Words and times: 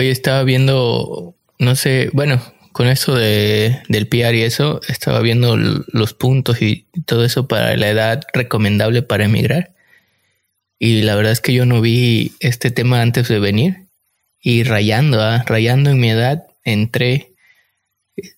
Hoy 0.00 0.08
estaba 0.08 0.44
viendo, 0.44 1.36
no 1.58 1.76
sé, 1.76 2.08
bueno, 2.14 2.40
con 2.72 2.88
eso 2.88 3.14
de, 3.14 3.82
del 3.90 4.06
PR 4.08 4.34
y 4.34 4.44
eso, 4.44 4.80
estaba 4.88 5.20
viendo 5.20 5.58
los 5.58 6.14
puntos 6.14 6.62
y 6.62 6.86
todo 7.04 7.22
eso 7.22 7.46
para 7.46 7.76
la 7.76 7.90
edad 7.90 8.22
recomendable 8.32 9.02
para 9.02 9.26
emigrar. 9.26 9.74
Y 10.78 11.02
la 11.02 11.16
verdad 11.16 11.32
es 11.32 11.42
que 11.42 11.52
yo 11.52 11.66
no 11.66 11.82
vi 11.82 12.32
este 12.40 12.70
tema 12.70 13.02
antes 13.02 13.28
de 13.28 13.40
venir. 13.40 13.88
Y 14.40 14.62
rayando, 14.62 15.20
¿ah? 15.20 15.44
rayando 15.46 15.90
en 15.90 16.00
mi 16.00 16.08
edad, 16.08 16.46
entré. 16.64 17.34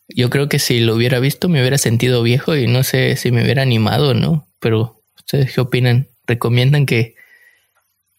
Yo 0.09 0.31
creo 0.31 0.49
que 0.49 0.59
si 0.59 0.81
lo 0.81 0.97
hubiera 0.97 1.21
visto 1.21 1.49
me 1.49 1.61
hubiera 1.61 1.79
sentido 1.79 2.25
viejo 2.25 2.57
y 2.57 2.67
no 2.67 2.83
sé 2.83 3.15
si 3.15 3.31
me 3.31 3.45
hubiera 3.45 3.63
animado 3.63 4.11
o 4.11 4.15
no. 4.15 4.49
Pero, 4.59 5.01
¿ustedes 5.17 5.53
qué 5.53 5.61
opinan? 5.61 6.09
¿Recomiendan 6.27 6.87
que, 6.87 7.15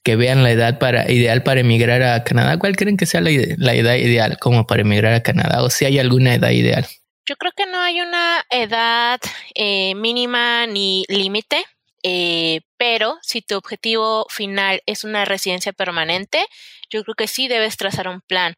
que 0.03 0.15
vean 0.15 0.43
la 0.43 0.51
edad 0.51 0.79
para, 0.79 1.09
ideal 1.11 1.43
para 1.43 1.61
emigrar 1.61 2.03
a 2.03 2.23
Canadá? 2.23 2.57
¿Cuál 2.59 2.75
creen 2.75 2.97
que 2.97 3.05
sea 3.05 3.21
la, 3.21 3.31
la 3.57 3.73
edad 3.73 3.95
ideal 3.95 4.37
como 4.39 4.67
para 4.67 4.81
emigrar 4.81 5.13
a 5.13 5.23
Canadá? 5.23 5.63
¿O 5.63 5.69
si 5.69 5.85
hay 5.85 5.99
alguna 5.99 6.35
edad 6.35 6.51
ideal? 6.51 6.85
Yo 7.25 7.37
creo 7.37 7.53
que 7.55 7.65
no 7.65 7.79
hay 7.79 8.01
una 8.01 8.45
edad 8.49 9.19
eh, 9.55 9.95
mínima 9.95 10.67
ni 10.67 11.05
límite. 11.07 11.63
Eh, 12.05 12.61
pero 12.75 13.17
si 13.21 13.41
tu 13.41 13.55
objetivo 13.55 14.27
final 14.29 14.83
es 14.85 15.05
una 15.05 15.23
residencia 15.23 15.71
permanente, 15.71 16.45
yo 16.89 17.01
creo 17.03 17.15
que 17.15 17.27
sí 17.27 17.47
debes 17.47 17.77
trazar 17.77 18.09
un 18.09 18.19
plan. 18.19 18.55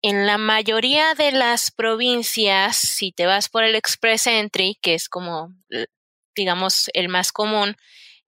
En 0.00 0.26
la 0.26 0.38
mayoría 0.38 1.14
de 1.14 1.32
las 1.32 1.70
provincias, 1.70 2.76
si 2.76 3.12
te 3.12 3.26
vas 3.26 3.50
por 3.50 3.64
el 3.64 3.74
Express 3.74 4.26
Entry, 4.26 4.78
que 4.80 4.94
es 4.94 5.10
como, 5.10 5.54
digamos, 6.34 6.90
el 6.94 7.08
más 7.08 7.32
común, 7.32 7.76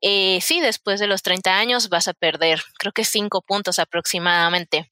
eh, 0.00 0.40
sí, 0.40 0.60
después 0.60 1.00
de 1.00 1.06
los 1.06 1.22
30 1.22 1.58
años 1.58 1.88
vas 1.88 2.08
a 2.08 2.14
perder, 2.14 2.62
creo 2.78 2.92
que 2.92 3.04
5 3.04 3.42
puntos 3.42 3.78
aproximadamente. 3.78 4.90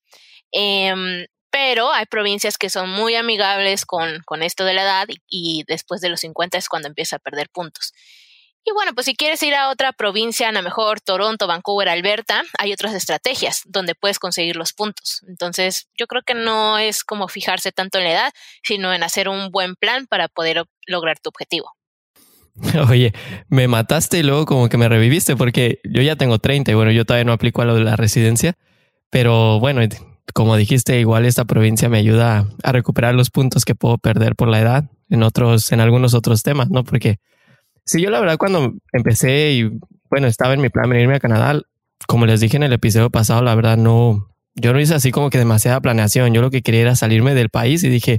Em, 0.53 1.27
pero 1.51 1.93
hay 1.93 2.07
provincias 2.07 2.59
que 2.59 2.71
son 2.71 2.91
muy 2.91 3.15
amigables 3.15 3.87
con, 3.87 4.21
con 4.27 4.43
esto 4.43 4.65
de 4.65 4.75
la 4.75 4.83
edad 4.83 5.07
y, 5.09 5.21
y, 5.29 5.65
después 5.67 6.01
de 6.01 6.09
los 6.09 6.21
50 6.21 6.59
es 6.59 6.69
cuando 6.69 6.89
empieza 6.89 7.17
a 7.17 7.19
perder 7.19 7.49
puntos. 7.51 7.93
Y 8.69 8.73
bueno, 8.73 8.93
pues 8.95 9.07
si 9.07 9.15
quieres 9.15 9.41
ir 9.45 9.55
a 9.55 9.71
otra 9.71 9.93
provincia, 9.93 10.49
a 10.49 10.53
lo 10.53 10.61
mejor 10.61 11.01
Toronto, 11.01 11.47
Vancouver, 11.47 11.89
Alberta, 11.89 12.43
hay 12.59 12.73
otras 12.73 12.95
estrategias 12.95 13.63
donde 13.65 13.95
puedes 13.95 14.19
conseguir 14.19 14.57
los 14.57 14.73
puntos. 14.73 15.23
Entonces, 15.29 15.89
yo 15.97 16.09
creo 16.09 16.23
que 16.23 16.35
no 16.35 16.77
es 16.77 17.05
como 17.05 17.29
fijarse 17.29 17.71
tanto 17.71 17.99
en 17.99 18.05
la 18.05 18.11
edad, 18.11 18.33
sino 18.65 18.93
en 18.93 19.05
hacer 19.05 19.29
un 19.29 19.53
buen 19.53 19.77
plan 19.77 20.09
para 20.09 20.27
poder 20.27 20.65
lograr 20.89 21.21
tu 21.21 21.29
objetivo. 21.29 21.77
Oye, 22.91 23.13
me 23.49 23.69
mataste 23.69 24.19
y 24.19 24.23
luego 24.23 24.47
como 24.47 24.69
que 24.69 24.79
me 24.79 24.89
reviviste 24.89 25.37
porque 25.37 25.81
yo 25.85 26.03
ya 26.03 26.17
tengo 26.17 26.39
30 26.39 26.71
y 26.71 26.75
bueno, 26.75 26.91
yo 26.91 27.05
todavía 27.05 27.25
no 27.25 27.33
aplico 27.33 27.63
a 27.63 27.65
lo 27.65 27.75
de 27.75 27.85
la 27.85 27.97
residencia, 27.97 28.55
pero 29.11 29.61
bueno, 29.61 29.83
como 30.35 30.57
dijiste, 30.57 30.99
igual 31.01 31.25
esta 31.25 31.45
provincia 31.45 31.89
me 31.89 31.99
ayuda 31.99 32.49
a 32.63 32.73
recuperar 32.73 33.15
los 33.15 33.31
puntos 33.31 33.65
que 33.65 33.75
puedo 33.75 33.99
perder 33.99 34.37
por 34.37 34.49
la 34.49 34.61
edad 34.61 34.91
en 35.09 35.23
otros, 35.23 35.71
en 35.73 35.81
algunos 35.81 36.15
otros 36.15 36.43
temas, 36.43 36.71
¿no? 36.71 36.85
Porque 36.85 37.19
Sí, 37.87 38.03
yo 38.03 38.11
la 38.11 38.19
verdad 38.19 38.37
cuando 38.37 38.75
empecé 38.93 39.53
y 39.53 39.71
bueno, 40.11 40.27
estaba 40.27 40.55
en 40.55 40.61
mi 40.61 40.71
plan 40.71 40.91
venirme 40.91 41.15
a 41.15 41.21
Canadá, 41.21 41.61
como 42.09 42.27
les 42.27 42.41
dije 42.41 42.57
en 42.57 42.65
el 42.65 42.73
episodio 42.73 43.11
pasado, 43.11 43.43
la 43.43 43.55
verdad 43.55 43.77
no, 43.77 44.29
yo 44.57 44.73
no 44.73 44.81
hice 44.81 44.95
así 44.95 45.13
como 45.13 45.31
que 45.31 45.39
demasiada 45.39 45.81
planeación. 45.81 46.35
Yo 46.35 46.43
lo 46.43 46.51
que 46.51 46.63
quería 46.63 46.81
era 46.81 46.97
salirme 46.97 47.35
del 47.35 47.49
país 47.49 47.85
y 47.85 47.89
dije, 47.89 48.19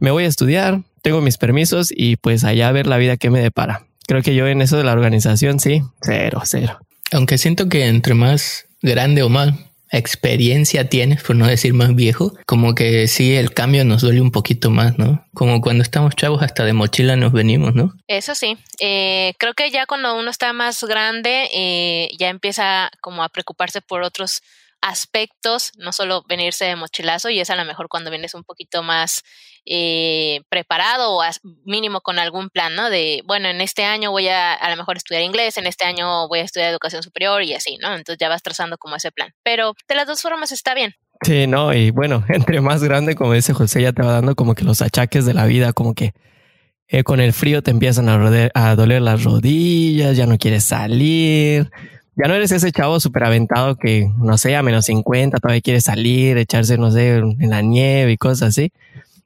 me 0.00 0.10
voy 0.10 0.24
a 0.24 0.28
estudiar, 0.28 0.82
tengo 1.06 1.20
mis 1.20 1.38
permisos 1.38 1.92
y 1.94 2.16
pues 2.16 2.42
allá 2.42 2.66
a 2.66 2.72
ver 2.72 2.88
la 2.88 2.96
vida 2.96 3.16
que 3.16 3.30
me 3.30 3.38
depara. 3.38 3.86
Creo 4.08 4.22
que 4.22 4.34
yo 4.34 4.48
en 4.48 4.60
eso 4.60 4.76
de 4.76 4.82
la 4.82 4.90
organización, 4.92 5.60
sí, 5.60 5.82
cero, 6.02 6.42
cero. 6.44 6.80
Aunque 7.12 7.38
siento 7.38 7.68
que 7.68 7.86
entre 7.86 8.14
más 8.14 8.66
grande 8.82 9.22
o 9.22 9.28
más 9.28 9.54
experiencia 9.92 10.88
tienes, 10.88 11.22
por 11.22 11.36
no 11.36 11.46
decir 11.46 11.74
más 11.74 11.94
viejo, 11.94 12.34
como 12.44 12.74
que 12.74 13.06
sí, 13.06 13.36
el 13.36 13.54
cambio 13.54 13.84
nos 13.84 14.02
duele 14.02 14.20
un 14.20 14.32
poquito 14.32 14.70
más, 14.70 14.98
¿no? 14.98 15.24
Como 15.32 15.60
cuando 15.60 15.84
estamos 15.84 16.16
chavos 16.16 16.42
hasta 16.42 16.64
de 16.64 16.72
mochila 16.72 17.14
nos 17.14 17.30
venimos, 17.32 17.76
¿no? 17.76 17.94
Eso 18.08 18.34
sí, 18.34 18.58
eh, 18.80 19.34
creo 19.38 19.54
que 19.54 19.70
ya 19.70 19.86
cuando 19.86 20.18
uno 20.18 20.28
está 20.28 20.52
más 20.52 20.82
grande, 20.82 21.48
eh, 21.54 22.08
ya 22.18 22.30
empieza 22.30 22.90
como 23.00 23.22
a 23.22 23.28
preocuparse 23.28 23.80
por 23.80 24.02
otros 24.02 24.42
aspectos, 24.80 25.72
no 25.76 25.92
solo 25.92 26.24
venirse 26.28 26.64
de 26.64 26.76
mochilazo, 26.76 27.30
y 27.30 27.40
es 27.40 27.50
a 27.50 27.56
lo 27.56 27.64
mejor 27.64 27.88
cuando 27.88 28.10
vienes 28.10 28.34
un 28.34 28.44
poquito 28.44 28.82
más 28.82 29.22
eh, 29.64 30.42
preparado 30.48 31.16
o 31.16 31.22
mínimo 31.64 32.00
con 32.00 32.18
algún 32.18 32.50
plan, 32.50 32.76
¿no? 32.76 32.88
De, 32.88 33.22
bueno, 33.26 33.48
en 33.48 33.60
este 33.60 33.84
año 33.84 34.10
voy 34.10 34.28
a 34.28 34.54
a 34.54 34.70
lo 34.70 34.76
mejor 34.76 34.96
estudiar 34.96 35.22
inglés, 35.22 35.56
en 35.58 35.66
este 35.66 35.84
año 35.84 36.28
voy 36.28 36.38
a 36.38 36.44
estudiar 36.44 36.70
educación 36.70 37.02
superior 37.02 37.42
y 37.42 37.54
así, 37.54 37.76
¿no? 37.82 37.88
Entonces 37.88 38.18
ya 38.18 38.28
vas 38.28 38.42
trazando 38.42 38.78
como 38.78 38.96
ese 38.96 39.10
plan. 39.10 39.32
Pero 39.42 39.74
de 39.88 39.94
las 39.94 40.06
dos 40.06 40.22
formas 40.22 40.52
está 40.52 40.74
bien. 40.74 40.94
Sí, 41.22 41.46
no, 41.46 41.74
y 41.74 41.90
bueno, 41.90 42.24
entre 42.28 42.60
más 42.60 42.82
grande, 42.82 43.14
como 43.14 43.32
dice 43.32 43.54
José, 43.54 43.82
ya 43.82 43.92
te 43.92 44.02
va 44.02 44.12
dando 44.12 44.34
como 44.34 44.54
que 44.54 44.64
los 44.64 44.82
achaques 44.82 45.24
de 45.26 45.34
la 45.34 45.46
vida, 45.46 45.72
como 45.72 45.94
que 45.94 46.12
eh, 46.88 47.02
con 47.02 47.18
el 47.18 47.32
frío 47.32 47.62
te 47.62 47.72
empiezan 47.72 48.08
a, 48.08 48.50
a 48.54 48.76
doler 48.76 49.02
las 49.02 49.24
rodillas, 49.24 50.16
ya 50.16 50.26
no 50.26 50.38
quieres 50.38 50.64
salir, 50.64 51.70
ya 52.16 52.28
no 52.28 52.34
eres 52.34 52.50
ese 52.50 52.72
chavo 52.72 52.98
súper 52.98 53.24
aventado 53.24 53.76
que, 53.76 54.10
no 54.18 54.38
sé, 54.38 54.56
a 54.56 54.62
menos 54.62 54.86
50 54.86 55.38
todavía 55.38 55.60
quiere 55.60 55.80
salir, 55.82 56.38
echarse, 56.38 56.78
no 56.78 56.90
sé, 56.90 57.16
en 57.16 57.50
la 57.50 57.60
nieve 57.60 58.12
y 58.12 58.16
cosas 58.16 58.48
así. 58.48 58.72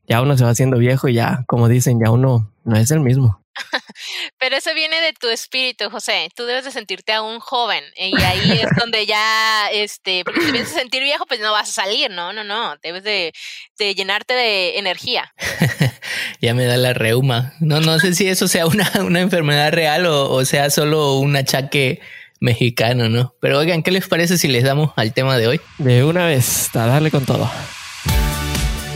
Ya 0.09 0.21
uno 0.21 0.37
se 0.37 0.43
va 0.43 0.51
haciendo 0.51 0.77
viejo 0.77 1.09
y 1.09 1.15
ya, 1.15 1.45
como 1.47 1.69
dicen, 1.69 2.01
ya 2.05 2.11
uno 2.11 2.53
no 2.65 2.77
es 2.77 2.91
el 2.91 2.99
mismo. 2.99 3.41
Pero 4.39 4.57
eso 4.57 4.75
viene 4.75 5.01
de 5.01 5.13
tu 5.13 5.29
espíritu, 5.29 5.89
José. 5.89 6.31
Tú 6.35 6.47
debes 6.47 6.65
de 6.65 6.73
sentirte 6.73 7.13
aún 7.13 7.39
joven 7.39 7.85
y 7.95 8.21
ahí 8.23 8.61
es 8.61 8.67
donde 8.81 9.07
ya, 9.07 9.69
este, 9.71 10.25
porque 10.25 10.41
si 10.41 10.51
vienes 10.51 10.75
a 10.75 10.79
sentir 10.81 11.05
viejo, 11.05 11.27
pues 11.27 11.39
no 11.39 11.53
vas 11.53 11.69
a 11.69 11.83
salir, 11.85 12.11
no, 12.11 12.33
no, 12.33 12.43
no. 12.43 12.75
Debes 12.83 13.05
de, 13.05 13.33
de 13.79 13.95
llenarte 13.95 14.35
de 14.35 14.81
energía. 14.81 15.33
ya 16.41 16.55
me 16.55 16.65
da 16.65 16.77
la 16.77 16.93
reuma. 16.93 17.55
No, 17.61 17.81
no 17.81 18.01
sé 18.01 18.15
si 18.15 18.27
eso 18.27 18.49
sea 18.49 18.67
una, 18.67 18.91
una 19.05 19.21
enfermedad 19.21 19.71
real 19.71 20.07
o, 20.07 20.29
o 20.29 20.45
sea 20.45 20.71
solo 20.71 21.19
un 21.19 21.37
achaque 21.37 22.01
mexicano, 22.41 23.09
¿no? 23.09 23.35
Pero 23.41 23.59
oigan, 23.59 23.83
¿qué 23.83 23.91
les 23.91 24.09
parece 24.09 24.39
si 24.39 24.49
les 24.49 24.65
damos 24.65 24.93
al 24.97 25.13
tema 25.13 25.37
de 25.37 25.47
hoy? 25.47 25.61
De 25.79 26.03
una 26.05 26.27
vez, 26.27 26.75
a 26.75 26.87
darle 26.87 27.11
con 27.11 27.25
todo. 27.25 27.51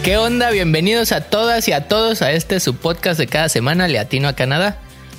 ¿Qué 0.03 0.17
onda? 0.17 0.51
Bienvenidos 0.51 1.13
a 1.13 1.23
todas 1.23 1.69
y 1.69 1.73
a 1.73 1.89
todos 1.89 2.23
a 2.23 2.33
este 2.33 2.61
su 2.61 2.75
podcast 2.77 3.19
de 3.19 3.27
cada 3.27 3.49
semana, 3.49 3.89
Leatino 3.89 4.29
a 4.29 4.35
Canadá. 4.35 4.79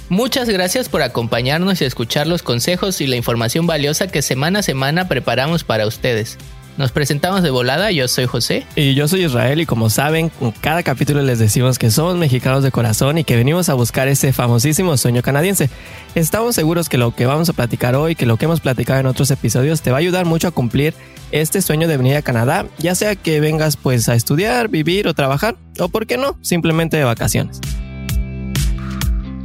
Muchas 0.10 0.48
gracias 0.50 0.90
por 0.90 1.02
acompañarnos 1.02 1.82
y 1.82 1.86
escuchar 1.86 2.28
los 2.28 2.44
consejos 2.44 3.02
y 3.02 3.08
la 3.08 3.16
información 3.16 3.66
valiosa 3.66 4.08
que 4.08 4.22
semana 4.22 4.60
a 4.60 4.64
semana 4.64 5.08
preparamos 5.08 5.64
para 5.64 5.88
ustedes. 5.88 6.38
Nos 6.78 6.92
presentamos 6.92 7.42
de 7.42 7.52
volada, 7.52 7.90
yo 7.92 8.06
soy 8.10 8.26
José. 8.26 8.66
Y 8.76 8.96
yo 8.96 9.08
soy 9.08 9.24
Israel 9.24 9.62
y 9.62 9.66
como 9.66 9.90
saben, 9.90 10.30
en 10.42 10.52
cada 10.52 10.84
capítulo 10.84 11.22
les 11.22 11.40
decimos 11.40 11.80
que 11.80 11.90
somos 11.90 12.18
mexicanos 12.18 12.64
de 12.64 12.72
corazón 12.72 13.18
y 13.18 13.24
que 13.24 13.38
venimos 13.38 13.70
a 13.70 13.76
buscar 13.76 14.10
ese 14.10 14.34
famosísimo 14.34 14.98
sueño 14.98 15.22
canadiense. 15.22 15.70
Estamos 16.16 16.54
seguros 16.54 16.90
que 16.90 16.98
lo 16.98 17.16
que 17.16 17.26
vamos 17.26 17.48
a 17.48 17.54
platicar 17.54 17.96
hoy, 17.96 18.16
que 18.16 18.26
lo 18.26 18.36
que 18.36 18.44
hemos 18.44 18.60
platicado 18.60 19.00
en 19.00 19.06
otros 19.06 19.32
episodios, 19.32 19.82
te 19.82 19.92
va 19.92 19.98
a 19.98 20.00
ayudar 20.02 20.26
mucho 20.26 20.50
a 20.50 20.52
cumplir 20.52 20.94
este 21.32 21.62
sueño 21.62 21.88
de 21.88 21.96
venir 21.96 22.18
a 22.18 22.22
Canadá, 22.22 22.66
ya 22.78 22.94
sea 22.94 23.16
que 23.16 23.40
vengas 23.40 23.78
pues 23.78 24.10
a 24.10 24.16
estudiar, 24.16 24.68
vivir 24.68 25.08
o 25.08 25.14
trabajar, 25.14 25.56
o 25.80 25.88
por 25.88 26.06
qué 26.08 26.18
no, 26.18 26.38
simplemente 26.42 26.98
de 26.98 27.06
vacaciones. 27.06 27.62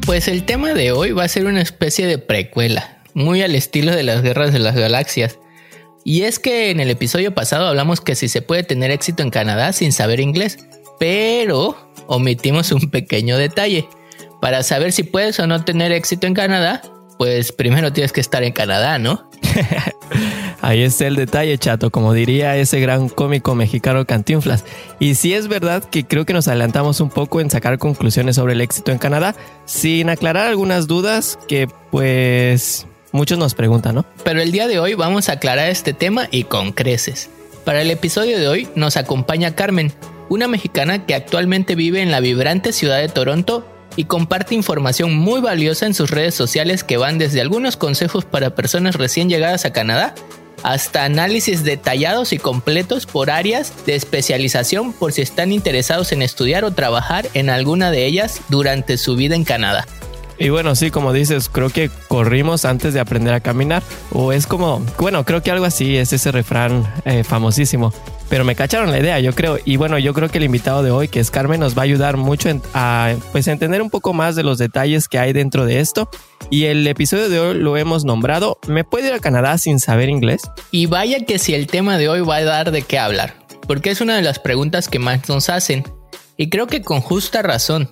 Pues 0.05 0.27
el 0.27 0.43
tema 0.45 0.75
de 0.75 0.91
hoy 0.91 1.13
va 1.13 1.25
a 1.25 1.29
ser 1.29 1.47
una 1.47 1.61
especie 1.61 2.09
de 2.09 2.19
precuela, 2.19 2.99
muy 3.15 3.43
al 3.43 3.55
estilo 3.55 3.95
de 3.95 4.03
las 4.03 4.23
guerras 4.23 4.53
de 4.53 4.59
las 4.59 4.75
galaxias. 4.75 5.39
Y 6.05 6.23
es 6.23 6.39
que 6.39 6.71
en 6.71 6.81
el 6.81 6.91
episodio 6.91 7.35
pasado 7.35 7.67
hablamos 7.67 8.01
que 8.01 8.15
si 8.15 8.29
se 8.29 8.43
puede 8.43 8.63
tener 8.63 8.91
éxito 8.91 9.23
en 9.23 9.31
Canadá 9.31 9.73
sin 9.73 9.93
saber 9.93 10.21
inglés, 10.21 10.59
pero 10.99 11.77
omitimos 12.07 12.73
un 12.73 12.91
pequeño 12.91 13.37
detalle. 13.37 13.89
Para 14.41 14.63
saber 14.63 14.93
si 14.93 15.03
puedes 15.03 15.39
o 15.39 15.47
no 15.47 15.65
tener 15.65 15.93
éxito 15.93 16.27
en 16.27 16.35
Canadá, 16.35 16.83
pues 17.19 17.53
primero 17.53 17.93
tienes 17.93 18.13
que 18.13 18.21
estar 18.21 18.43
en 18.43 18.53
Canadá, 18.53 18.99
¿no? 18.99 19.29
Ahí 20.63 20.83
está 20.83 21.07
el 21.07 21.17
detalle, 21.17 21.57
chato, 21.59 21.91
como 21.91 22.13
diría 22.13 22.57
ese 22.57 22.81
gran 22.81 23.09
cómico 23.09 23.55
mexicano 23.55 24.05
Cantinflas. 24.07 24.65
Y 24.99 25.15
sí 25.15 25.35
es 25.35 25.49
verdad 25.49 25.85
que 25.85 26.05
creo 26.07 26.27
que 26.27 26.33
nos 26.33 26.49
adelantamos 26.49 27.01
un 27.01 27.09
poco 27.09 27.41
en 27.41 27.51
sacar 27.51 27.79
conclusiones 27.79 28.37
sobre 28.37 28.55
el 28.55 28.61
éxito 28.61 28.93
en 28.93 28.99
Canadá, 28.99 29.35
sin 29.65 30.11
aclarar 30.11 30.47
algunas 30.47 30.87
dudas 30.87 31.39
que 31.49 31.69
pues 31.91 32.87
Muchos 33.13 33.39
nos 33.39 33.55
preguntan, 33.55 33.97
¿no? 33.97 34.07
Pero 34.25 34.41
el 34.41 34.53
día 34.53 34.69
de 34.69 34.79
hoy 34.79 34.95
vamos 34.95 35.29
a 35.29 35.33
aclarar 35.33 35.69
este 35.69 35.93
tema 35.93 36.29
y 36.31 36.45
con 36.45 36.73
creces. 36.73 37.31
Para 37.65 37.83
el 37.83 37.91
episodio 37.91 38.39
de 38.39 38.49
hoy 38.49 38.69
nos 38.75 38.97
acompaña 38.97 39.55
Carmen, 39.55 39.93
una 40.29 40.49
mexicana 40.49 41.07
que 41.07 41.15
actualmente 41.15 41.75
vive 41.75 42.03
en 42.03 42.11
la 42.11 42.21
vibrante 42.21 42.73
ciudad 42.73 42.99
de 42.99 43.09
Toronto 43.09 43.67
y 43.97 44.05
comparte 44.05 44.55
información 44.55 45.15
muy 45.15 45.41
valiosa 45.41 45.87
en 45.87 45.95
sus 45.95 46.11
redes 46.11 46.35
sociales 46.35 46.85
que 46.85 46.97
van 46.97 47.19
desde 47.19 47.41
algunos 47.41 47.77
consejos 47.77 48.25
para 48.25 48.55
personas 48.55 48.95
recién 48.95 49.29
llegadas 49.29 49.65
a 49.65 49.73
Canadá 49.73 50.15
hasta 50.63 51.05
análisis 51.05 51.65
detallados 51.65 52.33
y 52.33 52.39
completos 52.39 53.07
por 53.07 53.31
áreas 53.31 53.73
de 53.87 53.95
especialización 53.95 54.93
por 54.93 55.13
si 55.13 55.23
están 55.23 55.53
interesados 55.53 56.13
en 56.13 56.23
estudiar 56.23 56.65
o 56.65 56.71
trabajar 56.71 57.29
en 57.35 57.51
alguna 57.51 57.91
de 57.91 58.07
ellas 58.07 58.41
durante 58.49 58.99
su 58.99 59.17
vida 59.17 59.35
en 59.35 59.45
Canadá. 59.45 59.87
Y 60.41 60.49
bueno, 60.49 60.75
sí, 60.75 60.91
como 60.91 61.13
dices, 61.13 61.51
creo 61.51 61.69
que 61.69 61.91
corrimos 62.09 62.65
antes 62.65 62.95
de 62.95 63.01
aprender 63.01 63.35
a 63.35 63.41
caminar. 63.41 63.83
O 64.11 64.33
es 64.33 64.47
como, 64.47 64.83
bueno, 64.99 65.23
creo 65.27 65.43
que 65.43 65.51
algo 65.51 65.67
así 65.67 65.99
es 65.99 66.15
ese 66.15 66.33
refrán 66.33 66.91
eh, 67.05 67.25
famosísimo. 67.25 67.93
pero 68.31 68.43
me 68.45 68.57
cacharon 68.57 68.91
la 68.91 68.99
idea, 68.99 69.21
yo 69.21 69.35
creo. 69.35 69.59
Y 69.67 69.77
bueno, 69.77 69.99
yo 69.99 70.15
creo 70.15 70.31
que 70.31 70.39
el 70.39 70.45
invitado 70.45 70.83
de 70.83 70.91
hoy, 70.91 71.09
que 71.09 71.21
es 71.21 71.31
Carmen, 71.31 71.61
nos 71.61 71.77
va 71.77 71.83
a 71.83 71.85
ayudar 71.85 72.17
mucho 72.17 72.49
a 72.73 73.15
pues, 73.33 73.49
entender 73.49 73.83
un 73.83 73.91
poco 73.91 74.15
más 74.15 74.35
de 74.35 74.43
los 74.43 74.57
detalles 74.57 75.09
que 75.09 75.19
hay 75.19 75.35
dentro 75.35 75.67
de 75.67 75.81
esto. 75.81 76.09
Y 76.49 76.65
el 76.65 76.87
episodio 76.87 77.29
de 77.29 77.39
hoy 77.39 77.59
lo 77.59 77.77
hemos 77.77 78.05
nombrado 78.05 78.59
¿Me 78.67 78.83
puedo 78.83 79.07
ir 79.07 79.13
a 79.13 79.21
Canadá 79.21 79.59
sin 79.59 79.79
saber 79.79 80.09
inglés? 80.09 80.41
Y 80.71 80.87
vaya 80.87 81.19
que 81.27 81.39
si 81.39 81.53
el 81.53 81.67
tema 81.67 81.99
de 81.99 82.09
hoy 82.09 82.23
va 82.23 82.37
a 82.37 82.45
dar 82.45 82.71
de 82.71 82.81
qué 82.81 82.99
hablar, 82.99 83.35
porque 83.69 83.91
es 83.91 84.01
una 84.01 84.17
de 84.17 84.23
las 84.23 84.39
preguntas 84.39 84.89
que 84.89 84.99
más 84.99 85.29
nos 85.29 85.51
hacen. 85.51 85.85
Y 86.39 86.49
creo 86.49 86.67
que 86.67 86.81
con 86.81 87.03
justa 87.03 87.43
razón. 87.43 87.91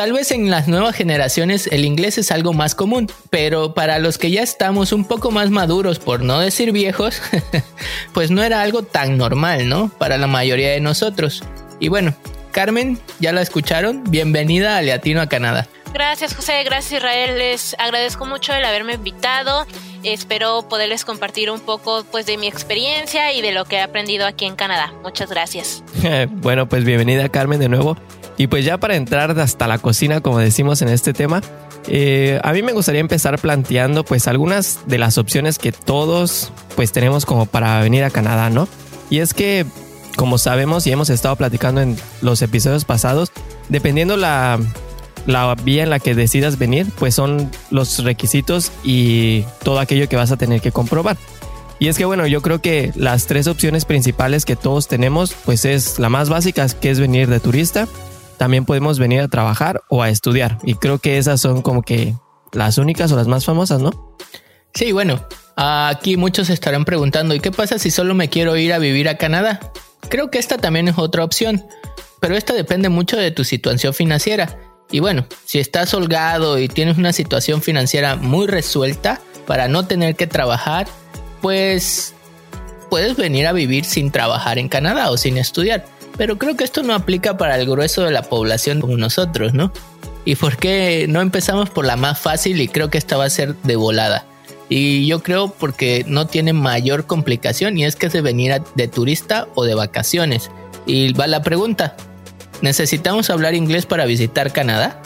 Tal 0.00 0.14
vez 0.14 0.30
en 0.30 0.50
las 0.50 0.66
nuevas 0.66 0.96
generaciones 0.96 1.66
el 1.66 1.84
inglés 1.84 2.16
es 2.16 2.30
algo 2.30 2.54
más 2.54 2.74
común, 2.74 3.12
pero 3.28 3.74
para 3.74 3.98
los 3.98 4.16
que 4.16 4.30
ya 4.30 4.40
estamos 4.40 4.92
un 4.92 5.04
poco 5.04 5.30
más 5.30 5.50
maduros, 5.50 5.98
por 5.98 6.22
no 6.22 6.40
decir 6.40 6.72
viejos, 6.72 7.20
pues 8.14 8.30
no 8.30 8.42
era 8.42 8.62
algo 8.62 8.82
tan 8.82 9.18
normal, 9.18 9.68
¿no? 9.68 9.90
Para 9.98 10.16
la 10.16 10.26
mayoría 10.26 10.70
de 10.70 10.80
nosotros. 10.80 11.42
Y 11.80 11.88
bueno, 11.88 12.14
Carmen, 12.50 12.98
ya 13.18 13.34
la 13.34 13.42
escucharon, 13.42 14.02
bienvenida 14.04 14.78
a 14.78 14.80
Leatino 14.80 15.20
a 15.20 15.26
Canadá. 15.26 15.68
Gracias 15.92 16.34
José, 16.34 16.64
gracias 16.64 17.02
Israel, 17.02 17.36
les 17.36 17.76
agradezco 17.78 18.24
mucho 18.24 18.54
el 18.54 18.64
haberme 18.64 18.94
invitado. 18.94 19.66
Espero 20.02 20.66
poderles 20.66 21.04
compartir 21.04 21.50
un 21.50 21.60
poco 21.60 22.06
pues 22.10 22.24
de 22.24 22.38
mi 22.38 22.46
experiencia 22.46 23.34
y 23.34 23.42
de 23.42 23.52
lo 23.52 23.66
que 23.66 23.76
he 23.76 23.80
aprendido 23.82 24.26
aquí 24.26 24.46
en 24.46 24.56
Canadá. 24.56 24.94
Muchas 25.02 25.28
gracias. 25.28 25.84
bueno, 26.30 26.70
pues 26.70 26.84
bienvenida 26.84 27.28
Carmen 27.28 27.60
de 27.60 27.68
nuevo. 27.68 27.98
Y 28.40 28.46
pues 28.46 28.64
ya 28.64 28.78
para 28.78 28.96
entrar 28.96 29.38
hasta 29.38 29.68
la 29.68 29.76
cocina, 29.76 30.22
como 30.22 30.38
decimos 30.38 30.80
en 30.80 30.88
este 30.88 31.12
tema, 31.12 31.42
eh, 31.88 32.40
a 32.42 32.54
mí 32.54 32.62
me 32.62 32.72
gustaría 32.72 33.02
empezar 33.02 33.38
planteando 33.38 34.02
pues 34.02 34.28
algunas 34.28 34.80
de 34.86 34.96
las 34.96 35.18
opciones 35.18 35.58
que 35.58 35.72
todos 35.72 36.50
pues 36.74 36.90
tenemos 36.90 37.26
como 37.26 37.44
para 37.44 37.82
venir 37.82 38.02
a 38.02 38.08
Canadá, 38.08 38.48
¿no? 38.48 38.66
Y 39.10 39.18
es 39.18 39.34
que, 39.34 39.66
como 40.16 40.38
sabemos 40.38 40.86
y 40.86 40.90
hemos 40.90 41.10
estado 41.10 41.36
platicando 41.36 41.82
en 41.82 41.98
los 42.22 42.40
episodios 42.40 42.86
pasados, 42.86 43.30
dependiendo 43.68 44.16
la, 44.16 44.58
la 45.26 45.54
vía 45.56 45.82
en 45.82 45.90
la 45.90 45.98
que 45.98 46.14
decidas 46.14 46.58
venir, 46.58 46.86
pues 46.98 47.14
son 47.14 47.50
los 47.70 48.02
requisitos 48.02 48.72
y 48.82 49.44
todo 49.62 49.80
aquello 49.80 50.08
que 50.08 50.16
vas 50.16 50.32
a 50.32 50.38
tener 50.38 50.62
que 50.62 50.72
comprobar. 50.72 51.18
Y 51.78 51.88
es 51.88 51.98
que 51.98 52.06
bueno, 52.06 52.26
yo 52.26 52.40
creo 52.40 52.62
que 52.62 52.90
las 52.94 53.26
tres 53.26 53.46
opciones 53.48 53.84
principales 53.84 54.46
que 54.46 54.56
todos 54.56 54.88
tenemos, 54.88 55.34
pues 55.44 55.66
es 55.66 55.98
la 55.98 56.08
más 56.08 56.30
básica, 56.30 56.66
que 56.68 56.90
es 56.90 57.00
venir 57.00 57.28
de 57.28 57.38
turista, 57.38 57.86
también 58.40 58.64
podemos 58.64 58.98
venir 58.98 59.20
a 59.20 59.28
trabajar 59.28 59.82
o 59.90 60.02
a 60.02 60.08
estudiar. 60.08 60.56
Y 60.62 60.72
creo 60.72 60.98
que 60.98 61.18
esas 61.18 61.42
son 61.42 61.60
como 61.60 61.82
que 61.82 62.14
las 62.52 62.78
únicas 62.78 63.12
o 63.12 63.16
las 63.16 63.28
más 63.28 63.44
famosas, 63.44 63.82
¿no? 63.82 64.16
Sí, 64.72 64.92
bueno, 64.92 65.22
aquí 65.56 66.16
muchos 66.16 66.48
estarán 66.48 66.86
preguntando, 66.86 67.34
¿y 67.34 67.40
qué 67.40 67.50
pasa 67.50 67.78
si 67.78 67.90
solo 67.90 68.14
me 68.14 68.30
quiero 68.30 68.56
ir 68.56 68.72
a 68.72 68.78
vivir 68.78 69.10
a 69.10 69.18
Canadá? 69.18 69.60
Creo 70.08 70.30
que 70.30 70.38
esta 70.38 70.56
también 70.56 70.88
es 70.88 70.96
otra 70.96 71.22
opción, 71.22 71.66
pero 72.18 72.34
esta 72.34 72.54
depende 72.54 72.88
mucho 72.88 73.18
de 73.18 73.30
tu 73.30 73.44
situación 73.44 73.92
financiera. 73.92 74.56
Y 74.90 75.00
bueno, 75.00 75.26
si 75.44 75.58
estás 75.58 75.92
holgado 75.92 76.58
y 76.58 76.68
tienes 76.68 76.96
una 76.96 77.12
situación 77.12 77.60
financiera 77.60 78.16
muy 78.16 78.46
resuelta 78.46 79.20
para 79.46 79.68
no 79.68 79.86
tener 79.86 80.16
que 80.16 80.26
trabajar, 80.26 80.88
pues 81.42 82.14
puedes 82.88 83.18
venir 83.18 83.46
a 83.46 83.52
vivir 83.52 83.84
sin 83.84 84.10
trabajar 84.10 84.58
en 84.58 84.70
Canadá 84.70 85.10
o 85.10 85.18
sin 85.18 85.36
estudiar. 85.36 85.84
Pero 86.20 86.36
creo 86.36 86.54
que 86.54 86.64
esto 86.64 86.82
no 86.82 86.92
aplica 86.92 87.38
para 87.38 87.58
el 87.58 87.66
grueso 87.66 88.02
de 88.02 88.10
la 88.10 88.20
población 88.20 88.82
como 88.82 88.98
nosotros, 88.98 89.54
¿no? 89.54 89.72
¿Y 90.26 90.36
por 90.36 90.58
qué 90.58 91.06
no 91.08 91.22
empezamos 91.22 91.70
por 91.70 91.86
la 91.86 91.96
más 91.96 92.18
fácil 92.18 92.60
y 92.60 92.68
creo 92.68 92.90
que 92.90 92.98
esta 92.98 93.16
va 93.16 93.24
a 93.24 93.30
ser 93.30 93.54
de 93.62 93.76
volada? 93.76 94.26
Y 94.68 95.06
yo 95.06 95.22
creo 95.22 95.48
porque 95.48 96.04
no 96.06 96.26
tiene 96.26 96.52
mayor 96.52 97.06
complicación 97.06 97.78
y 97.78 97.86
es 97.86 97.96
que 97.96 98.04
es 98.04 98.12
de 98.12 98.20
venir 98.20 98.60
de 98.74 98.86
turista 98.86 99.48
o 99.54 99.64
de 99.64 99.74
vacaciones. 99.74 100.50
Y 100.84 101.14
va 101.14 101.26
la 101.26 101.40
pregunta, 101.42 101.96
¿necesitamos 102.60 103.30
hablar 103.30 103.54
inglés 103.54 103.86
para 103.86 104.04
visitar 104.04 104.52
Canadá? 104.52 105.00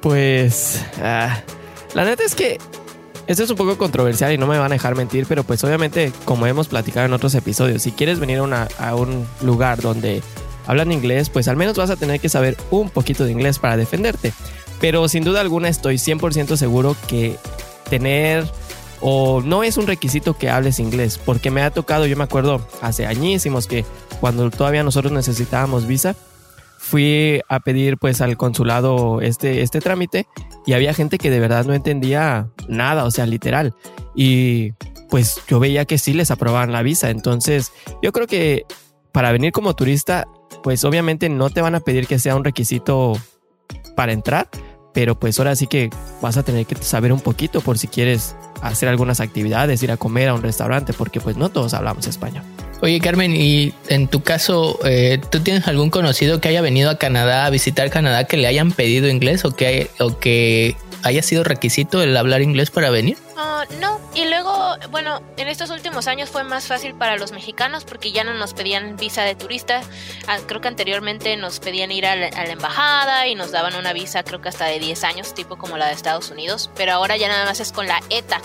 Pues 0.00 0.84
ah, 1.02 1.40
la 1.94 2.04
neta 2.04 2.22
es 2.22 2.36
que 2.36 2.58
esto 3.26 3.42
es 3.42 3.50
un 3.50 3.56
poco 3.56 3.76
controversial 3.76 4.32
y 4.32 4.38
no 4.38 4.46
me 4.46 4.56
van 4.56 4.70
a 4.70 4.74
dejar 4.76 4.94
mentir, 4.94 5.26
pero 5.26 5.42
pues 5.42 5.64
obviamente 5.64 6.12
como 6.24 6.46
hemos 6.46 6.68
platicado 6.68 7.06
en 7.06 7.12
otros 7.12 7.34
episodios, 7.34 7.82
si 7.82 7.90
quieres 7.90 8.20
venir 8.20 8.38
a 8.38 8.94
un 8.94 9.26
lugar 9.42 9.82
donde 9.82 10.22
hablan 10.66 10.92
inglés, 10.92 11.30
pues 11.30 11.48
al 11.48 11.56
menos 11.56 11.76
vas 11.76 11.90
a 11.90 11.96
tener 11.96 12.20
que 12.20 12.28
saber 12.28 12.56
un 12.70 12.90
poquito 12.90 13.24
de 13.24 13.32
inglés 13.32 13.58
para 13.58 13.76
defenderte. 13.76 14.32
Pero 14.80 15.08
sin 15.08 15.24
duda 15.24 15.40
alguna 15.40 15.68
estoy 15.68 15.96
100% 15.96 16.56
seguro 16.56 16.96
que 17.06 17.36
tener 17.88 18.44
o 19.00 19.40
no 19.40 19.62
es 19.62 19.76
un 19.76 19.86
requisito 19.86 20.34
que 20.34 20.50
hables 20.50 20.78
inglés, 20.78 21.18
porque 21.18 21.50
me 21.50 21.62
ha 21.62 21.70
tocado, 21.70 22.06
yo 22.06 22.16
me 22.16 22.24
acuerdo 22.24 22.66
hace 22.82 23.06
añísimos 23.06 23.66
que 23.66 23.84
cuando 24.20 24.50
todavía 24.50 24.82
nosotros 24.82 25.12
necesitábamos 25.12 25.86
visa, 25.86 26.14
fui 26.78 27.40
a 27.48 27.60
pedir 27.60 27.96
pues 27.98 28.20
al 28.20 28.36
consulado 28.36 29.20
este, 29.20 29.62
este 29.62 29.80
trámite 29.80 30.26
y 30.66 30.72
había 30.74 30.94
gente 30.94 31.18
que 31.18 31.30
de 31.30 31.40
verdad 31.40 31.64
no 31.64 31.74
entendía 31.74 32.48
nada, 32.68 33.04
o 33.04 33.10
sea, 33.10 33.26
literal. 33.26 33.74
Y 34.14 34.72
pues 35.08 35.42
yo 35.48 35.60
veía 35.60 35.84
que 35.84 35.98
sí 35.98 36.12
les 36.12 36.30
aprobaban 36.30 36.72
la 36.72 36.82
visa, 36.82 37.10
entonces 37.10 37.72
yo 38.02 38.12
creo 38.12 38.26
que 38.26 38.64
para 39.12 39.32
venir 39.32 39.52
como 39.52 39.74
turista 39.74 40.26
pues 40.62 40.84
obviamente 40.84 41.28
no 41.28 41.50
te 41.50 41.60
van 41.60 41.74
a 41.74 41.80
pedir 41.80 42.06
que 42.06 42.18
sea 42.18 42.36
un 42.36 42.44
requisito 42.44 43.12
para 43.96 44.12
entrar, 44.12 44.48
pero 44.92 45.18
pues 45.18 45.38
ahora 45.38 45.54
sí 45.56 45.66
que 45.66 45.90
vas 46.20 46.36
a 46.36 46.42
tener 46.42 46.66
que 46.66 46.76
saber 46.76 47.12
un 47.12 47.20
poquito 47.20 47.60
por 47.60 47.78
si 47.78 47.86
quieres 47.86 48.34
hacer 48.62 48.88
algunas 48.88 49.20
actividades, 49.20 49.82
ir 49.82 49.90
a 49.90 49.96
comer 49.96 50.28
a 50.28 50.34
un 50.34 50.42
restaurante, 50.42 50.92
porque 50.92 51.20
pues 51.20 51.36
no 51.36 51.48
todos 51.48 51.74
hablamos 51.74 52.06
español. 52.06 52.42
Oye 52.82 52.98
Carmen, 53.00 53.36
y 53.36 53.74
en 53.88 54.08
tu 54.08 54.22
caso, 54.22 54.78
eh, 54.84 55.20
¿tú 55.30 55.40
tienes 55.40 55.68
algún 55.68 55.90
conocido 55.90 56.40
que 56.40 56.48
haya 56.48 56.62
venido 56.62 56.90
a 56.90 56.96
Canadá 56.96 57.44
a 57.44 57.50
visitar 57.50 57.90
Canadá 57.90 58.24
que 58.24 58.38
le 58.38 58.46
hayan 58.46 58.72
pedido 58.72 59.08
inglés 59.08 59.44
o 59.44 59.54
que, 59.54 59.90
o 59.98 60.18
que 60.18 60.76
haya 61.02 61.22
sido 61.22 61.44
requisito 61.44 62.02
el 62.02 62.16
hablar 62.16 62.42
inglés 62.42 62.70
para 62.70 62.90
venir? 62.90 63.18
Ah, 63.36 63.64
no, 63.80 64.00
y 64.14 64.26
luego, 64.26 64.76
bueno, 64.90 65.22
en 65.36 65.48
estos 65.48 65.70
últimos 65.70 66.06
años 66.08 66.28
fue 66.28 66.44
más 66.44 66.66
fácil 66.66 66.94
para 66.94 67.16
los 67.16 67.32
mexicanos 67.32 67.84
porque 67.84 68.12
ya 68.12 68.24
no 68.24 68.34
nos 68.34 68.54
pedían 68.54 68.96
visa 68.96 69.22
de 69.22 69.34
turista. 69.34 69.82
Ah, 70.26 70.38
creo 70.46 70.60
que 70.60 70.68
anteriormente 70.68 71.36
nos 71.36 71.60
pedían 71.60 71.90
ir 71.92 72.06
a 72.06 72.16
la, 72.16 72.28
embajada 72.28 73.28
y 73.28 73.34
nos 73.34 73.52
daban 73.52 73.76
una 73.76 73.92
visa, 73.92 74.22
creo 74.24 74.40
que 74.40 74.48
hasta 74.48 74.66
de 74.66 74.78
10 74.78 75.04
años, 75.04 75.34
tipo 75.34 75.56
como 75.56 75.76
la 75.76 75.86
de 75.86 75.92
Estados 75.92 76.30
Unidos. 76.30 76.70
Pero 76.76 76.92
ahora 76.92 77.16
ya 77.16 77.28
nada 77.28 77.44
más 77.44 77.60
es 77.60 77.72
con 77.72 77.86
la 77.86 78.00
ETA, 78.10 78.40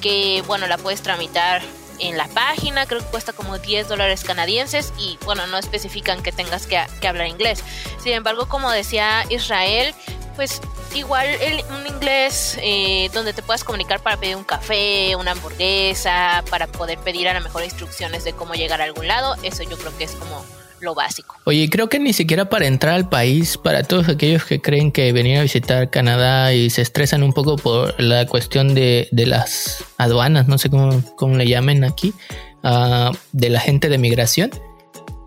que 0.00 0.42
bueno, 0.46 0.66
la 0.66 0.78
puedes 0.78 1.02
tramitar 1.02 1.62
en 2.00 2.16
la 2.16 2.26
página, 2.28 2.86
creo 2.86 3.00
que 3.00 3.06
cuesta 3.06 3.32
como 3.32 3.58
10 3.58 3.88
dólares 3.88 4.24
canadienses 4.24 4.92
y 4.98 5.18
bueno, 5.24 5.46
no 5.46 5.58
especifican 5.58 6.22
que 6.22 6.32
tengas 6.32 6.66
que, 6.66 6.80
que 7.00 7.08
hablar 7.08 7.26
inglés. 7.26 7.62
Sin 8.02 8.12
embargo, 8.12 8.48
como 8.48 8.70
decía 8.70 9.24
Israel, 9.28 9.94
pues 10.36 10.60
igual 10.94 11.26
el, 11.26 11.62
un 11.80 11.86
inglés 11.86 12.58
eh, 12.62 13.10
donde 13.12 13.32
te 13.32 13.42
puedas 13.42 13.64
comunicar 13.64 14.00
para 14.00 14.16
pedir 14.16 14.36
un 14.36 14.44
café, 14.44 15.16
una 15.16 15.32
hamburguesa, 15.32 16.44
para 16.50 16.66
poder 16.66 16.98
pedir 16.98 17.28
a 17.28 17.34
lo 17.34 17.40
mejor 17.40 17.64
instrucciones 17.64 18.24
de 18.24 18.32
cómo 18.32 18.54
llegar 18.54 18.80
a 18.80 18.84
algún 18.84 19.06
lado, 19.06 19.36
eso 19.42 19.62
yo 19.62 19.76
creo 19.76 19.96
que 19.96 20.04
es 20.04 20.12
como 20.12 20.44
lo 20.80 20.94
básico. 20.94 21.36
Oye, 21.44 21.68
creo 21.68 21.88
que 21.88 21.98
ni 21.98 22.12
siquiera 22.12 22.48
para 22.48 22.66
entrar 22.66 22.94
al 22.94 23.08
país, 23.08 23.58
para 23.58 23.82
todos 23.82 24.08
aquellos 24.08 24.44
que 24.44 24.60
creen 24.60 24.92
que 24.92 25.12
venir 25.12 25.38
a 25.38 25.42
visitar 25.42 25.90
Canadá 25.90 26.52
y 26.54 26.70
se 26.70 26.82
estresan 26.82 27.22
un 27.22 27.32
poco 27.32 27.56
por 27.56 28.00
la 28.00 28.26
cuestión 28.26 28.74
de, 28.74 29.08
de 29.10 29.26
las 29.26 29.84
aduanas, 29.98 30.48
no 30.48 30.58
sé 30.58 30.70
cómo, 30.70 31.02
cómo 31.16 31.36
le 31.36 31.46
llamen 31.46 31.84
aquí, 31.84 32.14
uh, 32.64 33.14
de 33.32 33.50
la 33.50 33.60
gente 33.60 33.88
de 33.88 33.98
migración. 33.98 34.50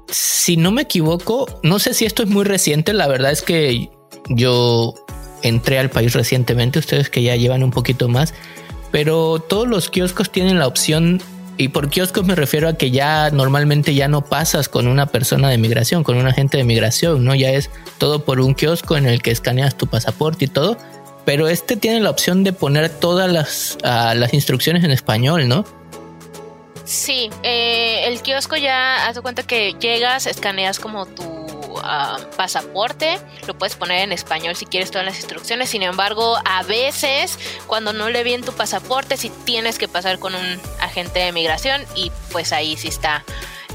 Si 0.10 0.58
no 0.58 0.72
me 0.72 0.84
equivoco, 0.84 1.48
no 1.64 1.80
sé 1.80 1.94
si 1.94 2.06
esto 2.06 2.24
es 2.24 2.30
muy 2.30 2.44
reciente, 2.44 2.94
la 2.94 3.08
verdad 3.08 3.32
es 3.32 3.42
que 3.42 3.90
yo 4.30 4.94
entré 5.42 5.80
al 5.80 5.90
país 5.90 6.14
recientemente, 6.14 6.80
ustedes 6.80 7.10
que 7.10 7.22
ya 7.22 7.36
llevan 7.36 7.64
un 7.64 7.72
poquito 7.72 8.08
más, 8.08 8.34
pero 8.92 9.40
todos 9.40 9.68
los 9.68 9.90
kioscos 9.90 10.32
tienen 10.32 10.60
la 10.60 10.68
opción, 10.68 11.22
y 11.58 11.68
por 11.68 11.90
kioscos 11.90 12.26
me 12.26 12.36
refiero 12.36 12.68
a 12.68 12.74
que 12.74 12.90
ya 12.90 13.30
normalmente 13.30 13.94
ya 13.94 14.08
no 14.08 14.26
pasas 14.26 14.70
con 14.70 14.88
una 14.88 15.06
persona 15.08 15.50
de 15.50 15.58
migración, 15.58 16.04
con 16.04 16.18
un 16.18 16.28
agente 16.28 16.58
de 16.58 16.64
migración, 16.64 17.24
¿no? 17.24 17.36
Ya 17.36 17.52
es 17.52 17.70
todo 18.00 18.26
por 18.26 18.40
un 18.40 18.56
kiosco 18.56 18.98
en 18.98 19.06
el 19.06 19.22
que 19.22 19.32
escaneas 19.32 19.76
tu 19.76 19.88
pasaporte 19.88 20.46
y 20.46 20.48
todo, 20.48 20.78
pero 21.26 21.48
este 21.48 21.78
tiene 21.78 22.00
la 22.00 22.10
opción 22.10 22.44
de 22.44 22.54
poner 22.54 22.90
todas 22.90 23.32
las, 23.32 23.78
las 23.84 24.34
instrucciones 24.34 24.84
en 24.84 24.92
español, 24.92 25.48
¿no? 25.48 25.64
Sí, 26.86 27.30
eh, 27.44 28.04
el 28.08 28.22
kiosco 28.22 28.58
ya, 28.58 29.08
haz 29.08 29.16
de 29.16 29.22
cuenta 29.22 29.44
que 29.44 29.74
llegas, 29.80 30.28
escaneas 30.28 30.80
como 30.80 31.06
tu 31.06 31.43
pasaporte, 32.38 33.20
lo 33.48 33.58
puedes 33.58 33.76
poner 33.76 34.02
en 34.02 34.12
español 34.12 34.56
si 34.56 34.66
quieres 34.66 34.92
todas 34.92 35.06
las 35.06 35.18
instrucciones, 35.18 35.70
sin 35.70 35.84
embargo, 35.84 36.38
a 36.46 36.64
veces 36.64 37.38
cuando 37.68 37.94
no 37.94 38.10
le 38.10 38.24
bien 38.24 38.44
tu 38.44 38.54
pasaporte, 38.54 39.18
si 39.18 39.30
tienes 39.30 39.78
que 39.78 39.88
pasar 39.88 40.20
con 40.20 40.36
un 40.36 40.60
agente 40.80 41.20
de 41.20 41.32
migración 41.32 41.82
y 41.96 42.12
pues 42.32 42.54
ahí 42.54 42.78
sí 42.78 42.88
está 42.88 43.24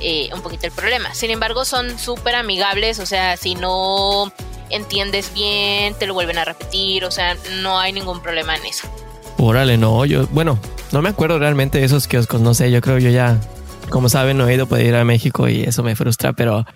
eh, 0.01 0.31
un 0.33 0.43
poquito 0.43 0.67
el 0.67 0.73
problema. 0.73 1.15
Sin 1.15 1.31
embargo, 1.31 1.65
son 1.65 1.99
súper 1.99 2.35
amigables, 2.35 2.99
o 2.99 3.07
sea, 3.07 3.37
si 3.37 3.55
no 3.55 4.33
entiendes 4.71 5.33
bien, 5.35 5.95
te 5.95 6.07
lo 6.07 6.15
vuelven 6.15 6.39
a 6.39 6.45
repetir, 6.45 7.05
o 7.05 7.11
sea, 7.11 7.37
no 7.63 7.79
hay 7.79 7.93
ningún 7.93 8.21
problema 8.21 8.57
en 8.57 8.67
eso. 8.67 8.89
Órale, 9.39 9.77
no, 9.79 10.05
yo, 10.05 10.27
bueno, 10.29 10.59
no 10.93 11.03
me 11.03 11.09
acuerdo 11.09 11.39
realmente 11.39 11.79
de 11.79 11.85
esos 11.85 12.07
kioscos, 12.07 12.41
no 12.41 12.55
sé, 12.55 12.71
yo 12.71 12.81
creo 12.81 12.99
yo 12.99 13.11
ya 13.11 13.41
como 13.89 14.09
saben, 14.09 14.37
no 14.37 14.47
he 14.49 14.55
ido 14.55 14.65
a 14.65 14.67
poder 14.67 14.87
ir 14.87 14.95
a 14.95 15.05
México 15.05 15.49
y 15.49 15.63
eso 15.63 15.83
me 15.83 15.97
frustra, 15.97 16.33
pero 16.33 16.67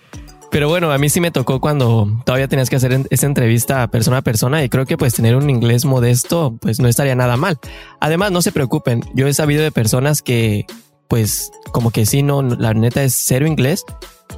pero 0.53 0.69
bueno, 0.69 0.93
a 0.93 0.99
mí 0.99 1.09
sí 1.09 1.19
me 1.19 1.31
tocó 1.31 1.63
cuando 1.63 2.21
todavía 2.27 2.47
tenías 2.47 2.69
que 2.69 2.77
hacer 2.77 3.07
esa 3.09 3.25
entrevista 3.25 3.89
persona 3.89 4.19
a 4.19 4.23
persona 4.23 4.63
y 4.63 4.69
creo 4.69 4.85
que 4.85 4.99
pues 4.99 5.15
tener 5.15 5.35
un 5.35 5.49
inglés 5.49 5.87
modesto 5.87 6.59
pues 6.61 6.79
no 6.79 6.89
estaría 6.89 7.15
nada 7.15 7.39
mal. 7.39 7.59
Además, 8.01 8.33
no 8.33 8.43
se 8.43 8.53
preocupen, 8.53 9.03
yo 9.15 9.27
he 9.27 9.33
sabido 9.33 9.63
de 9.63 9.73
personas 9.73 10.21
que 10.21 10.67
pues 11.09 11.53
como 11.73 11.91
que 11.91 12.05
sí, 12.05 12.23
no, 12.23 12.43
la 12.43 12.75
neta 12.75 13.03
es 13.03 13.15
cero 13.15 13.47
inglés 13.47 13.87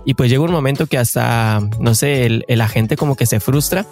y 0.04 0.14
pues 0.14 0.30
llega 0.30 0.44
un 0.44 0.52
momento 0.52 0.86
que 0.86 0.98
hasta, 0.98 1.60
no 1.80 1.96
sé, 1.96 2.26
el, 2.26 2.60
agente 2.60 2.96
como 2.96 3.16
que 3.16 3.26
se 3.26 3.40
frustra 3.40 3.84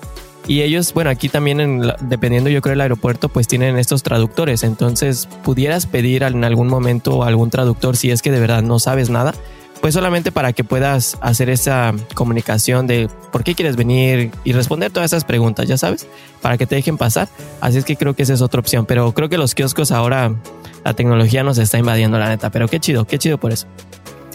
y 0.47 0.63
ellos, 0.63 0.95
bueno, 0.95 1.11
aquí 1.11 1.29
también 1.29 1.93
dependiendo 2.03 2.51
yo 2.51 2.63
creo 2.63 2.73
del 2.73 2.83
aeropuerto, 2.83 3.31
pues 3.31 3.49
tienen 3.49 3.79
estos 3.79 4.05
traductores. 4.05 4.63
Entonces, 4.63 5.29
pudieras 5.43 5.87
pedir 5.87 6.23
en 6.23 6.45
algún 6.45 6.69
momento 6.69 7.25
algún 7.25 7.51
traductor 7.51 7.97
si 7.97 8.13
es 8.13 8.23
que 8.23 8.31
de 8.31 8.39
verdad 8.39 8.63
no 8.63 8.79
sabes 8.79 9.11
nada 9.11 9.35
pues 9.83 9.95
solamente 9.95 10.31
para 10.31 10.53
que 10.53 10.63
puedas 10.63 11.19
hacer 11.21 11.51
esa 11.51 11.93
comunicación 12.15 12.87
de 12.87 13.11
por 13.33 13.43
qué 13.43 13.57
quieres 13.57 13.75
venir 13.75 14.31
y 14.45 14.53
responder 14.53 14.93
todas 14.93 15.11
esas 15.11 15.25
preguntas, 15.25 15.67
ya 15.67 15.77
sabes, 15.77 16.07
para 16.41 16.57
que 16.57 16.67
te 16.67 16.77
dejen 16.77 16.97
pasar. 16.97 17.29
Así 17.61 17.79
es 17.79 17.85
que 17.85 17.97
creo 17.97 18.15
que 18.15 18.23
esa 18.23 18.33
es 18.33 18.43
otra 18.43 18.61
opción, 18.61 18.87
pero 18.87 19.13
creo 19.13 19.29
que 19.29 19.37
los 19.37 19.57
kioscos 19.57 19.91
ahora, 19.91 20.37
la 20.85 20.95
tecnología 20.95 21.43
nos 21.43 21.59
está 21.59 21.79
invadiendo 21.79 22.17
la 22.17 22.29
neta, 22.29 22.51
pero 22.51 22.69
qué 22.69 22.79
chido, 22.79 23.07
qué 23.07 23.19
chido 23.19 23.39
por 23.39 23.51
eso. 23.51 23.67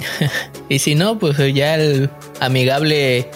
y 0.70 0.80
si 0.80 0.96
no, 0.96 1.18
pues 1.18 1.38
ya 1.54 1.76
el 1.76 2.10
amigable 2.42 3.32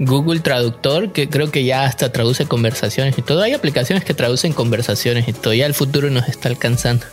Google 0.00 0.40
Traductor, 0.40 1.12
que 1.12 1.28
creo 1.28 1.52
que 1.52 1.62
ya 1.62 1.84
hasta 1.84 2.10
traduce 2.10 2.46
conversaciones 2.46 3.16
y 3.16 3.22
todo. 3.22 3.42
Hay 3.42 3.52
aplicaciones 3.52 4.04
que 4.04 4.12
traducen 4.12 4.52
conversaciones 4.52 5.28
y 5.28 5.32
todo. 5.32 5.54
Ya 5.54 5.66
el 5.66 5.74
futuro 5.74 6.10
nos 6.10 6.28
está 6.28 6.48
alcanzando. 6.48 7.06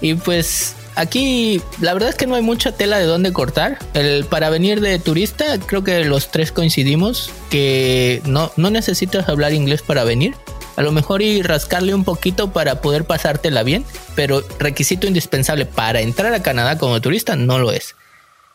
Y 0.00 0.14
pues 0.14 0.76
aquí 0.94 1.62
la 1.80 1.92
verdad 1.92 2.10
es 2.10 2.14
que 2.14 2.26
no 2.26 2.34
hay 2.34 2.42
mucha 2.42 2.72
tela 2.72 2.98
de 2.98 3.06
dónde 3.06 3.32
cortar. 3.32 3.78
El, 3.94 4.24
para 4.24 4.50
venir 4.50 4.80
de 4.80 4.98
turista, 4.98 5.58
creo 5.58 5.84
que 5.84 6.04
los 6.04 6.30
tres 6.30 6.52
coincidimos 6.52 7.30
que 7.50 8.22
no, 8.24 8.52
no 8.56 8.70
necesitas 8.70 9.28
hablar 9.28 9.52
inglés 9.52 9.82
para 9.82 10.04
venir. 10.04 10.34
A 10.76 10.82
lo 10.82 10.92
mejor 10.92 11.20
y 11.20 11.42
rascarle 11.42 11.94
un 11.94 12.04
poquito 12.04 12.52
para 12.52 12.80
poder 12.80 13.04
pasártela 13.04 13.62
bien, 13.62 13.84
pero 14.14 14.42
requisito 14.58 15.06
indispensable 15.06 15.66
para 15.66 16.00
entrar 16.00 16.32
a 16.32 16.42
Canadá 16.42 16.78
como 16.78 17.00
turista 17.00 17.36
no 17.36 17.58
lo 17.58 17.72
es. 17.72 17.96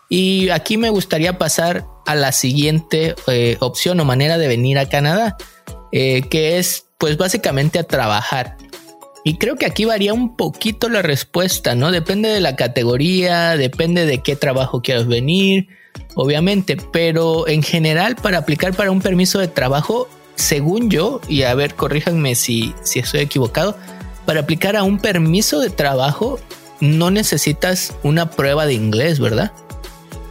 Y 0.10 0.50
aquí 0.50 0.78
me 0.78 0.90
gustaría 0.90 1.38
pasar 1.38 1.86
a 2.06 2.16
la 2.16 2.32
siguiente 2.32 3.16
eh, 3.28 3.58
opción 3.60 4.00
o 4.00 4.06
manera 4.06 4.38
de 4.38 4.48
venir 4.48 4.78
a 4.78 4.88
Canadá, 4.88 5.38
eh, 5.92 6.24
que 6.30 6.58
es 6.58 6.86
pues 6.98 7.18
básicamente 7.18 7.80
a 7.80 7.84
trabajar. 7.84 8.58
Y 9.28 9.40
creo 9.40 9.56
que 9.56 9.66
aquí 9.66 9.86
varía 9.86 10.14
un 10.14 10.38
poquito 10.38 10.88
la 10.88 11.02
respuesta, 11.02 11.74
¿no? 11.74 11.92
Depende 11.92 12.30
de 12.30 12.42
la 12.42 12.56
categoría, 12.56 13.58
depende 13.58 14.06
de 14.06 14.20
qué 14.20 14.36
trabajo 14.36 14.84
quieras 14.84 15.08
venir, 15.08 15.68
obviamente, 16.14 16.78
pero 16.94 17.48
en 17.48 17.64
general 17.64 18.18
para 18.18 18.38
aplicar 18.38 18.76
para 18.76 18.92
un 18.92 19.02
permiso 19.02 19.40
de 19.40 19.48
trabajo, 19.48 20.08
según 20.36 20.92
yo, 20.92 21.22
y 21.28 21.42
a 21.42 21.56
ver, 21.56 21.74
corríjanme 21.74 22.36
si, 22.36 22.76
si 22.84 23.00
estoy 23.00 23.22
equivocado, 23.22 23.76
para 24.28 24.42
aplicar 24.42 24.76
a 24.76 24.84
un 24.84 25.00
permiso 25.00 25.60
de 25.60 25.72
trabajo 25.72 26.40
no 26.80 27.10
necesitas 27.10 27.96
una 28.04 28.30
prueba 28.30 28.68
de 28.68 28.76
inglés, 28.76 29.20
¿verdad? 29.20 29.52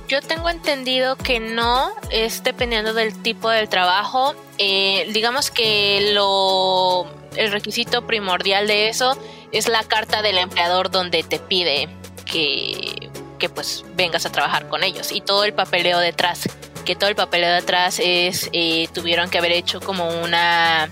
Yo 0.08 0.20
tengo 0.20 0.50
entendido 0.50 1.16
que 1.16 1.40
no, 1.40 1.92
es 2.10 2.42
dependiendo 2.42 2.92
del 2.92 3.20
tipo 3.22 3.48
del 3.48 3.68
trabajo. 3.68 4.34
Eh, 4.58 5.08
digamos 5.12 5.50
que 5.50 6.12
lo 6.12 7.06
el 7.36 7.50
requisito 7.50 8.06
primordial 8.06 8.66
de 8.66 8.88
eso 8.88 9.18
es 9.50 9.68
la 9.68 9.82
carta 9.82 10.22
del 10.22 10.38
empleador 10.38 10.90
donde 10.90 11.22
te 11.22 11.38
pide 11.38 11.88
que, 12.26 13.10
que 13.38 13.48
pues 13.48 13.84
vengas 13.96 14.24
a 14.26 14.30
trabajar 14.30 14.68
con 14.68 14.84
ellos 14.84 15.10
y 15.10 15.20
todo 15.20 15.44
el 15.44 15.52
papeleo 15.52 15.98
detrás 15.98 16.48
que 16.84 16.94
todo 16.94 17.08
el 17.08 17.16
papeleo 17.16 17.52
detrás 17.52 17.98
es 17.98 18.50
eh, 18.52 18.88
tuvieron 18.92 19.30
que 19.30 19.38
haber 19.38 19.52
hecho 19.52 19.80
como 19.80 20.08
una 20.22 20.88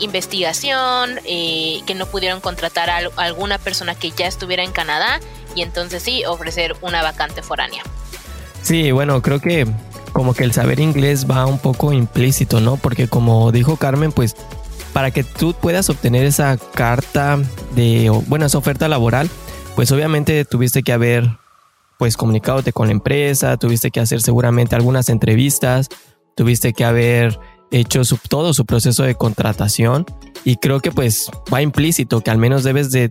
investigación 0.00 1.20
eh, 1.24 1.80
que 1.86 1.94
no 1.94 2.06
pudieron 2.06 2.40
contratar 2.40 2.90
a 2.90 3.08
alguna 3.16 3.58
persona 3.58 3.94
que 3.94 4.10
ya 4.10 4.26
estuviera 4.26 4.64
en 4.64 4.72
Canadá 4.72 5.20
y 5.54 5.62
entonces 5.62 6.02
sí 6.02 6.24
ofrecer 6.24 6.76
una 6.80 7.02
vacante 7.02 7.42
foránea. 7.42 7.82
Sí, 8.64 8.92
bueno, 8.92 9.20
creo 9.20 9.40
que 9.40 9.66
como 10.14 10.32
que 10.32 10.42
el 10.42 10.52
saber 10.52 10.80
inglés 10.80 11.26
va 11.30 11.44
un 11.44 11.58
poco 11.58 11.92
implícito, 11.92 12.60
¿no? 12.60 12.78
Porque 12.78 13.08
como 13.08 13.52
dijo 13.52 13.76
Carmen, 13.76 14.10
pues 14.10 14.34
para 14.94 15.10
que 15.10 15.22
tú 15.22 15.52
puedas 15.52 15.90
obtener 15.90 16.24
esa 16.24 16.56
carta 16.56 17.38
de, 17.74 18.10
bueno, 18.26 18.46
esa 18.46 18.56
oferta 18.56 18.88
laboral, 18.88 19.28
pues 19.76 19.92
obviamente 19.92 20.46
tuviste 20.46 20.82
que 20.82 20.92
haber 20.94 21.28
pues 21.98 22.16
comunicándote 22.16 22.72
con 22.72 22.86
la 22.86 22.92
empresa, 22.92 23.58
tuviste 23.58 23.90
que 23.90 24.00
hacer 24.00 24.22
seguramente 24.22 24.74
algunas 24.74 25.10
entrevistas, 25.10 25.88
tuviste 26.34 26.72
que 26.72 26.86
haber 26.86 27.38
hecho 27.70 28.00
todo 28.30 28.54
su 28.54 28.64
proceso 28.64 29.02
de 29.02 29.14
contratación 29.14 30.06
y 30.42 30.56
creo 30.56 30.80
que 30.80 30.90
pues 30.90 31.30
va 31.52 31.60
implícito 31.60 32.22
que 32.22 32.30
al 32.30 32.38
menos 32.38 32.64
debes 32.64 32.90
de 32.92 33.10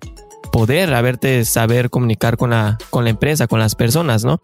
poder 0.51 0.93
haberte 0.93 1.45
saber 1.45 1.91
comunicar 1.91 2.38
con 2.38 2.51
la, 2.51 2.79
con 2.89 3.03
la 3.03 3.12
empresa, 3.12 3.45
con 3.48 3.60
las 3.60 3.75
personas, 3.75 4.24
¿no? 4.24 4.41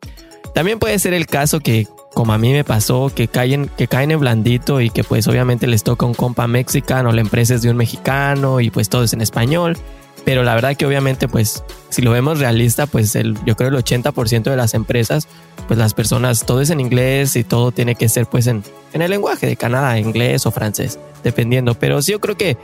También 0.53 0.79
puede 0.79 1.00
ser 1.00 1.13
el 1.13 1.25
caso 1.25 1.60
que 1.60 1.88
como 2.13 2.34
a 2.34 2.38
mí 2.38 2.51
me 2.51 2.63
pasó, 2.63 3.12
que 3.13 3.27
caen, 3.27 3.70
que 3.77 3.88
caen 3.88 4.12
en 4.12 4.20
blandito 4.20 4.82
y 4.82 4.89
que 4.89 5.03
pues 5.03 5.27
obviamente 5.27 5.68
les 5.68 5.84
toca 5.84 6.06
un 6.06 6.13
compa 6.13 6.48
mexicano, 6.48 7.12
la 7.12 7.22
empresa 7.22 7.56
es 7.56 7.62
de 7.62 7.70
un 7.70 7.77
mexicano 7.77 8.60
y 8.60 8.70
pues 8.72 8.89
todo 8.89 9.03
es 9.03 9.13
en 9.13 9.22
español. 9.22 9.77
Pero 10.25 10.44
la 10.44 10.53
verdad 10.53 10.75
que 10.75 10.86
obviamente 10.86 11.27
pues 11.27 11.63
si 11.89 12.01
lo 12.01 12.12
vemos 12.12 12.39
realista, 12.39 12.88
pues 12.88 13.15
el, 13.15 13.38
yo 13.46 13.56
creo 13.56 13.70
el 13.70 13.75
80% 13.75 14.44
de 14.44 14.56
las 14.58 14.74
empresas, 14.74 15.27
pues 15.68 15.79
las 15.79 15.94
personas, 15.94 16.46
todo 16.46 16.62
es 16.62 16.70
en 16.72 16.79
inglés 16.79 17.36
y 17.36 17.44
todo 17.44 17.72
tiene 17.72 17.96
que 17.96 18.10
ser 18.10 18.25
pues 18.25 18.48
en, 18.48 18.63
en 18.94 19.01
el 19.01 19.12
lenguaje 19.12 19.48
de 19.48 19.56
Canadá, 19.56 19.98
inglés 19.98 20.46
o 20.46 20.51
francés, 20.51 21.00
dependiendo. 21.24 21.74
Pero 21.75 22.01
sí 22.01 22.12
yo 22.12 22.20
creo 22.20 22.36
que 22.36 22.58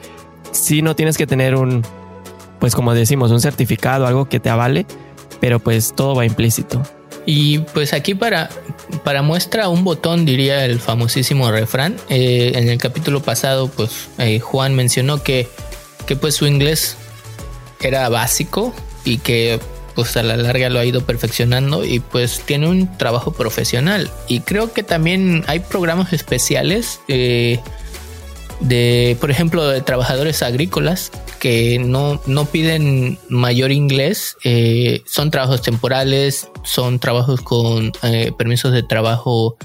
sí 0.52 0.82
no 0.82 0.96
tienes 0.96 1.18
que 1.18 1.28
tener 1.28 1.56
un, 1.56 1.82
pues 2.60 2.76
como 2.76 2.94
decimos, 2.94 3.32
un 3.32 3.40
certificado, 3.40 4.06
algo 4.06 4.28
que 4.28 4.40
te 4.40 4.50
avale, 4.50 4.86
pero 5.40 5.60
pues 5.60 5.94
todo 5.96 6.16
va 6.16 6.26
implícito. 6.26 6.84
Y 7.26 7.60
pues 7.60 7.94
aquí 7.94 8.14
para, 8.14 8.50
para 9.04 9.22
muestra 9.22 9.70
un 9.70 9.84
botón, 9.84 10.26
diría 10.26 10.66
el 10.66 10.80
famosísimo 10.80 11.52
refrán. 11.52 11.98
Eh, 12.10 12.54
en 12.56 12.70
el 12.70 12.78
capítulo 12.78 13.22
pasado, 13.22 13.68
pues 13.68 14.10
eh, 14.18 14.40
Juan 14.40 14.76
mencionó 14.76 15.24
que, 15.24 15.48
que 16.06 16.16
pues 16.16 16.36
su 16.36 16.46
inglés 16.46 16.98
era 17.82 18.08
básico 18.10 18.74
y 19.04 19.18
que 19.20 19.60
pues 19.96 20.18
a 20.18 20.24
la 20.24 20.36
larga 20.36 20.70
lo 20.70 20.80
ha 20.80 20.86
ido 20.86 21.06
perfeccionando 21.06 21.86
y 21.86 22.00
pues 22.00 22.42
tiene 22.46 22.68
un 22.68 22.98
trabajo 22.98 23.32
profesional. 23.32 24.12
Y 24.28 24.42
creo 24.42 24.74
que 24.74 24.84
también 24.84 25.44
hay 25.48 25.60
programas 25.60 26.14
especiales 26.14 27.00
eh, 27.08 27.60
de, 28.60 29.18
por 29.20 29.32
ejemplo, 29.32 29.68
de 29.68 29.82
trabajadores 29.82 30.44
agrícolas 30.44 31.12
que 31.46 31.78
no, 31.78 32.20
no 32.26 32.46
piden 32.46 33.20
mayor 33.30 33.72
inglés, 33.72 34.36
eh, 34.44 35.04
son 35.06 35.30
trabajos 35.30 35.62
temporales, 35.62 36.50
son 36.64 36.98
trabajos 36.98 37.40
con 37.42 37.92
eh, 38.02 38.32
permisos 38.36 38.74
de 38.74 38.82
trabajo 38.82 39.56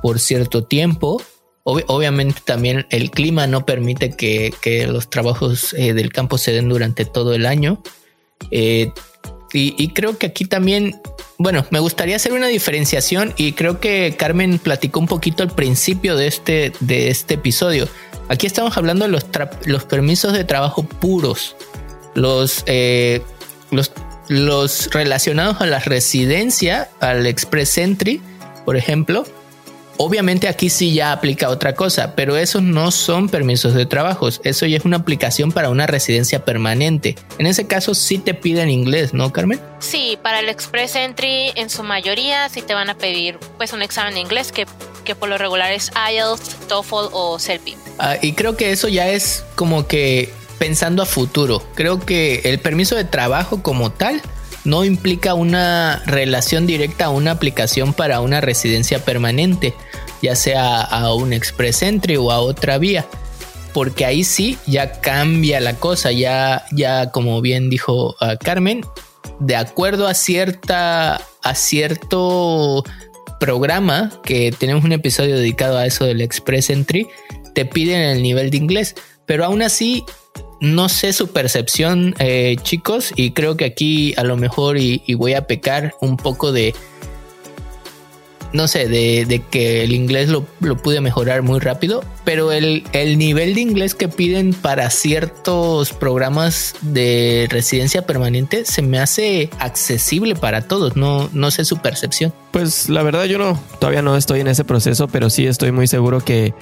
por 0.00 0.18
cierto 0.18 0.64
tiempo. 0.64 1.20
obviamente 1.62 2.40
también 2.42 2.86
el 2.88 3.10
clima 3.10 3.46
no 3.46 3.66
permite 3.66 4.16
que, 4.16 4.86
los 4.88 5.10
trabajos 5.10 5.74
eh, 5.74 5.92
del 5.92 6.10
campo 6.10 6.38
se 6.38 6.52
den 6.52 6.70
durante 6.70 7.04
todo 7.04 7.34
el 7.34 7.44
año. 7.44 7.82
Y, 8.50 8.94
y, 9.52 9.88
creo 9.88 10.16
que 10.16 10.28
aquí 10.28 10.46
también, 10.46 10.98
bueno, 11.36 11.66
me 11.70 11.80
gustaría 11.80 12.16
hacer 12.16 12.32
una 12.32 12.46
diferenciación 12.46 13.34
y 13.36 13.52
creo 13.52 13.78
que 13.78 14.14
Carmen 14.16 14.58
platicó 14.58 15.00
un 15.00 15.06
poquito 15.06 15.42
al 15.42 15.50
principio 15.54 16.16
de 16.16 16.28
este, 16.28 16.72
de 16.80 17.10
este 17.10 17.34
episodio 17.34 17.88
Aquí 18.28 18.46
estamos 18.46 18.76
hablando 18.76 19.06
de 19.06 19.10
los, 19.10 19.84
permisos 19.84 20.32
de 20.32 20.44
trabajo 20.44 20.82
puros, 20.82 21.56
los, 22.14 22.64
eh, 22.66 23.22
los, 23.70 23.92
los 24.28 24.90
relacionados 24.90 25.60
a 25.60 25.66
la 25.66 25.78
residencia, 25.78 26.88
al 27.00 27.26
Express 27.26 27.78
Entry, 27.78 28.20
por 28.64 28.76
ejemplo, 28.76 29.24
Obviamente 29.98 30.46
aquí 30.48 30.68
sí 30.68 30.92
ya 30.92 31.12
aplica 31.12 31.48
otra 31.48 31.74
cosa, 31.74 32.14
pero 32.14 32.36
esos 32.36 32.62
no 32.62 32.90
son 32.90 33.28
permisos 33.28 33.72
de 33.72 33.86
trabajo, 33.86 34.28
eso 34.28 34.66
ya 34.66 34.76
es 34.76 34.84
una 34.84 34.98
aplicación 34.98 35.52
para 35.52 35.70
una 35.70 35.86
residencia 35.86 36.44
permanente. 36.44 37.16
En 37.38 37.46
ese 37.46 37.66
caso 37.66 37.94
sí 37.94 38.18
te 38.18 38.34
piden 38.34 38.68
inglés, 38.68 39.14
¿no, 39.14 39.32
Carmen? 39.32 39.60
Sí, 39.78 40.18
para 40.22 40.40
el 40.40 40.50
Express 40.50 40.96
Entry 40.96 41.52
en 41.54 41.70
su 41.70 41.82
mayoría 41.82 42.48
sí 42.50 42.60
te 42.60 42.74
van 42.74 42.90
a 42.90 42.94
pedir 42.98 43.38
pues 43.56 43.72
un 43.72 43.80
examen 43.80 44.14
de 44.14 44.20
inglés 44.20 44.52
que, 44.52 44.66
que 45.04 45.14
por 45.14 45.30
lo 45.30 45.38
regular 45.38 45.72
es 45.72 45.90
IELTS, 46.10 46.68
TOEFL 46.68 47.08
o 47.12 47.38
CELPI. 47.38 47.85
Ah, 47.98 48.16
y 48.20 48.32
creo 48.32 48.56
que 48.56 48.72
eso 48.72 48.88
ya 48.88 49.08
es 49.08 49.44
como 49.54 49.86
que 49.86 50.30
pensando 50.58 51.02
a 51.02 51.06
futuro. 51.06 51.62
Creo 51.74 52.00
que 52.00 52.40
el 52.44 52.58
permiso 52.58 52.94
de 52.94 53.04
trabajo 53.04 53.62
como 53.62 53.90
tal 53.90 54.22
no 54.64 54.84
implica 54.84 55.34
una 55.34 56.02
relación 56.06 56.66
directa 56.66 57.06
a 57.06 57.10
una 57.10 57.30
aplicación 57.30 57.94
para 57.94 58.20
una 58.20 58.40
residencia 58.40 59.04
permanente, 59.04 59.74
ya 60.22 60.34
sea 60.34 60.80
a 60.80 61.14
un 61.14 61.32
Express 61.32 61.82
Entry 61.82 62.16
o 62.16 62.32
a 62.32 62.40
otra 62.40 62.78
vía, 62.78 63.06
porque 63.72 64.04
ahí 64.04 64.24
sí 64.24 64.58
ya 64.66 65.00
cambia 65.00 65.60
la 65.60 65.74
cosa, 65.74 66.10
ya, 66.10 66.64
ya 66.72 67.10
como 67.10 67.40
bien 67.40 67.70
dijo 67.70 68.16
ah, 68.20 68.36
Carmen, 68.36 68.84
de 69.38 69.56
acuerdo 69.56 70.08
a 70.08 70.14
cierta 70.14 71.20
a 71.42 71.54
cierto 71.54 72.82
programa, 73.38 74.10
que 74.24 74.52
tenemos 74.58 74.84
un 74.84 74.92
episodio 74.92 75.36
dedicado 75.36 75.78
a 75.78 75.86
eso 75.86 76.04
del 76.04 76.20
Express 76.22 76.70
Entry, 76.70 77.06
te 77.56 77.64
piden 77.64 78.02
el 78.02 78.22
nivel 78.22 78.50
de 78.50 78.58
inglés. 78.58 78.94
Pero 79.24 79.46
aún 79.46 79.62
así, 79.62 80.04
no 80.60 80.90
sé 80.90 81.14
su 81.14 81.28
percepción, 81.28 82.14
eh, 82.18 82.56
chicos, 82.62 83.12
y 83.16 83.30
creo 83.30 83.56
que 83.56 83.64
aquí 83.64 84.12
a 84.18 84.24
lo 84.24 84.36
mejor 84.36 84.76
y, 84.76 85.02
voy 85.14 85.32
a 85.32 85.46
pecar 85.46 85.94
un 86.02 86.18
poco 86.18 86.52
de, 86.52 86.74
no 88.52 88.68
sé, 88.68 88.88
de, 88.88 89.42
que 89.50 89.84
el 89.84 89.92
inglés 89.92 90.28
lo, 90.28 90.44
pude 90.44 91.00
mejorar 91.00 91.40
muy 91.40 91.58
rápido, 91.58 92.04
pero 92.26 92.52
el, 92.52 92.84
el, 92.92 93.16
nivel 93.16 93.54
de 93.54 93.62
inglés 93.62 93.94
que 93.94 94.08
piden 94.08 94.52
para 94.52 94.90
ciertos 94.90 95.94
programas 95.94 96.74
de 96.82 97.48
residencia 97.50 98.06
permanente 98.06 98.66
se 98.66 98.82
me 98.82 98.98
hace 98.98 99.48
accesible 99.58 100.36
para 100.36 100.68
todos, 100.68 100.94
no, 100.94 101.30
no 101.32 101.50
sé 101.50 101.64
su 101.64 101.78
percepción. 101.78 102.34
Pues 102.50 102.90
la 102.90 103.02
verdad 103.02 103.24
yo 103.24 103.38
no, 103.38 103.58
todavía 103.80 104.02
no 104.02 104.14
estoy 104.14 104.40
en 104.40 104.48
ese 104.48 104.64
proceso, 104.64 105.08
pero 105.08 105.30
sí 105.30 105.46
estoy 105.46 105.72
muy 105.72 105.86
seguro 105.86 106.20
que 106.20 106.54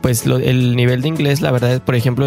pues 0.00 0.26
el 0.26 0.76
nivel 0.76 1.02
de 1.02 1.08
inglés, 1.08 1.40
la 1.40 1.50
verdad, 1.50 1.82
por 1.82 1.94
ejemplo, 1.94 2.26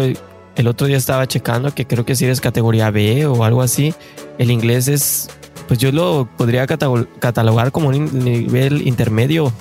el 0.56 0.68
otro 0.68 0.86
día 0.86 0.96
estaba 0.96 1.26
checando 1.26 1.74
que 1.74 1.86
creo 1.86 2.04
que 2.04 2.14
si 2.14 2.24
eres 2.24 2.40
categoría 2.40 2.90
B 2.90 3.26
o 3.26 3.44
algo 3.44 3.62
así, 3.62 3.94
el 4.38 4.50
inglés 4.50 4.88
es, 4.88 5.28
pues 5.66 5.78
yo 5.78 5.90
lo 5.92 6.28
podría 6.36 6.66
catalogar 6.66 7.72
como 7.72 7.88
un 7.88 8.24
nivel 8.24 8.86
intermedio, 8.86 9.52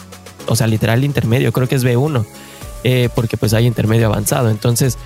o 0.48 0.56
sea, 0.56 0.68
literal 0.68 1.04
intermedio, 1.04 1.52
creo 1.52 1.68
que 1.68 1.76
es 1.76 1.86
B1, 1.86 2.26
eh, 2.84 3.10
porque 3.16 3.38
pues 3.38 3.54
hay 3.54 3.66
intermedio 3.66 4.08
avanzado. 4.08 4.50
Entonces, 4.50 4.98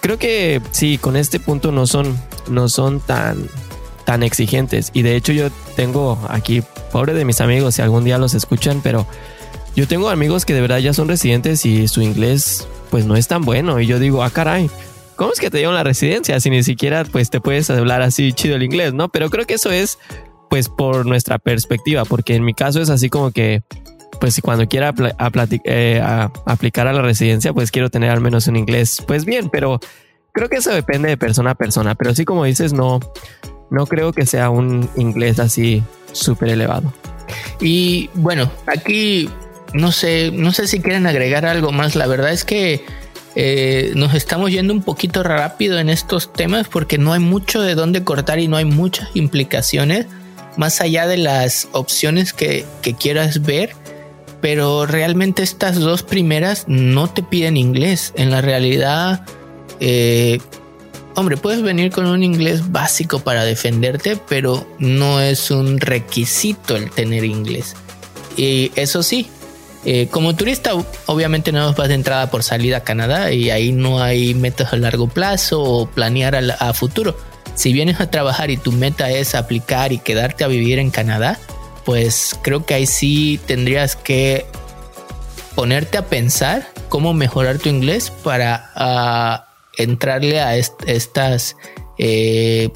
creo 0.00 0.18
que 0.18 0.62
sí, 0.70 0.98
con 0.98 1.16
este 1.16 1.40
punto 1.40 1.72
no 1.72 1.86
son, 1.86 2.18
no 2.48 2.68
son 2.68 3.00
tan, 3.00 3.48
tan 4.04 4.22
exigentes. 4.22 4.90
Y 4.94 5.02
de 5.02 5.16
hecho 5.16 5.32
yo 5.32 5.50
tengo 5.74 6.18
aquí, 6.30 6.62
pobre 6.92 7.12
de 7.12 7.24
mis 7.24 7.40
amigos, 7.42 7.74
si 7.74 7.82
algún 7.82 8.04
día 8.04 8.16
los 8.16 8.32
escuchan, 8.32 8.80
pero 8.82 9.06
yo 9.76 9.86
tengo 9.86 10.08
amigos 10.08 10.46
que 10.46 10.54
de 10.54 10.62
verdad 10.62 10.78
ya 10.78 10.94
son 10.94 11.06
residentes 11.06 11.66
y 11.66 11.86
su 11.86 12.00
inglés 12.00 12.66
pues 12.90 13.04
no 13.04 13.14
es 13.14 13.28
tan 13.28 13.42
bueno. 13.42 13.78
Y 13.78 13.86
yo 13.86 13.98
digo, 13.98 14.24
ah, 14.24 14.30
caray, 14.30 14.70
¿cómo 15.16 15.32
es 15.32 15.38
que 15.38 15.50
te 15.50 15.58
dieron 15.58 15.74
la 15.74 15.84
residencia 15.84 16.40
si 16.40 16.48
ni 16.48 16.62
siquiera 16.62 17.04
pues 17.04 17.28
te 17.28 17.40
puedes 17.40 17.68
hablar 17.68 18.00
así 18.00 18.32
chido 18.32 18.56
el 18.56 18.62
inglés, 18.62 18.94
¿no? 18.94 19.10
Pero 19.10 19.28
creo 19.28 19.44
que 19.46 19.54
eso 19.54 19.70
es 19.70 19.98
pues 20.48 20.70
por 20.70 21.04
nuestra 21.04 21.38
perspectiva, 21.38 22.06
porque 22.06 22.36
en 22.36 22.44
mi 22.44 22.54
caso 22.54 22.80
es 22.80 22.88
así 22.88 23.10
como 23.10 23.32
que 23.32 23.62
pues 24.18 24.34
si 24.34 24.40
cuando 24.40 24.66
quiera 24.66 24.94
eh, 25.64 26.02
aplicar 26.46 26.86
a 26.86 26.94
la 26.94 27.02
residencia 27.02 27.52
pues 27.52 27.70
quiero 27.70 27.90
tener 27.90 28.10
al 28.10 28.22
menos 28.22 28.46
un 28.46 28.56
inglés 28.56 29.02
pues 29.06 29.26
bien, 29.26 29.50
pero 29.50 29.78
creo 30.32 30.48
que 30.48 30.56
eso 30.56 30.70
depende 30.70 31.10
de 31.10 31.18
persona 31.18 31.50
a 31.50 31.54
persona, 31.54 31.94
pero 31.94 32.12
así 32.12 32.24
como 32.24 32.44
dices 32.44 32.72
no, 32.72 33.00
no 33.70 33.86
creo 33.86 34.12
que 34.12 34.24
sea 34.24 34.48
un 34.48 34.88
inglés 34.96 35.38
así 35.38 35.82
súper 36.12 36.48
elevado. 36.48 36.94
Y 37.60 38.08
bueno, 38.14 38.50
aquí 38.66 39.28
no 39.76 39.92
sé, 39.92 40.30
no 40.32 40.52
sé 40.52 40.66
si 40.66 40.80
quieren 40.80 41.06
agregar 41.06 41.44
algo 41.44 41.70
más. 41.70 41.94
La 41.94 42.06
verdad 42.06 42.32
es 42.32 42.44
que 42.44 42.84
eh, 43.34 43.92
nos 43.94 44.14
estamos 44.14 44.50
yendo 44.50 44.72
un 44.72 44.82
poquito 44.82 45.22
rápido 45.22 45.78
en 45.78 45.90
estos 45.90 46.32
temas 46.32 46.68
porque 46.68 46.96
no 46.96 47.12
hay 47.12 47.20
mucho 47.20 47.60
de 47.60 47.74
dónde 47.74 48.02
cortar 48.02 48.38
y 48.38 48.48
no 48.48 48.56
hay 48.56 48.64
muchas 48.64 49.10
implicaciones 49.14 50.06
más 50.56 50.80
allá 50.80 51.06
de 51.06 51.18
las 51.18 51.68
opciones 51.72 52.32
que, 52.32 52.64
quieras 52.98 53.42
ver. 53.42 53.74
Pero 54.40 54.86
realmente 54.86 55.42
estas 55.42 55.78
dos 55.78 56.02
primeras 56.02 56.64
no 56.68 57.08
te 57.08 57.22
piden 57.22 57.56
inglés. 57.56 58.12
En 58.16 58.30
la 58.30 58.40
realidad, 58.40 59.26
eh, 59.80 60.38
hombre, 61.14 61.36
puedes 61.36 61.62
venir 61.62 61.90
con 61.90 62.06
un 62.06 62.22
inglés 62.22 62.70
básico 62.70 63.18
para 63.18 63.44
defenderte, 63.44 64.16
pero 64.28 64.66
no 64.78 65.20
es 65.20 65.50
un 65.50 65.78
requisito 65.80 66.76
el 66.76 66.90
tener 66.90 67.24
inglés. 67.24 67.74
Y 68.36 68.70
eso 68.76 69.02
sí, 69.02 69.28
eh, 69.88 70.08
como 70.08 70.34
turista, 70.34 70.72
obviamente 71.06 71.52
no 71.52 71.72
vas 71.72 71.86
de 71.86 71.94
entrada 71.94 72.28
por 72.28 72.42
salida 72.42 72.78
a 72.78 72.80
Canadá 72.80 73.30
y 73.30 73.50
ahí 73.50 73.70
no 73.70 74.02
hay 74.02 74.34
metas 74.34 74.72
a 74.72 74.76
largo 74.76 75.06
plazo 75.06 75.62
o 75.62 75.86
planear 75.86 76.34
a, 76.34 76.74
futuro. 76.74 77.16
Si 77.54 77.72
vienes 77.72 78.00
a 78.00 78.10
trabajar 78.10 78.50
y 78.50 78.56
tu 78.56 78.72
meta 78.72 79.08
es 79.12 79.36
aplicar 79.36 79.92
y 79.92 79.98
quedarte 79.98 80.42
a 80.42 80.48
vivir 80.48 80.80
en 80.80 80.90
Canadá, 80.90 81.38
pues 81.84 82.36
creo 82.42 82.66
que 82.66 82.74
ahí 82.74 82.84
sí 82.84 83.38
tendrías 83.46 83.94
que 83.94 84.44
ponerte 85.54 85.98
a 85.98 86.06
pensar 86.06 86.66
cómo 86.88 87.14
mejorar 87.14 87.58
tu 87.58 87.68
inglés 87.68 88.10
para 88.24 88.72
ah, 88.74 89.46
entrarle 89.78 90.40
a 90.40 90.56
estas, 90.56 91.56
eh, 91.96 92.70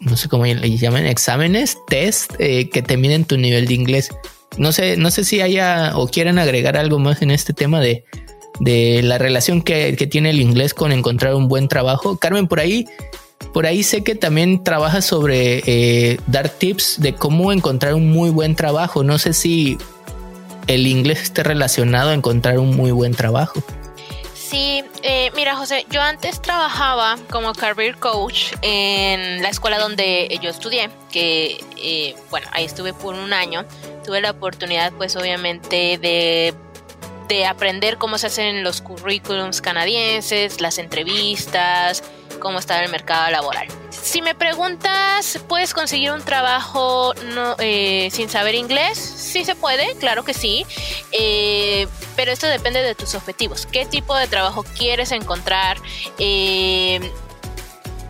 no 0.00 0.16
sé 0.16 0.28
cómo 0.28 0.46
le 0.46 0.76
llaman, 0.76 1.06
exámenes, 1.06 1.78
test 1.86 2.32
eh, 2.40 2.68
que 2.70 2.82
te 2.82 2.96
miden 2.96 3.24
tu 3.24 3.36
nivel 3.36 3.68
de 3.68 3.74
inglés. 3.74 4.10
No 4.58 4.72
sé, 4.72 4.96
no 4.96 5.10
sé 5.10 5.24
si 5.24 5.40
haya 5.40 5.92
o 5.96 6.08
quieran 6.08 6.38
agregar 6.38 6.76
algo 6.76 6.98
más 6.98 7.22
en 7.22 7.30
este 7.30 7.52
tema 7.52 7.80
de, 7.80 8.04
la 9.02 9.18
relación 9.18 9.62
que, 9.62 9.92
tiene 10.10 10.30
el 10.30 10.40
inglés 10.40 10.74
con 10.74 10.92
encontrar 10.92 11.34
un 11.34 11.48
buen 11.48 11.68
trabajo. 11.68 12.18
Carmen, 12.18 12.46
por 12.46 12.60
ahí, 12.60 12.86
por 13.54 13.66
ahí 13.66 13.82
sé 13.82 14.02
que 14.02 14.14
también 14.14 14.62
trabaja 14.64 15.02
sobre 15.02 15.62
eh, 15.66 16.20
dar 16.26 16.48
tips 16.48 17.00
de 17.00 17.14
cómo 17.14 17.52
encontrar 17.52 17.94
un 17.94 18.10
muy 18.10 18.30
buen 18.30 18.54
trabajo. 18.56 19.02
No 19.02 19.18
sé 19.18 19.32
si 19.32 19.78
el 20.66 20.86
inglés 20.86 21.22
esté 21.22 21.42
relacionado 21.42 22.10
a 22.10 22.14
encontrar 22.14 22.58
un 22.58 22.76
muy 22.76 22.90
buen 22.90 23.14
trabajo. 23.14 23.62
Sí, 24.50 24.82
eh, 25.04 25.30
mira 25.36 25.54
José, 25.54 25.86
yo 25.90 26.02
antes 26.02 26.42
trabajaba 26.42 27.16
como 27.30 27.52
career 27.52 27.96
coach 27.98 28.52
en 28.62 29.42
la 29.42 29.48
escuela 29.48 29.78
donde 29.78 30.40
yo 30.42 30.50
estudié, 30.50 30.90
que 31.12 31.64
eh, 31.76 32.16
bueno, 32.30 32.48
ahí 32.50 32.64
estuve 32.64 32.92
por 32.92 33.14
un 33.14 33.32
año 33.32 33.64
tuve 34.04 34.20
la 34.20 34.32
oportunidad 34.32 34.92
pues 34.94 35.14
obviamente 35.14 35.98
de, 35.98 36.52
de 37.28 37.46
aprender 37.46 37.96
cómo 37.96 38.18
se 38.18 38.26
hacen 38.26 38.64
los 38.64 38.80
currículums 38.80 39.60
canadienses, 39.60 40.60
las 40.60 40.78
entrevistas, 40.78 42.02
cómo 42.40 42.58
está 42.58 42.82
el 42.82 42.90
mercado 42.90 43.30
laboral. 43.30 43.68
Si 44.02 44.22
me 44.22 44.34
preguntas, 44.34 45.38
¿puedes 45.46 45.74
conseguir 45.74 46.10
un 46.12 46.22
trabajo 46.22 47.14
no, 47.34 47.54
eh, 47.58 48.08
sin 48.10 48.28
saber 48.28 48.54
inglés? 48.54 48.98
Sí 48.98 49.44
se 49.44 49.54
puede, 49.54 49.94
claro 49.96 50.24
que 50.24 50.34
sí, 50.34 50.64
eh, 51.12 51.86
pero 52.16 52.32
esto 52.32 52.46
depende 52.46 52.82
de 52.82 52.94
tus 52.94 53.14
objetivos. 53.14 53.66
¿Qué 53.66 53.86
tipo 53.86 54.16
de 54.16 54.26
trabajo 54.26 54.64
quieres 54.76 55.12
encontrar? 55.12 55.76
Eh, 56.18 57.12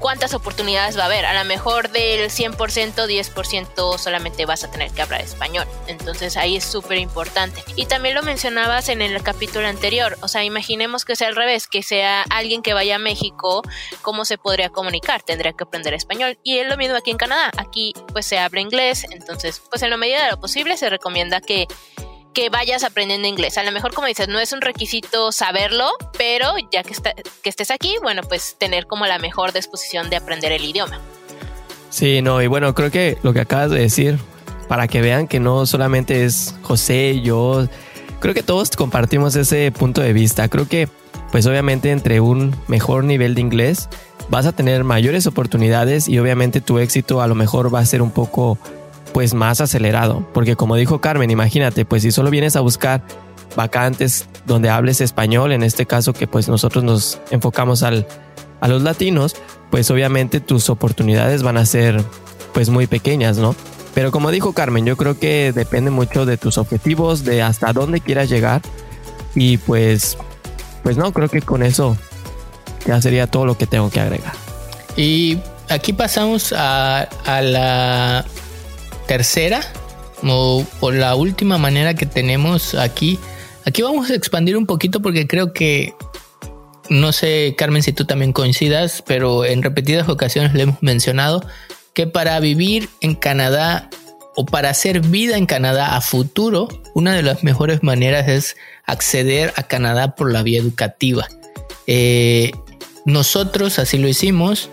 cuántas 0.01 0.35
oportunidades 0.35 0.99
va 0.99 1.03
a 1.03 1.07
haber. 1.07 1.27
A 1.27 1.35
lo 1.35 1.45
mejor 1.45 1.91
del 1.91 2.31
100%, 2.31 2.57
10% 2.57 3.99
solamente 3.99 4.47
vas 4.47 4.65
a 4.65 4.71
tener 4.71 4.91
que 4.91 5.03
hablar 5.03 5.21
español. 5.21 5.67
Entonces 5.87 6.37
ahí 6.37 6.57
es 6.57 6.65
súper 6.65 6.99
importante. 6.99 7.63
Y 7.77 7.87
también 7.87 8.15
lo 8.15 8.23
mencionabas 8.23 8.89
en 8.89 9.03
el 9.03 9.23
capítulo 9.23 9.69
anterior. 9.69 10.17
O 10.23 10.29
sea, 10.29 10.43
imaginemos 10.43 11.05
que 11.05 11.15
sea 11.15 11.29
al 11.29 11.37
revés, 11.37 11.69
que 11.69 11.83
sea 11.83 12.23
alguien 12.31 12.63
que 12.63 12.75
vaya 12.75 12.97
a 12.97 12.99
México, 12.99 13.63
¿cómo 14.03 14.25
se 14.25 14.39
podría 14.39 14.71
comunicar? 14.71 15.23
Tendría 15.23 15.53
que 15.53 15.65
aprender 15.65 15.95
español. 15.95 16.39
Y 16.43 16.59
es 16.59 16.67
lo 16.67 16.77
mismo 16.77 16.97
aquí 16.97 17.11
en 17.11 17.19
Canadá. 17.19 17.51
Aquí 17.57 17.93
pues 18.13 18.27
se 18.27 18.39
habla 18.39 18.61
inglés. 18.61 19.07
Entonces, 19.11 19.61
pues 19.69 19.83
en 19.83 19.91
la 19.91 19.97
medida 19.97 20.25
de 20.25 20.31
lo 20.31 20.41
posible 20.41 20.77
se 20.77 20.89
recomienda 20.89 21.41
que 21.41 21.69
que 22.33 22.49
vayas 22.51 22.85
aprendiendo 22.85 23.27
inglés. 23.27 23.59
A 23.59 23.63
lo 23.63 23.73
mejor, 23.73 23.93
como 23.93 24.07
dices, 24.07 24.29
no 24.29 24.39
es 24.39 24.53
un 24.53 24.61
requisito 24.61 25.33
saberlo, 25.33 25.91
pero 26.17 26.53
ya 26.71 26.83
que, 26.83 26.95
que 27.43 27.49
estés 27.49 27.71
aquí, 27.71 27.95
bueno, 28.03 28.23
pues 28.23 28.57
tener 28.59 28.87
como 28.87 29.07
la 29.07 29.19
mejor 29.19 29.53
disposición 29.53 30.11
de 30.11 30.17
aprender 30.17 30.53
el 30.53 30.65
idioma. 30.65 31.01
Sí, 31.91 32.23
no, 32.23 32.41
y 32.41 32.47
bueno, 32.47 32.75
creo 32.75 32.91
que 32.91 33.19
lo 33.23 33.33
que 33.33 33.41
acabas 33.41 33.71
de 33.71 33.81
decir, 33.81 34.19
para 34.69 34.87
que 34.87 35.01
vean 35.01 35.27
que 35.27 35.41
no 35.41 35.67
solamente 35.67 36.25
es 36.25 36.55
José, 36.63 37.21
yo, 37.21 37.67
creo 38.21 38.35
que 38.35 38.45
todos 38.45 38.71
compartimos 38.71 39.35
ese 39.35 39.73
punto 39.73 40.01
de 40.01 40.13
vista. 40.13 40.49
Creo 40.49 40.69
que, 40.69 40.89
pues 41.33 41.47
obviamente, 41.47 41.91
entre 41.91 42.21
un 42.21 42.55
mejor 42.69 43.03
nivel 43.03 43.35
de 43.35 43.41
inglés, 43.41 43.89
vas 44.29 44.47
a 44.47 44.53
tener 44.53 44.85
mayores 44.85 45.27
oportunidades 45.27 46.07
y 46.07 46.19
obviamente 46.21 46.61
tu 46.61 46.79
éxito 46.79 47.21
a 47.21 47.27
lo 47.27 47.35
mejor 47.35 47.75
va 47.75 47.81
a 47.81 47.87
ser 47.87 48.01
un 48.03 48.13
poco 48.13 48.59
pues 49.13 49.35
más 49.35 49.61
acelerado. 49.61 50.27
Porque 50.33 50.57
como 50.57 50.77
dijo 50.77 51.01
Carmen, 51.01 51.31
imagínate, 51.31 51.85
pues 51.85 52.03
si 52.03 52.13
solo 52.13 52.31
vienes 52.31 52.57
a 52.57 52.61
buscar 52.61 53.03
vacantes 53.57 54.27
donde 54.47 54.71
hables 54.71 55.01
español, 55.01 55.53
en 55.53 55.63
este 55.63 55.87
caso 55.87 56.13
que 56.13 56.27
pues 56.27 56.49
nosotros 56.49 56.85
nos 56.85 57.21
enfocamos 57.31 57.83
al, 57.83 58.07
a 58.61 58.69
los 58.69 58.83
latinos, 58.83 59.37
pues 59.71 59.91
obviamente 59.91 60.41
tus 60.41 60.71
oportunidades 60.71 61.43
van 61.43 61.57
a 61.57 61.67
ser 61.67 62.03
pues 62.53 62.69
muy 62.69 62.87
pequeñas, 62.87 63.39
¿no? 63.39 63.55
Pero 63.95 64.13
como 64.13 64.31
dijo 64.31 64.53
Carmen, 64.53 64.87
yo 64.87 64.97
creo 64.97 65.19
que 65.19 65.53
depende 65.53 65.91
mucho 65.91 66.25
de 66.27 66.37
tus 66.37 66.59
objetivos, 66.59 67.25
de 67.25 67.43
hasta 67.43 67.73
dónde 67.73 68.01
quieras 68.01 68.29
llegar. 68.29 68.63
Y 69.35 69.59
pues, 69.59 70.17
pues 70.83 70.97
no, 70.97 71.13
creo 71.13 71.29
que 71.29 71.43
con 71.43 71.63
eso 71.63 71.97
ya 72.87 73.01
sería 73.03 73.27
todo 73.27 73.47
lo 73.47 73.59
que 73.59 73.67
tengo 73.67 73.91
que 73.91 74.01
agregar. 74.01 74.33
Y 74.97 75.39
aquí 75.69 75.93
pasamos 75.93 76.53
a, 76.53 77.03
a 77.03 77.43
la 77.43 78.25
tercera 79.11 79.61
o, 80.23 80.65
la 80.93 81.17
última 81.17 81.59
manera 81.59 81.95
que 81.95 82.07
tenemos 82.07 82.77
aquí. 82.77 83.19
Aquí 83.65 83.83
vamos 83.83 84.09
a 84.09 84.15
expandir 84.15 84.57
un 84.57 84.67
poquito 84.67 85.03
porque 85.03 85.27
creo 85.27 85.53
que 85.53 85.95
no 86.89 87.11
sé, 87.11 87.57
Carmen, 87.59 87.83
si 87.83 87.93
tú 87.93 88.05
también 88.05 88.33
coincidas, 88.33 89.03
pero 89.05 89.45
en 89.45 89.65
repetidas 89.65 90.09
ocasiones 90.09 90.55
le 90.55 90.63
hemos 90.63 90.81
mencionado 90.81 91.45
que 91.93 92.07
para 92.07 92.39
vivir 92.39 92.89
en 93.01 93.17
Canadá 93.17 93.91
o 94.37 94.47
para 94.47 94.71
hacer 94.71 95.01
vida 95.01 95.37
en 95.37 95.47
Canadá 95.47 95.97
a 95.97 96.01
futuro, 96.03 96.69
una 96.95 97.13
de 97.13 97.25
las 97.25 97.43
mejores 97.43 97.83
maneras 97.83 98.29
es 98.29 98.57
acceder 98.87 99.53
a 99.57 99.65
Canadá 99.65 100.15
por 100.15 100.33
la 100.33 100.45
vía 100.45 100.61
educativa. 100.61 101.27
Eh, 101.89 102.53
nosotros 103.07 103.81
así 103.81 103.99
lo 103.99 104.07
hicimos. 104.07 104.71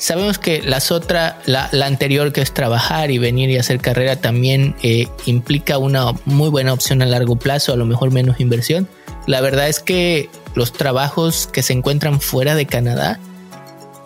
Sabemos 0.00 0.38
que 0.38 0.62
las 0.62 0.92
otra, 0.92 1.38
la, 1.44 1.68
anterior 1.84 2.32
que 2.32 2.40
es 2.40 2.54
trabajar 2.54 3.10
y 3.10 3.18
venir 3.18 3.50
y 3.50 3.58
hacer 3.58 3.80
carrera 3.80 4.16
también 4.16 4.74
eh, 4.82 5.08
implica 5.26 5.76
una 5.76 6.14
muy 6.24 6.48
buena 6.48 6.72
opción 6.72 7.02
a 7.02 7.06
largo 7.06 7.36
plazo, 7.36 7.74
a 7.74 7.76
lo 7.76 7.84
mejor 7.84 8.10
menos 8.10 8.40
inversión. 8.40 8.88
La 9.26 9.42
verdad 9.42 9.68
es 9.68 9.80
que 9.80 10.30
los 10.54 10.72
trabajos 10.72 11.48
que 11.52 11.62
se 11.62 11.74
encuentran 11.74 12.18
fuera 12.22 12.54
de 12.54 12.64
Canadá 12.64 13.20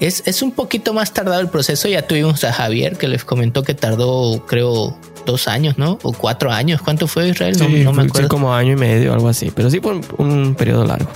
es, 0.01 0.25
es 0.27 0.43
un 0.43 0.51
poquito 0.51 0.95
más 0.95 1.15
tardado 1.15 1.41
el 1.41 1.49
proceso. 1.49 1.87
Ya 1.87 2.03
tuvimos 2.03 2.43
a 2.43 2.53
Javier 2.53 2.99
que 2.99 3.07
les 3.07 3.25
comentó 3.25 3.63
que 3.63 3.75
tardó, 3.75 4.45
creo, 4.49 4.99
dos 5.27 5.47
años, 5.47 5.79
¿no? 5.79 6.01
O 6.03 6.13
cuatro 6.13 6.51
años. 6.51 6.83
¿Cuánto 6.83 7.07
fue 7.07 7.29
Israel? 7.29 7.57
No, 7.57 7.69
no 7.69 7.93
me 7.93 8.03
acuerdo. 8.03 8.29
como 8.29 8.53
año 8.53 8.73
y 8.73 8.77
medio, 8.77 9.13
algo 9.13 9.29
así. 9.29 9.53
Pero 9.55 9.71
sí 9.71 9.79
fue 9.79 10.01
un 10.19 10.57
periodo 10.57 10.85
largo 10.85 11.09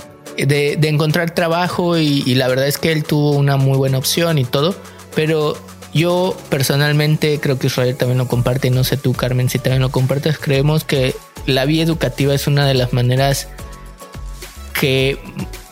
de, 0.45 0.73
encontrar 0.87 1.33
trabajo 1.33 1.97
y, 1.97 2.35
la 2.35 2.47
verdad 2.47 2.67
es 2.67 2.77
que 2.77 2.91
él 2.91 3.03
tuvo 3.03 3.31
una 3.31 3.57
muy 3.57 3.77
buena 3.77 3.97
opción 3.97 4.37
y 4.37 4.45
todo, 4.45 4.75
pero 5.15 5.57
yo 5.93 6.37
personalmente 6.49 7.39
creo 7.39 7.57
que 7.57 7.67
Israel 7.67 7.95
también 7.95 8.17
lo 8.17 8.27
comparte 8.27 8.67
y 8.67 8.71
no 8.71 8.83
sé 8.83 8.95
tú 8.95 9.13
Carmen 9.13 9.49
si 9.49 9.57
también 9.59 9.81
lo 9.81 9.89
compartes, 9.89 10.37
creemos 10.37 10.83
que 10.83 11.15
la 11.45 11.65
vía 11.65 11.83
educativa 11.83 12.33
es 12.33 12.47
una 12.47 12.67
de 12.67 12.75
las 12.75 12.93
maneras 12.93 13.47
que 14.79 15.17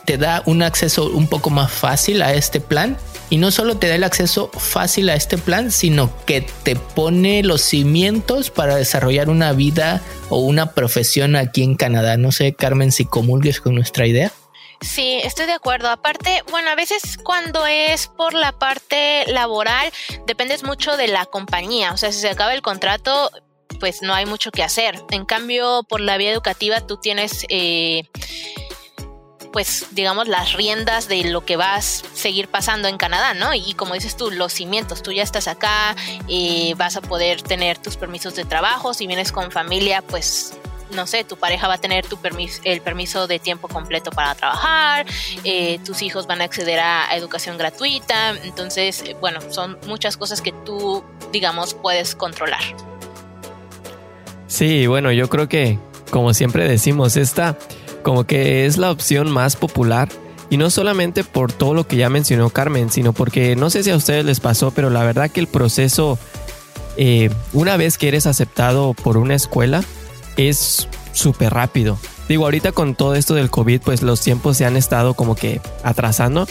te 0.06 0.18
da 0.18 0.42
un 0.46 0.64
acceso 0.64 1.10
un 1.10 1.28
poco 1.28 1.50
más 1.50 1.72
fácil 1.72 2.22
a 2.22 2.34
este 2.34 2.60
plan 2.60 2.98
y 3.30 3.38
no 3.38 3.52
solo 3.52 3.78
te 3.78 3.88
da 3.88 3.96
el 3.96 4.04
acceso 4.04 4.50
fácil 4.54 5.10
a 5.10 5.16
este 5.16 5.38
plan, 5.38 5.70
sino 5.72 6.12
que 6.26 6.42
te 6.64 6.76
pone 6.78 7.44
los 7.44 7.62
cimientos 7.62 8.50
para 8.50 8.78
desarrollar 8.78 9.30
una 9.30 9.52
vida 9.52 10.02
o 10.30 10.40
una 10.40 10.72
profesión 10.72 11.36
aquí 11.36 11.64
en 11.64 11.76
Canadá. 11.76 12.16
No 12.16 12.32
sé, 12.32 12.54
Carmen, 12.54 12.92
si 12.94 13.04
comulgues 13.04 13.60
con 13.60 13.76
nuestra 13.76 14.08
idea. 14.08 14.32
Sí, 14.82 15.20
estoy 15.24 15.46
de 15.46 15.54
acuerdo. 15.54 15.90
Aparte, 15.90 16.44
bueno, 16.52 16.70
a 16.70 16.76
veces 16.76 17.18
cuando 17.24 17.66
es 17.66 18.08
por 18.08 18.34
la 18.34 18.52
parte 18.52 19.26
laboral, 19.28 19.92
dependes 20.26 20.64
mucho 20.64 20.98
de 20.98 21.08
la 21.08 21.26
compañía. 21.26 21.92
O 21.92 21.98
sea, 21.98 22.12
si 22.12 22.20
se 22.20 22.30
acaba 22.30 22.54
el 22.54 22.62
contrato, 22.62 23.32
pues 23.80 24.02
no 24.02 24.14
hay 24.14 24.26
mucho 24.26 24.52
que 24.52 24.64
hacer. 24.64 25.02
En 25.12 25.26
cambio, 25.26 25.84
por 25.84 26.02
la 26.02 26.18
vía 26.18 26.32
educativa, 26.32 26.82
tú 26.82 26.98
tienes... 26.98 27.46
Eh, 27.50 28.04
pues 29.54 29.88
digamos 29.92 30.28
las 30.28 30.54
riendas 30.54 31.08
de 31.08 31.24
lo 31.24 31.44
que 31.44 31.56
vas 31.56 32.04
a 32.04 32.16
seguir 32.16 32.48
pasando 32.48 32.88
en 32.88 32.98
Canadá, 32.98 33.34
¿no? 33.34 33.56
Y, 33.56 33.74
como 33.74 33.96
dices 33.96 34.16
tú, 34.16 34.30
los 34.30 34.54
cimientos, 34.54 35.02
tú 35.02 35.12
ya 35.12 35.24
estás 35.24 35.48
acá, 35.48 35.96
eh, 36.28 36.76
vas 36.78 36.96
a 36.96 37.02
poder 37.02 37.42
tener 37.42 37.80
tus 37.80 37.98
permisos 37.98 38.36
de 38.36 38.46
trabajo, 38.46 38.94
si 38.94 39.08
vienes 39.08 39.32
con 39.32 39.50
familia, 39.50 40.04
pues 40.04 40.54
no 40.92 41.08
sé, 41.08 41.24
tu 41.24 41.38
pareja 41.38 41.68
va 41.68 41.76
a 41.76 41.78
tener 41.78 42.06
tu 42.06 42.18
permiso, 42.18 42.62
el 42.64 42.82
permiso 42.82 43.28
de 43.28 43.40
tiempo 43.40 43.68
completo 43.68 44.12
para 44.12 44.36
trabajar, 44.36 45.06
eh, 45.44 45.80
tus 45.86 46.02
hijos 46.02 46.28
van 46.28 46.42
a 46.42 46.46
acceder 46.46 46.80
a, 46.80 47.16
educación 47.16 47.58
gratuita, 47.58 48.36
entonces, 48.44 49.04
eh, 49.06 49.16
bueno, 49.20 49.40
son 49.50 49.78
muchas 49.88 50.18
cosas 50.18 50.42
que 50.42 50.52
tú, 50.52 51.04
digamos, 51.32 51.74
puedes 51.74 52.16
controlar. 52.16 52.62
Sí, 54.48 54.88
bueno, 54.88 55.12
yo 55.12 55.30
creo 55.30 55.50
que, 55.50 55.80
como 56.12 56.34
siempre 56.34 56.68
decimos, 56.68 57.18
esta 57.18 57.58
como 58.04 58.26
que 58.26 58.66
es 58.66 58.78
la 58.78 58.92
opción 58.92 59.30
más 59.30 59.58
popular 59.58 60.08
y 60.50 60.56
no 60.56 60.70
solamente 60.70 61.24
por 61.26 61.52
todo 61.52 61.74
lo 61.74 61.88
que 61.88 61.98
ya 61.98 62.10
mencionó 62.10 62.50
Carmen, 62.50 62.90
sino 62.90 63.12
porque 63.12 63.56
no 63.56 63.70
sé 63.70 63.84
si 63.84 63.92
a 63.92 63.98
ustedes 63.98 64.24
les 64.24 64.40
pasó, 64.40 64.72
pero 64.72 64.90
la 64.90 65.04
verdad 65.04 65.30
que 65.30 65.42
el 65.42 65.48
proceso, 65.48 66.18
eh, 66.96 67.30
una 67.52 67.76
vez 67.76 67.98
que 67.98 68.08
eres 68.08 68.26
aceptado 68.26 68.94
por 68.94 69.18
una 69.18 69.36
escuela, 69.36 69.84
es 70.38 70.88
súper 71.12 71.54
rápido. 71.54 71.98
Digo, 72.30 72.46
ahorita 72.46 72.72
con 72.72 72.96
todo 72.96 73.16
esto 73.16 73.34
del 73.34 73.50
COVID, 73.50 73.82
pues 73.82 74.02
los 74.02 74.22
tiempos 74.22 74.58
se 74.58 74.66
han 74.66 74.78
estado 74.78 75.14
como 75.14 75.36
que 75.36 75.62
atrasando. 75.84 76.48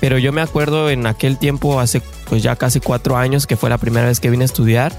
Pero 0.00 0.18
yo 0.18 0.32
me 0.32 0.40
acuerdo 0.40 0.90
en 0.90 1.06
aquel 1.06 1.38
tiempo, 1.38 1.80
hace 1.80 2.00
pues 2.28 2.42
ya 2.42 2.56
casi 2.56 2.80
cuatro 2.80 3.16
años, 3.16 3.46
que 3.46 3.56
fue 3.56 3.70
la 3.70 3.78
primera 3.78 4.06
vez 4.06 4.20
que 4.20 4.30
vine 4.30 4.44
a 4.44 4.46
estudiar. 4.46 4.92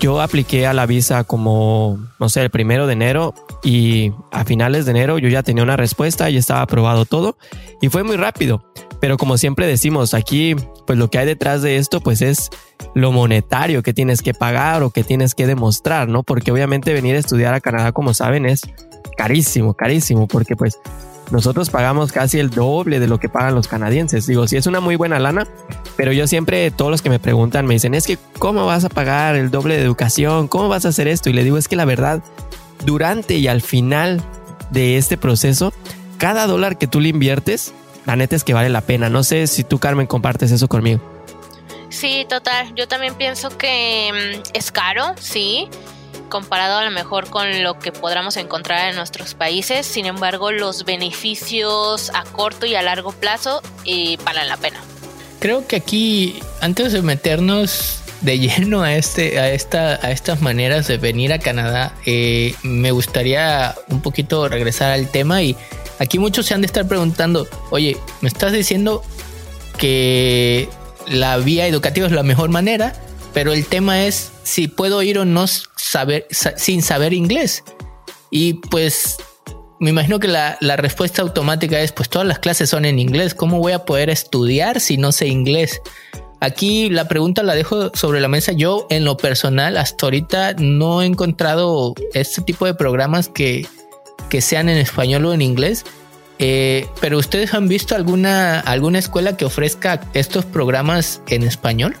Yo 0.00 0.20
apliqué 0.20 0.66
a 0.66 0.72
la 0.72 0.84
visa 0.84 1.24
como, 1.24 1.98
no 2.18 2.28
sé, 2.28 2.42
el 2.42 2.50
primero 2.50 2.86
de 2.86 2.94
enero 2.94 3.34
y 3.62 4.12
a 4.32 4.44
finales 4.44 4.84
de 4.84 4.90
enero 4.90 5.18
yo 5.18 5.28
ya 5.28 5.44
tenía 5.44 5.62
una 5.62 5.76
respuesta 5.76 6.28
y 6.28 6.36
estaba 6.36 6.62
aprobado 6.62 7.04
todo 7.04 7.36
y 7.80 7.88
fue 7.88 8.02
muy 8.02 8.16
rápido. 8.16 8.64
Pero 9.02 9.16
como 9.16 9.36
siempre 9.36 9.66
decimos, 9.66 10.14
aquí 10.14 10.54
pues 10.86 10.96
lo 10.96 11.10
que 11.10 11.18
hay 11.18 11.26
detrás 11.26 11.60
de 11.60 11.76
esto 11.76 12.00
pues 12.00 12.22
es 12.22 12.50
lo 12.94 13.10
monetario 13.10 13.82
que 13.82 13.92
tienes 13.92 14.22
que 14.22 14.32
pagar 14.32 14.84
o 14.84 14.90
que 14.90 15.02
tienes 15.02 15.34
que 15.34 15.48
demostrar, 15.48 16.06
¿no? 16.06 16.22
Porque 16.22 16.52
obviamente 16.52 16.92
venir 16.92 17.16
a 17.16 17.18
estudiar 17.18 17.52
a 17.52 17.60
Canadá, 17.60 17.90
como 17.90 18.14
saben, 18.14 18.46
es 18.46 18.62
carísimo, 19.18 19.74
carísimo, 19.74 20.28
porque 20.28 20.54
pues 20.54 20.78
nosotros 21.32 21.68
pagamos 21.68 22.12
casi 22.12 22.38
el 22.38 22.50
doble 22.50 23.00
de 23.00 23.08
lo 23.08 23.18
que 23.18 23.28
pagan 23.28 23.56
los 23.56 23.66
canadienses. 23.66 24.28
Digo, 24.28 24.46
sí 24.46 24.56
es 24.56 24.68
una 24.68 24.78
muy 24.78 24.94
buena 24.94 25.18
lana, 25.18 25.48
pero 25.96 26.12
yo 26.12 26.28
siempre, 26.28 26.70
todos 26.70 26.92
los 26.92 27.02
que 27.02 27.10
me 27.10 27.18
preguntan 27.18 27.66
me 27.66 27.74
dicen, 27.74 27.94
es 27.94 28.06
que, 28.06 28.18
¿cómo 28.38 28.66
vas 28.66 28.84
a 28.84 28.88
pagar 28.88 29.34
el 29.34 29.50
doble 29.50 29.78
de 29.78 29.82
educación? 29.82 30.46
¿Cómo 30.46 30.68
vas 30.68 30.86
a 30.86 30.90
hacer 30.90 31.08
esto? 31.08 31.28
Y 31.28 31.32
le 31.32 31.42
digo, 31.42 31.58
es 31.58 31.66
que 31.66 31.74
la 31.74 31.86
verdad, 31.86 32.22
durante 32.86 33.34
y 33.34 33.48
al 33.48 33.62
final 33.62 34.22
de 34.70 34.96
este 34.96 35.16
proceso, 35.16 35.72
cada 36.18 36.46
dólar 36.46 36.78
que 36.78 36.86
tú 36.86 37.00
le 37.00 37.08
inviertes, 37.08 37.74
la 38.06 38.16
neta 38.16 38.36
es 38.36 38.44
que 38.44 38.54
vale 38.54 38.68
la 38.68 38.80
pena. 38.80 39.08
No 39.08 39.22
sé 39.22 39.46
si 39.46 39.64
tú, 39.64 39.78
Carmen, 39.78 40.06
compartes 40.06 40.50
eso 40.50 40.68
conmigo. 40.68 41.00
Sí, 41.88 42.26
total. 42.28 42.74
Yo 42.74 42.88
también 42.88 43.14
pienso 43.14 43.56
que 43.56 44.10
mm, 44.12 44.50
es 44.54 44.72
caro, 44.72 45.14
sí, 45.20 45.68
comparado 46.28 46.78
a 46.78 46.84
lo 46.84 46.90
mejor 46.90 47.28
con 47.28 47.62
lo 47.62 47.78
que 47.78 47.92
podamos 47.92 48.36
encontrar 48.38 48.88
en 48.88 48.96
nuestros 48.96 49.34
países. 49.34 49.86
Sin 49.86 50.06
embargo, 50.06 50.50
los 50.50 50.84
beneficios 50.84 52.10
a 52.14 52.24
corto 52.24 52.64
y 52.64 52.74
a 52.74 52.82
largo 52.82 53.12
plazo 53.12 53.60
eh, 53.84 54.16
valen 54.24 54.48
la 54.48 54.56
pena. 54.56 54.80
Creo 55.38 55.66
que 55.66 55.76
aquí, 55.76 56.40
antes 56.60 56.92
de 56.92 57.02
meternos 57.02 58.02
de 58.22 58.38
lleno 58.38 58.82
a 58.82 58.94
este, 58.94 59.38
a 59.38 59.50
esta, 59.50 59.94
a 60.06 60.10
estas 60.12 60.40
maneras 60.40 60.86
de 60.86 60.96
venir 60.96 61.32
a 61.32 61.38
Canadá, 61.38 61.94
eh, 62.06 62.54
me 62.62 62.92
gustaría 62.92 63.74
un 63.88 64.00
poquito 64.00 64.48
regresar 64.48 64.92
al 64.92 65.10
tema 65.10 65.42
y 65.42 65.56
aquí 66.02 66.18
muchos 66.18 66.46
se 66.46 66.54
han 66.54 66.60
de 66.60 66.66
estar 66.66 66.86
preguntando, 66.86 67.48
oye, 67.70 67.96
me 68.20 68.28
estás 68.28 68.52
diciendo 68.52 69.02
que 69.78 70.68
la 71.06 71.36
vía 71.38 71.66
educativa 71.66 72.06
es 72.06 72.12
la 72.12 72.22
mejor 72.22 72.50
manera, 72.50 72.92
pero 73.32 73.52
el 73.52 73.66
tema 73.66 74.04
es 74.04 74.32
si 74.42 74.68
puedo 74.68 75.02
ir 75.02 75.18
o 75.18 75.24
no 75.24 75.46
saber, 75.46 76.26
sin 76.30 76.82
saber 76.82 77.12
inglés. 77.12 77.64
Y 78.30 78.54
pues 78.54 79.18
me 79.78 79.90
imagino 79.90 80.18
que 80.18 80.28
la, 80.28 80.56
respuesta 80.76 81.22
automática 81.22 81.80
es, 81.80 81.92
pues 81.92 82.08
todas 82.08 82.26
las 82.26 82.40
clases 82.40 82.68
son 82.68 82.84
en 82.84 82.98
inglés, 82.98 83.34
¿cómo 83.34 83.58
voy 83.58 83.72
a 83.72 83.84
poder 83.84 84.10
estudiar 84.10 84.80
si 84.80 84.96
no 84.96 85.12
sé 85.12 85.28
inglés? 85.28 85.80
Aquí 86.40 86.90
la 86.90 87.06
pregunta 87.06 87.44
la 87.44 87.54
dejo 87.54 87.94
sobre 87.94 88.20
la 88.20 88.26
mesa. 88.26 88.50
Yo 88.50 88.88
en 88.90 89.04
lo 89.04 89.16
personal 89.16 89.76
hasta 89.76 90.06
ahorita 90.06 90.54
no 90.54 91.00
he 91.00 91.06
encontrado 91.06 91.94
este 92.14 92.42
tipo 92.42 92.66
de 92.66 92.74
programas 92.74 93.28
que, 93.28 93.68
que 94.32 94.40
sean 94.40 94.70
en 94.70 94.78
español 94.78 95.26
o 95.26 95.34
en 95.34 95.42
inglés. 95.42 95.84
Eh, 96.38 96.88
pero 97.02 97.18
ustedes 97.18 97.52
han 97.52 97.68
visto 97.68 97.94
alguna, 97.94 98.60
alguna 98.60 98.98
escuela 98.98 99.36
que 99.36 99.44
ofrezca 99.44 100.00
estos 100.14 100.46
programas 100.46 101.20
en 101.28 101.42
español? 101.42 101.98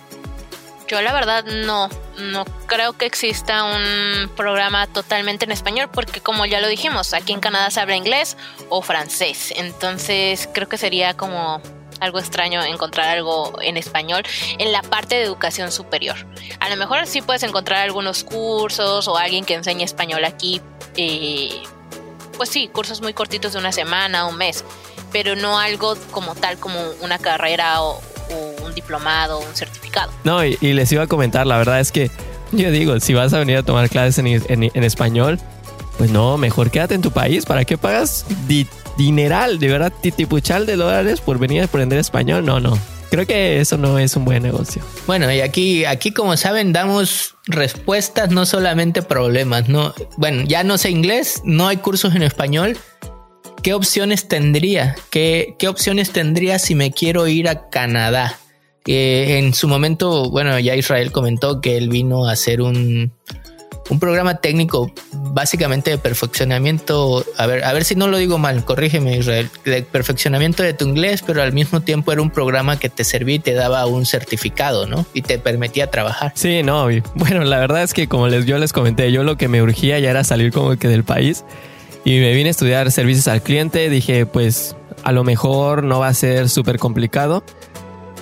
Yo 0.88 1.02
la 1.02 1.12
verdad 1.12 1.44
no, 1.44 1.90
no 2.16 2.46
creo 2.64 2.94
que 2.94 3.04
exista 3.04 3.64
un 3.64 4.30
programa 4.34 4.86
totalmente 4.86 5.44
en 5.44 5.52
español 5.52 5.90
porque 5.92 6.22
como 6.22 6.46
ya 6.46 6.62
lo 6.62 6.68
dijimos, 6.68 7.12
aquí 7.12 7.34
en 7.34 7.40
Canadá 7.40 7.70
se 7.70 7.80
habla 7.80 7.96
inglés 7.96 8.38
o 8.70 8.80
francés, 8.80 9.52
entonces 9.54 10.48
creo 10.54 10.70
que 10.70 10.78
sería 10.78 11.14
como 11.14 11.60
algo 12.00 12.18
extraño 12.18 12.64
encontrar 12.64 13.08
algo 13.08 13.60
en 13.60 13.76
español 13.76 14.22
en 14.58 14.72
la 14.72 14.80
parte 14.82 15.16
de 15.16 15.22
educación 15.22 15.70
superior. 15.70 16.16
A 16.60 16.70
lo 16.70 16.76
mejor 16.76 17.06
sí 17.06 17.20
puedes 17.20 17.42
encontrar 17.42 17.82
algunos 17.82 18.24
cursos 18.24 19.06
o 19.06 19.18
alguien 19.18 19.44
que 19.44 19.54
enseñe 19.54 19.84
español 19.84 20.24
aquí, 20.24 20.60
eh, 20.96 21.62
pues 22.42 22.50
sí, 22.50 22.66
cursos 22.66 23.00
muy 23.00 23.14
cortitos 23.14 23.52
de 23.52 23.60
una 23.60 23.70
semana, 23.70 24.26
un 24.26 24.36
mes, 24.36 24.64
pero 25.12 25.36
no 25.36 25.60
algo 25.60 25.96
como 26.10 26.34
tal 26.34 26.58
como 26.58 26.76
una 27.00 27.16
carrera 27.20 27.80
o, 27.82 28.00
un 28.64 28.74
diplomado, 28.74 29.38
un 29.38 29.54
certificado. 29.54 30.10
No, 30.24 30.44
y, 30.44 30.56
les 30.60 30.90
iba 30.90 31.04
a 31.04 31.06
comentar, 31.06 31.46
la 31.46 31.56
verdad 31.56 31.78
es 31.78 31.92
que 31.92 32.10
yo 32.50 32.72
digo, 32.72 32.98
si 32.98 33.14
vas 33.14 33.32
a 33.32 33.38
venir 33.38 33.58
a 33.58 33.62
tomar 33.62 33.88
clases 33.88 34.18
en, 34.18 34.64
español, 34.82 35.38
pues 35.98 36.10
no, 36.10 36.36
mejor 36.36 36.72
quédate 36.72 36.96
en 36.96 37.02
tu 37.02 37.12
país. 37.12 37.46
¿Para 37.46 37.64
qué 37.64 37.78
pagas 37.78 38.24
dineral, 38.96 39.60
de 39.60 39.68
verdad, 39.68 39.92
titipuchal 40.00 40.66
de 40.66 40.74
dólares 40.74 41.20
por 41.20 41.38
venir 41.38 41.62
a 41.62 41.66
aprender 41.66 42.00
español? 42.00 42.44
No, 42.44 42.58
no. 42.58 42.76
Creo 43.12 43.26
que 43.26 43.60
eso 43.60 43.76
no 43.76 43.98
es 43.98 44.16
un 44.16 44.24
buen 44.24 44.42
negocio. 44.42 44.80
Bueno, 45.06 45.30
y 45.30 45.42
aquí, 45.42 45.84
aquí 45.84 46.12
como 46.12 46.34
saben, 46.38 46.72
damos 46.72 47.34
respuestas, 47.44 48.30
no 48.30 48.46
solamente 48.46 49.02
problemas, 49.02 49.68
¿no? 49.68 49.92
Bueno, 50.16 50.44
ya 50.48 50.64
no 50.64 50.78
sé 50.78 50.88
inglés, 50.88 51.42
no 51.44 51.68
hay 51.68 51.76
cursos 51.76 52.14
en 52.14 52.22
español. 52.22 52.78
¿Qué 53.62 53.74
opciones 53.74 54.28
tendría? 54.28 54.96
¿Qué, 55.10 55.56
qué 55.58 55.68
opciones 55.68 56.10
tendría 56.10 56.58
si 56.58 56.74
me 56.74 56.90
quiero 56.90 57.28
ir 57.28 57.50
a 57.50 57.68
Canadá? 57.68 58.38
Eh, 58.86 59.36
en 59.38 59.52
su 59.52 59.68
momento, 59.68 60.30
bueno, 60.30 60.58
ya 60.58 60.74
Israel 60.74 61.12
comentó 61.12 61.60
que 61.60 61.76
él 61.76 61.90
vino 61.90 62.26
a 62.26 62.32
hacer 62.32 62.62
un, 62.62 63.12
un 63.90 63.98
programa 63.98 64.36
técnico 64.36 64.90
básicamente 65.12 65.90
de 65.90 65.98
perfeccionamiento, 65.98 67.24
a 67.36 67.46
ver, 67.46 67.64
a 67.64 67.72
ver 67.72 67.84
si 67.84 67.94
no 67.94 68.08
lo 68.08 68.16
digo 68.18 68.38
mal, 68.38 68.64
corrígeme 68.64 69.16
Israel, 69.18 69.50
de 69.64 69.82
perfeccionamiento 69.82 70.62
de 70.62 70.74
tu 70.74 70.86
inglés, 70.86 71.22
pero 71.26 71.42
al 71.42 71.52
mismo 71.52 71.80
tiempo 71.80 72.12
era 72.12 72.22
un 72.22 72.30
programa 72.30 72.78
que 72.78 72.88
te 72.88 73.04
servía 73.04 73.36
y 73.36 73.38
te 73.38 73.54
daba 73.54 73.86
un 73.86 74.06
certificado, 74.06 74.86
¿no? 74.86 75.06
Y 75.14 75.22
te 75.22 75.38
permitía 75.38 75.90
trabajar. 75.90 76.32
Sí, 76.34 76.62
no, 76.62 76.88
bueno, 77.14 77.44
la 77.44 77.58
verdad 77.58 77.82
es 77.82 77.94
que 77.94 78.08
como 78.08 78.28
les, 78.28 78.46
yo 78.46 78.58
les 78.58 78.72
comenté, 78.72 79.12
yo 79.12 79.24
lo 79.24 79.36
que 79.36 79.48
me 79.48 79.62
urgía 79.62 79.98
ya 79.98 80.10
era 80.10 80.24
salir 80.24 80.52
como 80.52 80.76
que 80.76 80.88
del 80.88 81.04
país 81.04 81.44
y 82.04 82.18
me 82.18 82.32
vine 82.34 82.48
a 82.48 82.50
estudiar 82.50 82.90
servicios 82.90 83.28
al 83.28 83.42
cliente, 83.42 83.88
dije 83.88 84.26
pues 84.26 84.76
a 85.04 85.12
lo 85.12 85.24
mejor 85.24 85.84
no 85.84 86.00
va 86.00 86.08
a 86.08 86.14
ser 86.14 86.48
súper 86.48 86.78
complicado 86.78 87.42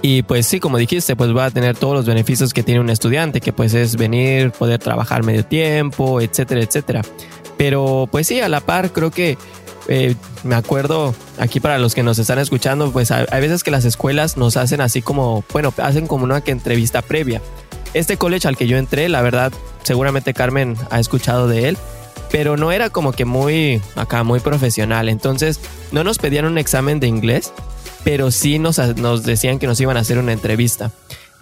y 0.03 0.23
pues 0.23 0.47
sí, 0.47 0.61
como 0.61 0.79
dijiste, 0.79 1.15
pues 1.17 1.37
va 1.37 1.47
a 1.47 1.51
tener 1.51 1.77
todos 1.77 1.95
los 1.95 2.07
beneficios 2.07 2.55
que 2.55 2.63
tiene 2.63 2.81
un 2.81 2.91
estudiante, 2.91 3.41
que 3.41 3.53
pues 3.53 3.75
es 3.75 3.97
venir, 3.97 4.51
poder 4.53 4.79
trabajar 4.79 5.23
medio 5.23 5.45
tiempo, 5.45 6.21
etcétera, 6.21 6.63
etcétera. 6.63 7.03
Pero 7.59 8.09
pues 8.11 8.27
sí, 8.27 8.41
a 8.41 8.49
la 8.49 8.61
par 8.61 8.93
creo 8.93 9.11
que 9.11 9.37
eh, 9.89 10.15
me 10.45 10.55
acuerdo 10.55 11.15
aquí 11.39 11.61
para 11.61 11.79
los 11.79 11.95
que 11.95 12.03
nos 12.03 12.19
están 12.19 12.39
escuchando, 12.39 12.93
pues 12.93 13.11
hay, 13.11 13.41
veces 13.41 13.63
que 13.63 13.71
las 13.71 13.85
escuelas 13.85 14.37
nos 14.37 14.57
hacen 14.57 14.81
así 14.81 15.03
como, 15.03 15.45
bueno, 15.53 15.75
hacen 15.79 16.07
como 16.07 16.25
una 16.25 16.43
entrevista 16.47 17.03
previa. 17.03 17.43
Este 17.93 18.17
college 18.17 18.49
al 18.49 18.57
que 18.57 18.67
yo 18.67 18.79
entré, 18.79 19.09
la 19.09 19.21
verdad, 19.21 19.53
seguramente 19.83 20.33
Carmen 20.33 20.77
ha 20.91 21.01
escuchado 21.01 21.49
de 21.49 21.69
él, 21.69 21.79
pero 22.31 22.57
no 22.57 22.73
era 22.73 22.89
como 22.89 23.13
que 23.13 23.25
muy 23.25 23.83
acá, 23.97 24.23
muy 24.23 24.41
profesional. 24.41 25.09
Entonces, 25.09 25.61
no 25.93 26.05
nos 26.05 26.19
pedían 26.19 26.45
un 26.45 26.57
examen 26.57 27.01
de 27.01 27.09
inglés, 27.09 27.53
pero 28.05 28.31
sí 28.31 28.59
nos, 28.59 28.79
nos 28.97 29.25
decían 29.25 29.59
que 29.59 29.67
nos 29.67 29.81
iban 29.81 29.97
a 29.97 30.01
hacer 30.01 30.19
una 30.19 30.33
entrevista. 30.33 30.91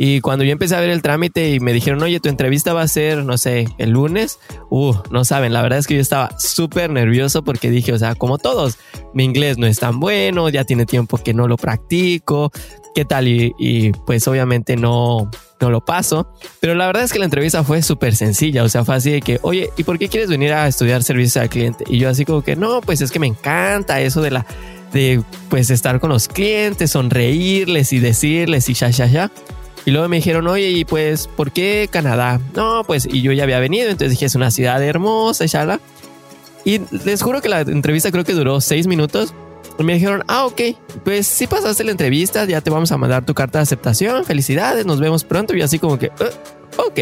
Y 0.01 0.21
cuando 0.21 0.44
yo 0.44 0.53
empecé 0.53 0.77
a 0.77 0.81
ver 0.81 0.90
el 0.90 1.03
trámite 1.03 1.51
y 1.51 1.59
me 1.59 1.73
dijeron, 1.73 2.01
oye, 2.03 2.21
tu 2.21 2.29
entrevista 2.29 2.73
va 2.73 2.83
a 2.83 2.88
ser, 2.88 3.25
no 3.25 3.37
sé, 3.37 3.66
el 3.79 3.90
lunes, 3.90 4.38
uh, 4.71 4.94
no 5.11 5.25
saben, 5.25 5.53
la 5.53 5.61
verdad 5.61 5.81
es 5.81 5.88
que 5.88 5.97
yo 5.97 6.01
estaba 6.01 6.38
súper 6.38 6.88
nervioso 6.90 7.42
porque 7.42 7.68
dije, 7.68 7.92
o 7.92 7.99
sea, 7.99 8.14
como 8.14 8.38
todos, 8.38 8.79
mi 9.12 9.25
inglés 9.25 9.59
no 9.59 9.66
es 9.66 9.81
tan 9.81 9.99
bueno, 9.99 10.49
ya 10.51 10.62
tiene 10.62 10.87
tiempo 10.87 11.18
que 11.18 11.35
no 11.35 11.49
lo 11.49 11.57
practico, 11.57 12.53
¿qué 12.94 13.05
tal? 13.05 13.27
Y, 13.27 13.92
pues 14.07 14.29
obviamente 14.29 14.77
no, 14.77 15.29
no 15.61 15.71
lo 15.71 15.85
paso, 15.85 16.33
pero 16.61 16.77
la 16.77 16.87
verdad 16.87 17.03
es 17.03 17.12
que 17.12 17.18
la 17.18 17.25
entrevista 17.25 17.64
fue 17.64 17.83
súper 17.83 18.14
sencilla, 18.14 18.62
o 18.62 18.68
sea, 18.68 18.85
fue 18.85 18.94
así 18.94 19.11
de 19.11 19.21
que, 19.21 19.40
oye, 19.42 19.71
¿y 19.77 19.83
por 19.83 19.99
qué 19.99 20.09
quieres 20.09 20.31
venir 20.31 20.53
a 20.53 20.68
estudiar 20.68 21.03
servicios 21.03 21.38
al 21.38 21.49
cliente? 21.49 21.85
Y 21.88 21.99
yo 21.99 22.09
así 22.09 22.25
como 22.25 22.42
que, 22.42 22.55
no, 22.55 22.83
pues 22.83 23.01
es 23.01 23.11
que 23.11 23.18
me 23.18 23.27
encanta 23.27 24.01
eso 24.01 24.23
de 24.23 24.31
la 24.31 24.47
de 24.92 25.22
pues 25.48 25.70
estar 25.70 26.01
con 26.01 26.11
los 26.11 26.29
clientes, 26.29 26.90
sonreírles 26.90 27.92
y 27.92 27.98
decirles 27.98 28.68
y 28.68 28.74
ya, 28.74 28.90
ya, 28.90 29.07
ya. 29.07 29.31
Y 29.85 29.90
luego 29.90 30.09
me 30.09 30.16
dijeron, 30.16 30.46
oye, 30.48 30.70
y 30.70 30.85
pues, 30.85 31.29
¿por 31.29 31.51
qué 31.51 31.88
Canadá? 31.90 32.40
No, 32.55 32.85
pues, 32.87 33.09
y 33.11 33.22
yo 33.22 33.33
ya 33.33 33.44
había 33.44 33.59
venido, 33.59 33.88
entonces 33.88 34.11
dije, 34.11 34.27
es 34.27 34.35
una 34.35 34.51
ciudad 34.51 34.83
hermosa, 34.83 35.46
ya, 35.46 35.81
Y 36.64 36.81
les 37.05 37.22
juro 37.22 37.40
que 37.40 37.48
la 37.48 37.61
entrevista 37.61 38.11
creo 38.11 38.24
que 38.24 38.35
duró 38.35 38.61
seis 38.61 38.87
minutos. 38.87 39.33
Y 39.79 39.85
me 39.85 39.95
dijeron, 39.95 40.25
ah, 40.27 40.47
ok, 40.47 40.61
pues 41.05 41.27
si 41.27 41.47
pasaste 41.47 41.85
la 41.85 41.93
entrevista, 41.93 42.45
ya 42.45 42.61
te 42.61 42.71
vamos 42.71 42.91
a 42.93 42.97
mandar 42.97 43.25
tu 43.25 43.35
carta 43.35 43.59
de 43.59 43.62
aceptación, 43.62 44.25
felicidades, 44.25 44.87
nos 44.87 45.01
vemos 45.01 45.25
pronto. 45.25 45.57
Y 45.57 45.62
así 45.62 45.79
como 45.79 45.99
que, 45.99 46.07
uh, 46.07 46.81
ok 46.88 47.01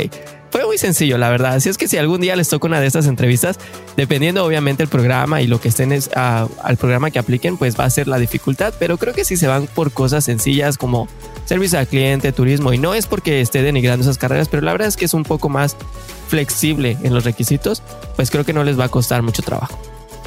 fue 0.56 0.64
muy 0.64 0.78
sencillo, 0.78 1.18
la 1.18 1.28
verdad. 1.28 1.54
Así 1.54 1.68
es 1.68 1.76
que 1.76 1.86
si 1.86 1.98
algún 1.98 2.22
día 2.22 2.34
les 2.34 2.48
toca 2.48 2.66
una 2.66 2.80
de 2.80 2.86
estas 2.86 3.06
entrevistas, 3.06 3.58
dependiendo 3.96 4.42
obviamente 4.42 4.82
el 4.82 4.88
programa 4.88 5.42
y 5.42 5.46
lo 5.46 5.60
que 5.60 5.68
estén 5.68 5.92
es, 5.92 6.08
al 6.14 6.76
programa 6.78 7.10
que 7.10 7.18
apliquen, 7.18 7.58
pues 7.58 7.78
va 7.78 7.84
a 7.84 7.90
ser 7.90 8.08
la 8.08 8.18
dificultad. 8.18 8.72
Pero 8.78 8.96
creo 8.96 9.12
que 9.12 9.26
si 9.26 9.36
se 9.36 9.48
van 9.48 9.66
por 9.66 9.92
cosas 9.92 10.24
sencillas 10.24 10.78
como 10.78 11.08
servicio 11.44 11.78
al 11.78 11.86
cliente, 11.86 12.32
turismo, 12.32 12.72
y 12.72 12.78
no 12.78 12.94
es 12.94 13.06
porque 13.06 13.42
esté 13.42 13.62
denigrando 13.62 14.02
esas 14.02 14.16
carreras, 14.16 14.48
pero 14.48 14.62
la 14.62 14.72
verdad 14.72 14.88
es 14.88 14.96
que 14.96 15.04
es 15.04 15.12
un 15.12 15.24
poco 15.24 15.50
más 15.50 15.76
flexible 16.28 16.96
en 17.02 17.12
los 17.12 17.24
requisitos, 17.24 17.82
pues 18.16 18.30
creo 18.30 18.44
que 18.44 18.54
no 18.54 18.64
les 18.64 18.80
va 18.80 18.84
a 18.84 18.88
costar 18.88 19.20
mucho 19.20 19.42
trabajo. 19.42 19.78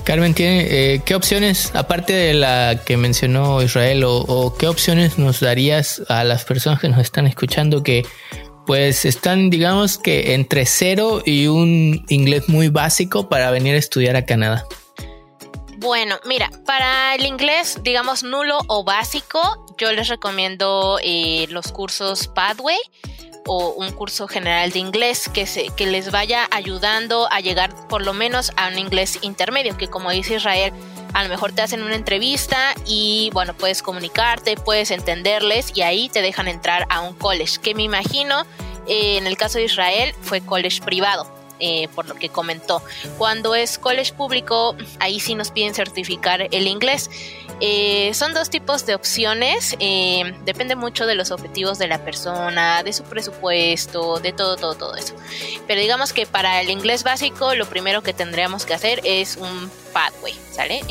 Carmen, 0.03 0.33
¿qué, 0.33 1.01
eh, 1.05 1.15
opciones, 1.15 1.75
aparte 1.75 2.13
de 2.13 2.33
la 2.33 2.81
que 2.85 2.97
mencionó 2.97 3.61
Israel, 3.61 4.03
o, 4.05 4.55
qué 4.57 4.67
opciones 4.67 5.17
nos 5.17 5.39
darías 5.39 6.01
a 6.09 6.23
las 6.23 6.45
personas 6.45 6.79
que 6.79 6.89
nos 6.89 6.99
están 6.99 7.27
escuchando 7.27 7.83
que 7.83 8.05
pues 8.65 9.05
están, 9.05 9.49
digamos 9.49 9.97
que 9.97 10.35
entre 10.35 10.65
cero 10.65 11.23
y 11.25 11.47
un 11.47 12.05
inglés 12.09 12.49
muy 12.49 12.69
básico 12.69 13.27
para 13.27 13.49
venir 13.49 13.73
a 13.73 13.77
estudiar 13.77 14.15
a 14.15 14.25
Canadá. 14.25 14.65
Bueno, 15.77 16.19
mira, 16.25 16.49
para 16.65 17.15
el 17.15 17.25
inglés, 17.25 17.79
digamos 17.83 18.21
nulo 18.21 18.59
o 18.67 18.83
básico, 18.83 19.65
yo 19.79 19.91
les 19.93 20.09
recomiendo 20.09 20.99
eh, 21.01 21.47
los 21.49 21.71
cursos 21.71 22.27
Pathway 22.27 22.77
o 23.47 23.69
un 23.69 23.91
curso 23.91 24.27
general 24.27 24.71
de 24.71 24.79
inglés 24.79 25.29
que, 25.33 25.47
se, 25.47 25.69
que 25.75 25.87
les 25.87 26.11
vaya 26.11 26.47
ayudando 26.51 27.27
a 27.31 27.39
llegar 27.39 27.73
por 27.87 28.03
lo 28.03 28.13
menos 28.13 28.51
a 28.57 28.67
un 28.67 28.77
inglés 28.77 29.19
intermedio, 29.21 29.77
que 29.77 29.87
como 29.87 30.11
dice 30.11 30.35
Israel, 30.35 30.73
a 31.13 31.23
lo 31.23 31.29
mejor 31.29 31.53
te 31.53 31.61
hacen 31.61 31.81
una 31.81 31.95
entrevista 31.95 32.75
y 32.85 33.31
bueno, 33.33 33.55
puedes 33.55 33.81
comunicarte, 33.81 34.55
puedes 34.55 34.91
entenderles 34.91 35.71
y 35.73 35.81
ahí 35.81 36.09
te 36.09 36.21
dejan 36.21 36.47
entrar 36.47 36.85
a 36.89 36.99
un 37.01 37.15
college, 37.15 37.59
que 37.61 37.73
me 37.73 37.83
imagino 37.83 38.45
eh, 38.87 39.17
en 39.17 39.25
el 39.25 39.37
caso 39.37 39.57
de 39.57 39.65
Israel 39.65 40.13
fue 40.21 40.41
college 40.41 40.81
privado. 40.81 41.38
Eh, 41.59 41.89
por 41.93 42.07
lo 42.07 42.15
que 42.15 42.29
comentó. 42.29 42.81
Cuando 43.17 43.53
es 43.53 43.77
college 43.77 44.13
público, 44.13 44.77
ahí 44.99 45.19
sí 45.19 45.35
nos 45.35 45.51
piden 45.51 45.73
certificar 45.73 46.47
el 46.51 46.67
inglés. 46.67 47.09
Eh, 47.59 48.11
son 48.13 48.33
dos 48.33 48.49
tipos 48.49 48.85
de 48.85 48.95
opciones, 48.95 49.75
depende 50.45 50.75
mucho 50.75 51.05
de 51.05 51.15
los 51.15 51.31
objetivos 51.31 51.77
de 51.77 51.89
la 51.89 51.97
persona, 52.05 52.83
de 52.83 52.93
su 52.93 53.03
presupuesto, 53.03 54.19
de 54.19 54.31
todo, 54.31 54.55
todo, 54.55 54.75
todo 54.75 54.95
eso. 54.95 55.13
Pero 55.67 55.81
digamos 55.81 56.13
que 56.13 56.25
para 56.25 56.61
el 56.61 56.69
inglés 56.69 57.03
básico, 57.03 57.53
lo 57.55 57.65
primero 57.65 58.01
que 58.01 58.13
tendríamos 58.13 58.65
que 58.65 58.73
hacer 58.73 59.01
es 59.03 59.35
un 59.35 59.69
pathway, 59.91 60.35
¿sale? 60.51 60.81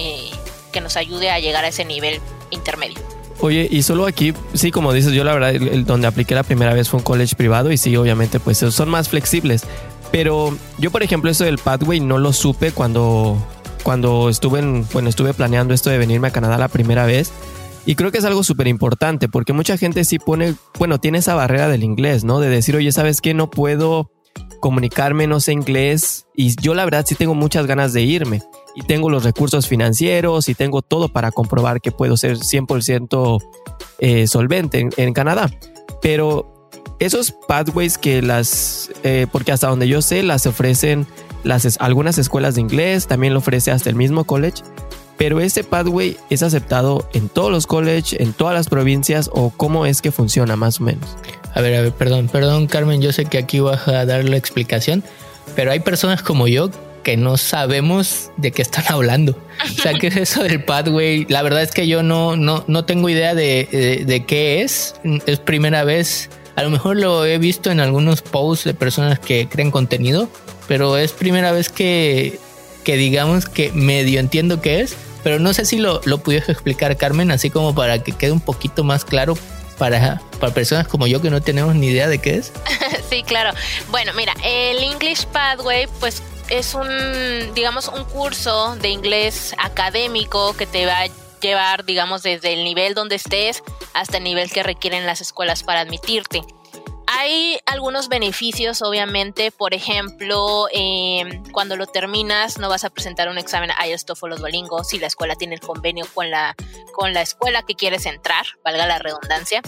que 0.72 0.82
nos 0.82 0.98
ayude 0.98 1.30
a 1.30 1.38
llegar 1.38 1.64
a 1.64 1.68
ese 1.68 1.86
nivel 1.86 2.20
intermedio. 2.50 2.98
Oye, 3.40 3.68
y 3.70 3.82
solo 3.82 4.06
aquí, 4.06 4.34
sí, 4.54 4.72
como 4.72 4.92
dices, 4.92 5.12
yo 5.12 5.22
la 5.22 5.32
verdad, 5.32 5.54
el, 5.54 5.84
donde 5.84 6.08
apliqué 6.08 6.34
la 6.34 6.42
primera 6.42 6.74
vez 6.74 6.88
fue 6.88 6.98
un 6.98 7.04
college 7.04 7.36
privado 7.36 7.70
y 7.70 7.78
sí, 7.78 7.96
obviamente, 7.96 8.40
pues 8.40 8.58
son 8.58 8.88
más 8.88 9.08
flexibles. 9.08 9.62
Pero 10.10 10.56
yo, 10.78 10.90
por 10.90 11.02
ejemplo, 11.02 11.30
eso 11.30 11.44
del 11.44 11.58
pathway 11.58 12.00
no 12.00 12.18
lo 12.18 12.32
supe 12.32 12.72
cuando, 12.72 13.36
cuando 13.82 14.28
estuve, 14.28 14.60
en, 14.60 14.86
bueno, 14.92 15.08
estuve 15.08 15.34
planeando 15.34 15.74
esto 15.74 15.90
de 15.90 15.98
venirme 15.98 16.28
a 16.28 16.32
Canadá 16.32 16.58
la 16.58 16.68
primera 16.68 17.06
vez. 17.06 17.32
Y 17.84 17.94
creo 17.94 18.10
que 18.12 18.18
es 18.18 18.24
algo 18.24 18.44
súper 18.44 18.66
importante 18.66 19.28
porque 19.28 19.52
mucha 19.52 19.76
gente 19.78 20.04
sí 20.04 20.18
pone, 20.18 20.54
bueno, 20.78 20.98
tiene 20.98 21.18
esa 21.18 21.34
barrera 21.34 21.68
del 21.68 21.84
inglés, 21.84 22.24
¿no? 22.24 22.40
De 22.40 22.48
decir, 22.48 22.76
oye, 22.76 22.92
¿sabes 22.92 23.20
qué? 23.20 23.32
No 23.32 23.50
puedo 23.50 24.10
comunicarme, 24.60 25.26
no 25.26 25.40
sé 25.40 25.52
inglés. 25.52 26.26
Y 26.34 26.54
yo 26.60 26.74
la 26.74 26.84
verdad 26.84 27.04
sí 27.06 27.14
tengo 27.14 27.34
muchas 27.34 27.66
ganas 27.66 27.92
de 27.92 28.02
irme 28.02 28.42
y 28.74 28.82
tengo 28.82 29.10
los 29.10 29.24
recursos 29.24 29.66
financieros 29.66 30.48
y 30.48 30.54
tengo 30.54 30.82
todo 30.82 31.08
para 31.08 31.32
comprobar 31.32 31.80
que 31.80 31.90
puedo 31.90 32.16
ser 32.16 32.36
100% 32.36 33.42
eh, 33.98 34.26
solvente 34.26 34.88
en, 34.96 35.12
Canadá. 35.12 35.50
Pero 36.00 36.57
esos 36.98 37.32
pathways 37.32 37.98
que 37.98 38.22
las, 38.22 38.90
eh, 39.02 39.26
porque 39.30 39.52
hasta 39.52 39.68
donde 39.68 39.88
yo 39.88 40.02
sé, 40.02 40.22
las 40.22 40.46
ofrecen 40.46 41.06
las, 41.44 41.78
algunas 41.80 42.18
escuelas 42.18 42.54
de 42.54 42.60
inglés, 42.60 43.06
también 43.06 43.32
lo 43.32 43.40
ofrece 43.40 43.70
hasta 43.70 43.90
el 43.90 43.96
mismo 43.96 44.24
college. 44.24 44.62
Pero 45.16 45.40
ese 45.40 45.64
pathway 45.64 46.16
es 46.30 46.44
aceptado 46.44 47.08
en 47.12 47.28
todos 47.28 47.50
los 47.50 47.66
colleges, 47.66 48.20
en 48.20 48.32
todas 48.32 48.54
las 48.54 48.68
provincias 48.68 49.28
o 49.32 49.50
cómo 49.50 49.84
es 49.84 50.00
que 50.00 50.12
funciona 50.12 50.54
más 50.54 50.80
o 50.80 50.84
menos. 50.84 51.08
A 51.54 51.60
ver, 51.60 51.74
a 51.74 51.82
ver, 51.82 51.92
perdón, 51.92 52.28
perdón 52.28 52.68
Carmen, 52.68 53.02
yo 53.02 53.12
sé 53.12 53.24
que 53.24 53.38
aquí 53.38 53.58
vas 53.58 53.88
a 53.88 54.04
dar 54.06 54.24
la 54.24 54.36
explicación, 54.36 55.02
pero 55.56 55.72
hay 55.72 55.80
personas 55.80 56.22
como 56.22 56.46
yo 56.46 56.70
que 57.02 57.16
no 57.16 57.36
sabemos 57.36 58.30
de 58.36 58.52
qué 58.52 58.62
están 58.62 58.84
hablando. 58.88 59.36
O 59.64 59.82
sea, 59.82 59.94
¿qué 59.94 60.08
es 60.08 60.16
eso 60.16 60.42
del 60.42 60.62
pathway? 60.62 61.24
La 61.28 61.42
verdad 61.42 61.62
es 61.62 61.72
que 61.72 61.88
yo 61.88 62.02
no, 62.02 62.36
no, 62.36 62.64
no 62.68 62.84
tengo 62.84 63.08
idea 63.08 63.34
de, 63.34 64.04
de, 64.06 64.24
qué 64.24 64.62
es. 64.62 64.94
Es 65.26 65.38
primera 65.38 65.84
vez. 65.84 66.30
A 66.58 66.62
lo 66.64 66.70
mejor 66.70 66.96
lo 66.96 67.24
he 67.24 67.38
visto 67.38 67.70
en 67.70 67.78
algunos 67.78 68.20
posts 68.20 68.64
de 68.64 68.74
personas 68.74 69.20
que 69.20 69.48
creen 69.48 69.70
contenido, 69.70 70.28
pero 70.66 70.96
es 70.96 71.12
primera 71.12 71.52
vez 71.52 71.68
que, 71.68 72.40
que 72.82 72.96
digamos 72.96 73.46
que 73.46 73.70
medio 73.70 74.18
entiendo 74.18 74.60
qué 74.60 74.80
es. 74.80 74.96
Pero 75.22 75.38
no 75.38 75.54
sé 75.54 75.64
si 75.64 75.78
lo, 75.78 76.00
lo 76.04 76.18
pudieras 76.18 76.48
explicar, 76.48 76.96
Carmen, 76.96 77.30
así 77.30 77.48
como 77.48 77.76
para 77.76 78.02
que 78.02 78.10
quede 78.10 78.32
un 78.32 78.40
poquito 78.40 78.82
más 78.82 79.04
claro 79.04 79.38
para, 79.78 80.20
para 80.40 80.52
personas 80.52 80.88
como 80.88 81.06
yo 81.06 81.22
que 81.22 81.30
no 81.30 81.40
tenemos 81.40 81.76
ni 81.76 81.86
idea 81.86 82.08
de 82.08 82.18
qué 82.18 82.34
es. 82.38 82.52
sí, 83.08 83.22
claro. 83.22 83.56
Bueno, 83.92 84.10
mira, 84.14 84.34
el 84.42 84.82
English 84.82 85.26
Pathway, 85.26 85.86
pues 86.00 86.24
es 86.48 86.74
un, 86.74 86.88
digamos, 87.54 87.86
un 87.86 88.02
curso 88.02 88.74
de 88.82 88.88
inglés 88.88 89.54
académico 89.58 90.56
que 90.56 90.66
te 90.66 90.86
va 90.86 91.02
a 91.02 91.06
llevar, 91.40 91.84
digamos, 91.84 92.24
desde 92.24 92.52
el 92.52 92.64
nivel 92.64 92.94
donde 92.94 93.14
estés 93.14 93.62
hasta 93.98 94.18
el 94.18 94.24
nivel 94.24 94.50
que 94.50 94.62
requieren 94.62 95.06
las 95.06 95.20
escuelas 95.20 95.62
para 95.62 95.80
admitirte. 95.80 96.42
hay 97.10 97.58
algunos 97.64 98.10
beneficios, 98.10 98.82
obviamente. 98.82 99.50
Por 99.50 99.72
ejemplo, 99.72 100.68
em, 100.70 101.42
cuando 101.52 101.74
lo 101.74 101.86
terminas, 101.86 102.58
no 102.58 102.68
vas 102.68 102.84
a 102.84 102.90
presentar 102.90 103.30
un 103.30 103.38
examen 103.38 103.70
IELTS, 103.70 104.04
TOEFL 104.04 104.32
o 104.32 104.36
Duolingo 104.36 104.84
si 104.84 104.98
la 104.98 105.06
escuela 105.06 105.34
tiene 105.34 105.54
el 105.54 105.60
convenio 105.62 106.06
con 106.12 106.30
la, 106.30 106.54
con 106.92 107.14
la 107.14 107.22
escuela 107.22 107.62
que 107.62 107.74
quieres 107.74 108.04
entrar, 108.04 108.44
valga 108.62 108.86
la 108.86 108.98
redundancia. 108.98 109.62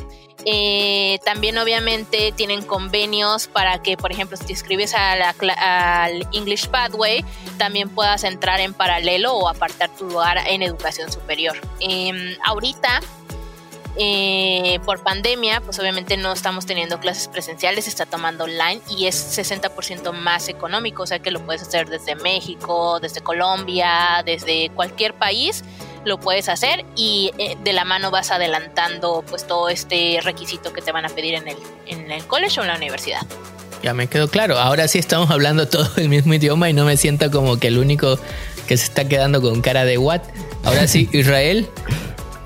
Eh, 0.44 1.18
también, 1.24 1.56
obviamente, 1.58 2.32
tienen 2.32 2.62
convenios 2.62 3.46
para 3.48 3.82
que, 3.82 3.96
por 3.96 4.12
ejemplo, 4.12 4.36
si 4.36 4.44
te 4.44 4.52
inscribes 4.52 4.94
al 4.94 6.28
English 6.32 6.68
Pathway, 6.68 7.24
también 7.56 7.88
puedas 7.88 8.22
entrar 8.24 8.60
en 8.60 8.74
paralelo 8.74 9.34
o 9.34 9.48
apartar 9.48 9.88
tu 9.96 10.06
lugar 10.06 10.38
en 10.46 10.62
educación 10.62 11.10
superior. 11.10 11.58
Em, 11.80 12.36
ahorita 12.44 13.00
eh, 13.96 14.78
por 14.84 15.02
pandemia, 15.02 15.60
pues 15.60 15.78
obviamente 15.78 16.16
no 16.16 16.32
estamos 16.32 16.66
teniendo 16.66 17.00
clases 17.00 17.28
presenciales, 17.28 17.84
se 17.84 17.90
está 17.90 18.06
tomando 18.06 18.44
online 18.44 18.80
y 18.88 19.06
es 19.06 19.38
60% 19.38 20.12
más 20.12 20.48
económico, 20.48 21.02
o 21.02 21.06
sea 21.06 21.18
que 21.18 21.30
lo 21.30 21.44
puedes 21.44 21.62
hacer 21.62 21.88
desde 21.88 22.14
México, 22.14 23.00
desde 23.00 23.20
Colombia, 23.20 24.22
desde 24.24 24.70
cualquier 24.70 25.14
país 25.14 25.64
lo 26.04 26.18
puedes 26.18 26.48
hacer 26.48 26.84
y 26.96 27.30
eh, 27.38 27.56
de 27.62 27.72
la 27.72 27.84
mano 27.84 28.10
vas 28.10 28.30
adelantando 28.30 29.22
pues 29.28 29.46
todo 29.46 29.68
este 29.68 30.18
requisito 30.22 30.72
que 30.72 30.80
te 30.80 30.92
van 30.92 31.04
a 31.04 31.08
pedir 31.08 31.34
en 31.34 31.48
el, 31.48 31.56
en 31.86 32.10
el 32.10 32.24
college 32.24 32.60
o 32.60 32.62
en 32.62 32.68
la 32.68 32.76
universidad. 32.76 33.20
Ya 33.82 33.94
me 33.94 34.06
quedó 34.06 34.28
claro, 34.28 34.58
ahora 34.58 34.88
sí 34.88 34.98
estamos 34.98 35.30
hablando 35.30 35.68
todo 35.68 35.88
el 35.96 36.08
mismo 36.08 36.34
idioma 36.34 36.68
y 36.68 36.72
no 36.72 36.84
me 36.84 36.96
siento 36.96 37.30
como 37.30 37.58
que 37.58 37.68
el 37.68 37.78
único 37.78 38.18
que 38.66 38.76
se 38.76 38.84
está 38.84 39.08
quedando 39.08 39.40
con 39.40 39.62
cara 39.62 39.84
de 39.84 39.98
what. 39.98 40.20
Ahora 40.64 40.86
sí, 40.86 41.08
Israel, 41.12 41.68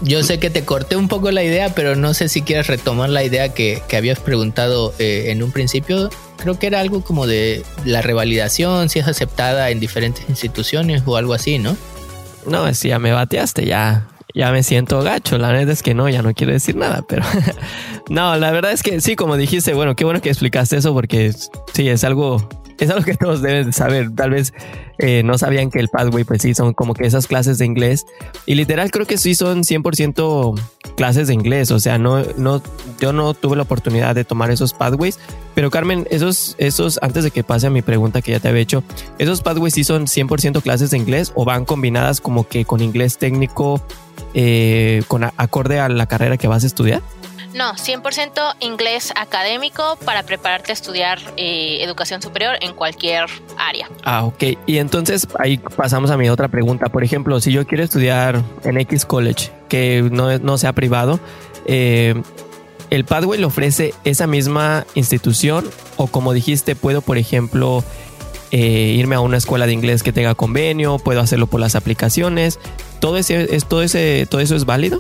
yo 0.05 0.23
sé 0.23 0.39
que 0.39 0.51
te 0.51 0.65
corté 0.65 0.97
un 0.97 1.09
poco 1.09 1.31
la 1.31 1.43
idea, 1.43 1.75
pero 1.75 1.97
no 1.97 2.13
sé 2.13 2.29
si 2.29 2.43
quieres 2.43 2.67
retomar 2.67 3.09
la 3.09 3.25
idea 3.25 3.55
que, 3.55 3.83
habías 3.97 4.21
preguntado 4.21 4.95
eh, 4.99 5.27
en 5.29 5.43
un 5.43 5.51
principio. 5.51 6.11
Creo 6.37 6.59
que 6.59 6.67
era 6.67 6.81
algo 6.81 7.03
como 7.03 7.27
de 7.27 7.65
la 7.85 8.03
revalidación, 8.03 8.91
si 8.91 8.99
es 8.99 9.09
aceptada 9.09 9.71
en 9.71 9.81
diferentes 9.81 10.29
instituciones 10.29 11.03
o 11.07 11.17
algo 11.17 11.33
así, 11.33 11.59
¿no? 11.59 11.77
No, 12.47 12.73
si 12.75 12.89
ya 12.89 12.99
me 12.99 13.13
bateaste, 13.13 13.65
ya, 13.65 14.09
ya 14.35 14.53
me 14.53 14.63
siento 14.63 15.03
gacho. 15.03 15.39
La 15.39 15.49
verdad 15.49 15.71
es 15.71 15.83
que 15.83 15.95
no, 15.95 16.09
ya 16.11 16.21
no 16.21 16.35
quiero 16.35 16.53
decir 16.53 16.77
nada, 16.77 17.03
pero 17.09 17.23
no, 18.11 18.37
la 18.37 18.51
verdad 18.51 18.73
es 18.73 18.83
que 18.83 19.01
sí, 19.01 19.17
como 19.17 19.39
dijiste, 19.39 19.73
bueno, 19.73 19.97
qué 19.97 20.05
bueno 20.05 20.21
que 20.21 20.29
explicaste 20.29 20.77
eso 20.77 20.93
porque 20.93 21.33
sí, 21.73 21.89
es 21.89 22.05
algo 22.05 22.47
es 22.79 22.91
algo 22.91 23.05
que 23.05 23.17
todos 23.17 23.43
deben 23.43 23.73
saber. 23.73 24.15
Tal 24.15 24.31
vez 24.31 24.53
eh, 24.99 25.23
no 25.25 25.39
sabían 25.39 25.71
que 25.71 25.79
el 25.79 25.89
pathway, 25.89 26.25
pues 26.25 26.43
sí, 26.43 26.55
son 26.55 26.73
como 26.73 26.95
que 26.95 27.07
esas 27.07 27.27
clases 27.27 27.59
de 27.59 27.67
inglés. 27.67 28.07
Y 28.47 28.55
literal, 28.55 28.91
creo 28.91 29.07
que 29.07 29.19
sí 29.19 29.35
son 29.35 29.63
100% 29.63 30.61
clases 30.97 31.29
de 31.29 31.35
inglés. 31.35 31.71
O 31.71 31.81
sea, 31.81 31.99
no, 31.99 32.23
no, 32.37 32.63
yo 33.01 33.13
no 33.13 33.35
tuve 33.35 33.57
la 33.57 33.63
oportunidad 33.63 34.15
de 34.15 34.25
tomar 34.25 34.51
esos 34.51 34.73
pathways. 34.73 35.19
Pero 35.55 35.71
Carmen, 35.71 36.07
esos, 36.11 36.57
esos, 36.59 36.99
antes 37.03 37.25
de 37.25 37.31
que 37.31 37.45
pase 37.45 37.69
a 37.69 37.71
mi 37.71 37.83
pregunta 37.83 38.23
que 38.23 38.33
ya 38.33 38.41
te 38.41 38.49
había 38.49 38.63
hecho, 38.63 38.83
¿esos 39.19 39.41
pathways 39.41 39.75
sí 39.75 39.85
son 39.85 40.07
100% 40.07 40.63
clases 40.63 40.91
de 40.91 40.99
inglés 40.99 41.33
o 41.35 41.45
van 41.45 41.65
combinadas 41.65 42.21
como 42.21 42.49
que 42.49 42.65
con 42.65 42.81
inglés 42.81 43.19
técnico, 43.19 43.81
eh, 44.35 45.03
con 45.07 45.23
acorde 45.25 45.79
a 45.79 45.89
la 45.89 46.07
carrera 46.07 46.37
que 46.37 46.49
vas 46.49 46.65
a 46.65 46.67
estudiar? 46.67 47.03
No, 47.55 47.75
100% 47.75 48.57
inglés 48.59 49.13
académico 49.15 49.97
para 50.05 50.25
prepararte 50.25 50.73
a 50.73 50.75
estudiar 50.75 51.21
eh, 51.37 51.79
educación 51.83 52.21
superior 52.21 52.57
en 52.61 52.75
cualquier 52.75 53.27
área. 53.57 53.89
Ah, 54.03 54.25
ok. 54.25 54.43
Y 54.67 54.79
entonces 54.79 55.29
ahí 55.39 55.59
pasamos 55.59 56.11
a 56.11 56.17
mi 56.17 56.29
otra 56.29 56.49
pregunta. 56.49 56.87
Por 56.87 57.05
ejemplo, 57.05 57.41
si 57.41 57.53
yo 57.53 57.65
quiero 57.65 57.85
estudiar 57.85 58.43
en 58.65 58.77
X 58.79 59.07
College, 59.07 59.53
que 59.69 60.03
no, 60.11 60.37
no 60.39 60.59
sea 60.59 60.73
privado, 60.73 61.21
eh, 61.67 62.21
¿el 62.91 63.05
Pathway 63.05 63.39
le 63.39 63.47
ofrece 63.47 63.95
esa 64.03 64.27
misma 64.27 64.85
institución? 64.97 65.65
O 65.97 66.09
como 66.09 66.33
dijiste, 66.33 66.75
puedo, 66.75 67.03
por 67.03 67.19
ejemplo, 67.19 67.85
eh, 68.51 68.97
irme 68.99 69.15
a 69.15 69.21
una 69.21 69.37
escuela 69.37 69.67
de 69.67 69.73
inglés 69.73 70.03
que 70.03 70.13
tenga 70.13 70.35
convenio, 70.35 70.99
puedo 70.99 71.21
hacerlo 71.21 71.47
por 71.47 71.61
las 71.61 71.77
aplicaciones. 71.77 72.59
¿Todo, 72.99 73.17
ese, 73.17 73.55
es, 73.55 73.65
todo, 73.67 73.83
ese, 73.85 74.27
todo 74.29 74.41
eso 74.41 74.57
es 74.57 74.65
válido? 74.65 74.99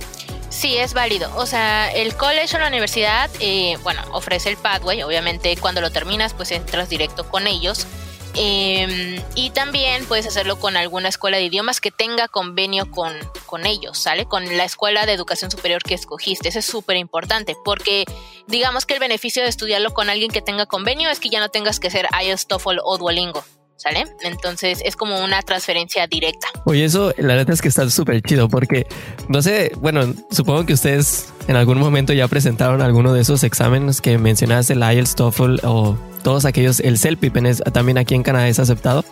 Sí, 0.54 0.76
es 0.76 0.94
válido. 0.94 1.30
O 1.36 1.46
sea, 1.46 1.90
el 1.90 2.16
college 2.16 2.56
o 2.56 2.60
la 2.60 2.68
universidad, 2.68 3.28
eh, 3.40 3.76
bueno, 3.82 4.00
ofrece 4.12 4.48
el 4.48 4.56
pathway. 4.56 5.02
Obviamente, 5.02 5.56
cuando 5.56 5.80
lo 5.80 5.90
terminas, 5.90 6.32
pues 6.32 6.52
entras 6.52 6.88
directo 6.88 7.28
con 7.28 7.48
ellos. 7.48 7.88
Em, 8.36 9.20
y 9.34 9.50
también 9.50 10.06
puedes 10.06 10.26
hacerlo 10.26 10.58
con 10.60 10.76
alguna 10.76 11.08
escuela 11.08 11.38
de 11.38 11.44
idiomas 11.44 11.80
que 11.80 11.90
tenga 11.90 12.28
convenio 12.28 12.88
con, 12.88 13.12
con 13.46 13.66
ellos, 13.66 13.98
¿sale? 13.98 14.26
Con 14.26 14.56
la 14.56 14.64
escuela 14.64 15.06
de 15.06 15.12
educación 15.12 15.50
superior 15.50 15.82
que 15.82 15.94
escogiste. 15.94 16.48
Eso 16.48 16.60
es 16.60 16.66
súper 16.66 16.96
importante 16.98 17.56
porque 17.64 18.04
digamos 18.46 18.86
que 18.86 18.94
el 18.94 19.00
beneficio 19.00 19.42
de 19.42 19.48
estudiarlo 19.48 19.92
con 19.92 20.08
alguien 20.08 20.30
que 20.30 20.40
tenga 20.40 20.66
convenio 20.66 21.10
es 21.10 21.18
que 21.18 21.30
ya 21.30 21.40
no 21.40 21.48
tengas 21.48 21.80
que 21.80 21.90
ser 21.90 22.08
IELTS, 22.22 22.46
TOEFL 22.46 22.78
o 22.84 22.96
Duolingo. 22.96 23.44
¿Sale? 23.76 24.04
Entonces 24.22 24.80
es 24.84 24.96
como 24.96 25.22
una 25.22 25.42
transferencia 25.42 26.06
directa. 26.06 26.48
Oye, 26.64 26.84
eso 26.84 27.12
la 27.18 27.36
neta 27.36 27.52
es 27.52 27.60
que 27.60 27.68
está 27.68 27.88
súper 27.90 28.22
chido 28.22 28.48
porque, 28.48 28.86
no 29.28 29.42
sé, 29.42 29.72
bueno, 29.76 30.14
supongo 30.30 30.66
que 30.66 30.72
ustedes 30.72 31.32
en 31.48 31.56
algún 31.56 31.78
momento 31.78 32.12
ya 32.12 32.28
presentaron 32.28 32.82
alguno 32.82 33.12
de 33.12 33.20
esos 33.20 33.44
exámenes 33.44 34.00
que 34.00 34.18
mencionaste, 34.18 34.74
el 34.74 34.80
IELTS, 34.82 35.14
TOEFL 35.16 35.56
o 35.64 35.96
todos 36.22 36.44
aquellos, 36.44 36.80
el 36.80 36.98
CELPIP 36.98 37.36
también 37.72 37.98
aquí 37.98 38.14
en 38.14 38.22
Canadá 38.22 38.48
es 38.48 38.58
aceptado. 38.58 39.04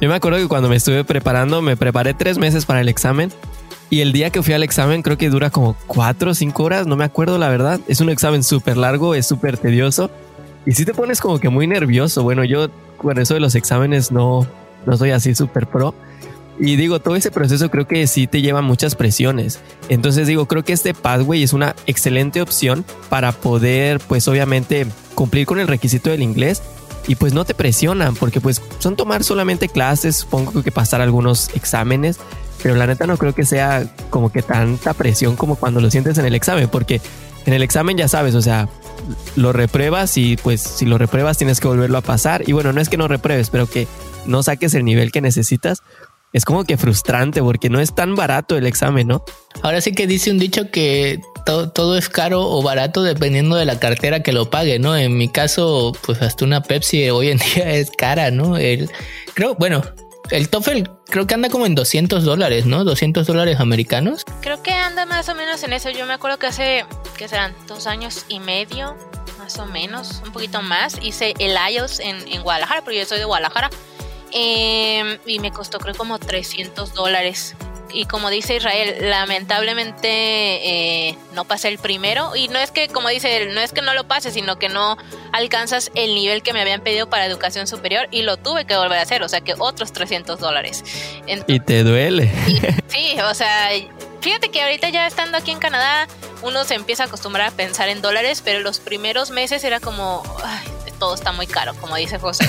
Yo 0.00 0.08
me 0.08 0.14
acuerdo 0.14 0.38
que 0.38 0.48
cuando 0.48 0.68
me 0.68 0.76
estuve 0.76 1.04
preparando, 1.04 1.62
me 1.62 1.76
preparé 1.76 2.14
tres 2.14 2.38
meses 2.38 2.66
para 2.66 2.80
el 2.80 2.88
examen 2.88 3.32
y 3.88 4.00
el 4.00 4.12
día 4.12 4.30
que 4.30 4.42
fui 4.42 4.54
al 4.54 4.62
examen 4.62 5.02
creo 5.02 5.18
que 5.18 5.30
dura 5.30 5.50
como 5.50 5.76
cuatro 5.86 6.30
o 6.30 6.34
cinco 6.34 6.64
horas, 6.64 6.86
no 6.86 6.96
me 6.96 7.04
acuerdo 7.04 7.38
la 7.38 7.48
verdad. 7.48 7.80
Es 7.88 8.00
un 8.00 8.10
examen 8.10 8.42
súper 8.42 8.76
largo, 8.76 9.14
es 9.14 9.26
súper 9.26 9.58
tedioso 9.58 10.10
y 10.66 10.72
si 10.72 10.84
te 10.84 10.94
pones 10.94 11.20
como 11.20 11.38
que 11.38 11.48
muy 11.48 11.66
nervioso. 11.66 12.22
Bueno, 12.22 12.44
yo 12.44 12.70
con 13.00 13.18
eso 13.18 13.34
de 13.34 13.40
los 13.40 13.54
exámenes 13.54 14.12
no, 14.12 14.46
no 14.86 14.96
soy 14.96 15.10
así 15.10 15.34
súper 15.34 15.66
pro. 15.66 15.94
Y 16.58 16.76
digo, 16.76 17.00
todo 17.00 17.16
ese 17.16 17.30
proceso 17.30 17.70
creo 17.70 17.86
que 17.86 18.06
sí 18.06 18.26
te 18.26 18.42
lleva 18.42 18.60
muchas 18.60 18.94
presiones. 18.94 19.60
Entonces 19.88 20.26
digo, 20.26 20.46
creo 20.46 20.62
que 20.62 20.74
este 20.74 20.92
pathway 20.92 21.42
es 21.42 21.54
una 21.54 21.74
excelente 21.86 22.42
opción 22.42 22.84
para 23.08 23.32
poder, 23.32 23.98
pues 24.00 24.28
obviamente, 24.28 24.86
cumplir 25.14 25.46
con 25.46 25.58
el 25.58 25.68
requisito 25.68 26.10
del 26.10 26.22
inglés. 26.22 26.62
Y 27.08 27.14
pues 27.14 27.32
no 27.32 27.46
te 27.46 27.54
presionan, 27.54 28.14
porque 28.14 28.42
pues 28.42 28.60
son 28.78 28.94
tomar 28.94 29.24
solamente 29.24 29.68
clases, 29.68 30.16
supongo 30.16 30.62
que 30.62 30.70
pasar 30.70 31.00
algunos 31.00 31.48
exámenes, 31.54 32.18
pero 32.62 32.74
la 32.74 32.86
neta 32.86 33.06
no 33.06 33.16
creo 33.16 33.34
que 33.34 33.46
sea 33.46 33.86
como 34.10 34.30
que 34.30 34.42
tanta 34.42 34.92
presión 34.92 35.34
como 35.34 35.56
cuando 35.56 35.80
lo 35.80 35.90
sientes 35.90 36.18
en 36.18 36.26
el 36.26 36.34
examen, 36.34 36.68
porque 36.68 37.00
en 37.46 37.52
el 37.52 37.62
examen 37.62 37.96
ya 37.96 38.08
sabes, 38.08 38.34
o 38.34 38.42
sea, 38.42 38.68
lo 39.36 39.52
repruebas 39.52 40.16
y 40.16 40.36
pues 40.36 40.60
si 40.60 40.84
lo 40.86 40.98
repruebas 40.98 41.38
tienes 41.38 41.60
que 41.60 41.68
volverlo 41.68 41.98
a 41.98 42.02
pasar. 42.02 42.48
Y 42.48 42.52
bueno, 42.52 42.72
no 42.72 42.80
es 42.80 42.88
que 42.88 42.96
no 42.96 43.08
repruebes, 43.08 43.50
pero 43.50 43.66
que 43.66 43.86
no 44.26 44.42
saques 44.42 44.74
el 44.74 44.84
nivel 44.84 45.12
que 45.12 45.20
necesitas. 45.20 45.82
Es 46.32 46.44
como 46.44 46.62
que 46.64 46.76
frustrante 46.76 47.42
porque 47.42 47.68
no 47.70 47.80
es 47.80 47.92
tan 47.92 48.14
barato 48.14 48.56
el 48.56 48.66
examen, 48.66 49.08
¿no? 49.08 49.24
Ahora 49.62 49.80
sí 49.80 49.92
que 49.92 50.06
dice 50.06 50.30
un 50.30 50.38
dicho 50.38 50.70
que 50.70 51.20
todo, 51.44 51.98
es 51.98 52.08
caro 52.08 52.48
o 52.48 52.62
barato 52.62 53.02
dependiendo 53.02 53.56
de 53.56 53.64
la 53.64 53.80
cartera 53.80 54.22
que 54.22 54.32
lo 54.32 54.48
pague, 54.48 54.78
¿no? 54.78 54.96
En 54.96 55.16
mi 55.16 55.28
caso, 55.28 55.92
pues 56.02 56.22
hasta 56.22 56.44
una 56.44 56.62
Pepsi 56.62 57.10
hoy 57.10 57.30
en 57.30 57.38
día 57.54 57.72
es 57.72 57.90
cara, 57.90 58.30
¿no? 58.30 58.56
El, 58.56 58.90
creo, 59.34 59.56
bueno, 59.56 59.82
el 60.30 60.48
TOEFL 60.48 60.88
creo 61.06 61.26
que 61.26 61.34
anda 61.34 61.48
como 61.48 61.66
en 61.66 61.74
200 61.74 62.24
dólares, 62.24 62.66
¿no? 62.66 62.84
200 62.84 63.26
dólares 63.26 63.60
americanos. 63.60 64.24
Creo 64.40 64.62
que 64.62 64.72
anda 64.72 65.06
más 65.06 65.28
o 65.28 65.34
menos 65.34 65.62
en 65.62 65.72
eso. 65.72 65.90
Yo 65.90 66.06
me 66.06 66.12
acuerdo 66.12 66.38
que 66.38 66.46
hace, 66.46 66.84
¿qué 67.16 67.28
serán? 67.28 67.54
Dos 67.66 67.86
años 67.86 68.24
y 68.28 68.40
medio, 68.40 68.96
más 69.38 69.58
o 69.58 69.66
menos, 69.66 70.22
un 70.24 70.32
poquito 70.32 70.62
más. 70.62 70.98
Hice 71.02 71.34
el 71.38 71.56
IELTS 71.56 72.00
en, 72.00 72.28
en 72.28 72.42
Guadalajara, 72.42 72.82
porque 72.82 72.98
yo 72.98 73.04
soy 73.04 73.18
de 73.18 73.24
Guadalajara. 73.24 73.70
Em, 74.32 75.18
y 75.26 75.40
me 75.40 75.50
costó 75.50 75.78
creo 75.80 75.94
como 75.94 76.18
300 76.18 76.94
dólares 76.94 77.56
y 77.92 78.06
como 78.06 78.30
dice 78.30 78.56
Israel, 78.56 78.96
lamentablemente 79.00 80.08
eh, 80.08 81.18
no 81.32 81.44
pasé 81.44 81.68
el 81.68 81.78
primero 81.78 82.34
y 82.36 82.48
no 82.48 82.58
es 82.58 82.70
que, 82.70 82.88
como 82.88 83.08
dice 83.08 83.36
él, 83.36 83.54
no 83.54 83.60
es 83.60 83.72
que 83.72 83.82
no 83.82 83.94
lo 83.94 84.04
pase, 84.04 84.30
sino 84.30 84.58
que 84.58 84.68
no 84.68 84.96
alcanzas 85.32 85.90
el 85.94 86.14
nivel 86.14 86.42
que 86.42 86.52
me 86.52 86.60
habían 86.60 86.80
pedido 86.80 87.08
para 87.08 87.26
educación 87.26 87.66
superior 87.66 88.08
y 88.10 88.22
lo 88.22 88.36
tuve 88.36 88.64
que 88.64 88.76
volver 88.76 88.98
a 88.98 89.02
hacer, 89.02 89.22
o 89.22 89.28
sea 89.28 89.40
que 89.40 89.54
otros 89.58 89.92
300 89.92 90.38
dólares. 90.38 90.84
y 91.46 91.60
te 91.60 91.82
duele. 91.82 92.30
sí, 92.88 93.16
o 93.20 93.34
sea, 93.34 93.70
fíjate 94.20 94.50
que 94.50 94.62
ahorita 94.62 94.88
ya 94.88 95.06
estando 95.06 95.38
aquí 95.38 95.50
en 95.50 95.58
Canadá, 95.58 96.06
uno 96.42 96.64
se 96.64 96.74
empieza 96.74 97.04
a 97.04 97.06
acostumbrar 97.06 97.48
a 97.48 97.50
pensar 97.50 97.88
en 97.88 98.02
dólares, 98.02 98.42
pero 98.44 98.60
los 98.60 98.80
primeros 98.80 99.30
meses 99.30 99.64
era 99.64 99.80
como, 99.80 100.22
todo 101.00 101.14
está 101.14 101.32
muy 101.32 101.48
caro, 101.48 101.74
como 101.80 101.96
dice 101.96 102.20
José. 102.20 102.46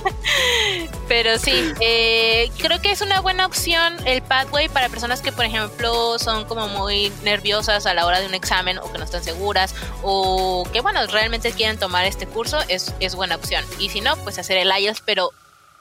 Pero 1.08 1.38
sí, 1.38 1.72
eh, 1.80 2.50
creo 2.56 2.80
que 2.80 2.92
es 2.92 3.02
una 3.02 3.20
buena 3.20 3.44
opción 3.44 3.94
el 4.06 4.22
Pathway 4.22 4.68
para 4.70 4.88
personas 4.88 5.20
que, 5.20 5.32
por 5.32 5.44
ejemplo, 5.44 6.18
son 6.18 6.46
como 6.46 6.68
muy 6.68 7.12
nerviosas 7.22 7.84
a 7.84 7.92
la 7.92 8.06
hora 8.06 8.20
de 8.20 8.26
un 8.26 8.34
examen 8.34 8.78
o 8.78 8.90
que 8.90 8.98
no 8.98 9.04
están 9.04 9.22
seguras 9.22 9.74
o 10.02 10.66
que, 10.72 10.80
bueno, 10.80 11.06
realmente 11.08 11.52
quieren 11.52 11.78
tomar 11.78 12.06
este 12.06 12.26
curso, 12.26 12.58
es, 12.68 12.94
es 13.00 13.14
buena 13.14 13.36
opción. 13.36 13.64
Y 13.78 13.90
si 13.90 14.00
no, 14.00 14.16
pues 14.18 14.38
hacer 14.38 14.56
el 14.56 14.70
IELTS, 14.70 15.02
pero 15.04 15.32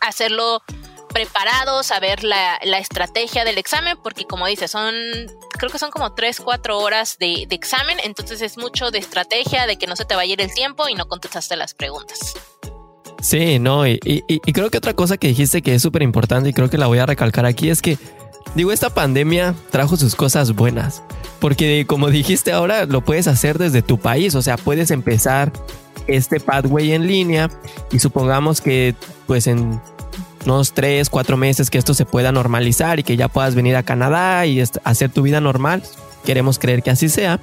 hacerlo 0.01 0.62
preparados 1.16 1.93
a 1.93 2.01
ver 2.01 2.26
la, 2.26 2.57
estrategia 2.78 3.45
del 3.45 3.57
examen, 3.57 3.97
porque 4.03 4.26
como 4.26 4.47
dice, 4.47 4.68
son, 4.68 4.93
creo 5.57 5.72
que 5.72 5.80
son 5.80 5.89
como 5.89 6.11
3, 6.11 6.41
4 6.41 6.78
horas 6.78 7.16
de, 7.18 7.47
examen, 7.51 7.97
entonces 8.03 8.41
es 8.41 8.57
mucho 8.57 8.91
de 8.91 8.99
estrategia, 8.99 9.66
de 9.66 9.78
que 9.78 9.88
no 9.88 9.95
se 9.95 10.03
te 10.03 10.13
vaya 10.13 10.32
a 10.32 10.34
ir 10.34 10.41
el 10.41 10.53
tiempo 10.53 10.89
y 10.89 10.93
no 10.93 11.07
contestaste 11.07 11.55
las 11.55 11.74
preguntas. 11.74 12.34
Sí, 13.22 13.59
no, 13.59 13.88
y, 13.88 13.97
y 14.03 14.51
creo 14.51 14.70
que 14.70 14.78
otra 14.78 14.93
cosa 14.93 15.16
que 15.16 15.30
dijiste 15.30 15.61
que 15.61 15.74
es 15.76 15.82
súper 15.82 16.01
importante 16.01 16.49
y 16.49 16.53
creo 16.53 16.70
que 16.70 16.78
la 16.78 16.88
voy 16.88 16.99
a 16.99 17.05
recalcar 17.05 17.45
aquí 17.45 17.70
es 17.70 17.82
que, 17.82 17.97
digo, 18.53 18.74
esta 18.74 18.89
pandemia 18.89 19.55
trajo 19.72 19.95
sus 19.95 20.16
cosas 20.16 20.51
buenas, 20.51 21.01
porque 21.39 21.86
como 21.88 22.09
dijiste 22.09 22.51
ahora, 22.51 22.86
lo 22.86 23.05
puedes 23.05 23.28
hacer 23.28 23.57
desde 23.57 23.82
tu 23.82 23.97
país, 23.99 24.36
o 24.36 24.41
sea, 24.41 24.57
puedes 24.57 24.91
empezar 24.91 25.53
este 26.07 26.41
pathway 26.41 26.91
en 26.91 27.07
línea 27.07 27.49
y 27.89 27.99
supongamos 27.99 28.59
que 28.59 28.95
pues 29.28 29.47
en 29.47 29.82
unos 30.46 30.74
3, 30.74 31.10
4 31.10 31.38
meses 31.38 31.70
que 31.70 31.78
esto 31.78 31.93
se 31.93 32.06
pueda 32.06 32.32
normalizar 32.32 33.00
y 33.00 33.04
que 33.04 33.18
ya 33.18 33.28
puedas 33.28 33.56
venir 33.56 33.76
a 33.76 33.84
Canadá 33.84 34.46
y 34.46 34.62
hacer 34.84 35.10
tu 35.10 35.22
vida 35.22 35.41
normal, 35.41 35.84
queremos 36.24 36.60
creer 36.60 36.84
que 36.84 36.91
así 36.91 37.10
sea, 37.10 37.39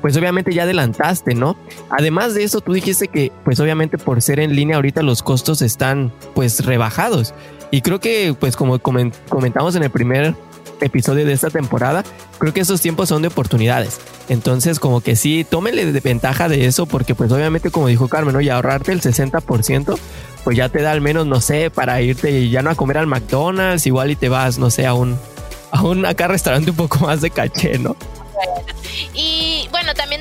pues 0.00 0.16
obviamente 0.16 0.54
ya 0.54 0.62
adelantaste, 0.62 1.34
¿no? 1.34 1.56
Además 1.90 2.34
de 2.34 2.44
eso, 2.44 2.60
tú 2.60 2.72
dijiste 2.72 3.08
que 3.08 3.32
pues 3.44 3.60
obviamente 3.60 3.98
por 3.98 4.22
ser 4.22 4.40
en 4.40 4.54
línea 4.54 4.76
ahorita 4.76 5.02
los 5.02 5.22
costos 5.22 5.62
están 5.62 6.12
pues 6.34 6.64
rebajados. 6.64 7.34
Y 7.70 7.82
creo 7.82 8.00
que 8.00 8.34
pues 8.38 8.56
como 8.56 8.78
comentamos 8.78 9.74
en 9.76 9.82
el 9.82 9.90
primer 9.90 10.34
episodio 10.80 11.26
de 11.26 11.32
esta 11.32 11.50
temporada, 11.50 12.02
creo 12.38 12.52
que 12.52 12.60
esos 12.60 12.80
tiempos 12.80 13.08
son 13.08 13.22
de 13.22 13.28
oportunidades. 13.28 14.00
Entonces, 14.28 14.80
como 14.80 15.00
que 15.00 15.16
sí, 15.16 15.44
tómenle 15.48 15.92
de 15.92 16.00
ventaja 16.00 16.48
de 16.48 16.66
eso, 16.66 16.86
porque 16.86 17.14
pues 17.14 17.30
obviamente, 17.32 17.70
como 17.70 17.88
dijo 17.88 18.08
Carmen, 18.08 18.34
¿no? 18.34 18.40
y 18.40 18.48
ahorrarte 18.48 18.92
el 18.92 19.00
60%, 19.00 19.98
pues 20.44 20.56
ya 20.56 20.68
te 20.68 20.82
da 20.82 20.92
al 20.92 21.00
menos, 21.00 21.26
no 21.26 21.40
sé, 21.40 21.70
para 21.70 22.00
irte 22.00 22.48
ya 22.48 22.62
no 22.62 22.70
a 22.70 22.74
comer 22.74 22.98
al 22.98 23.06
McDonald's, 23.06 23.86
igual 23.86 24.10
y 24.10 24.16
te 24.16 24.28
vas, 24.28 24.58
no 24.58 24.70
sé, 24.70 24.86
a 24.86 24.94
un, 24.94 25.18
a 25.70 25.82
un 25.82 26.06
acá 26.06 26.28
restaurante 26.28 26.70
un 26.70 26.76
poco 26.76 26.98
más 27.00 27.20
de 27.20 27.30
caché, 27.30 27.78
¿no? 27.78 27.96
Y 29.14 29.59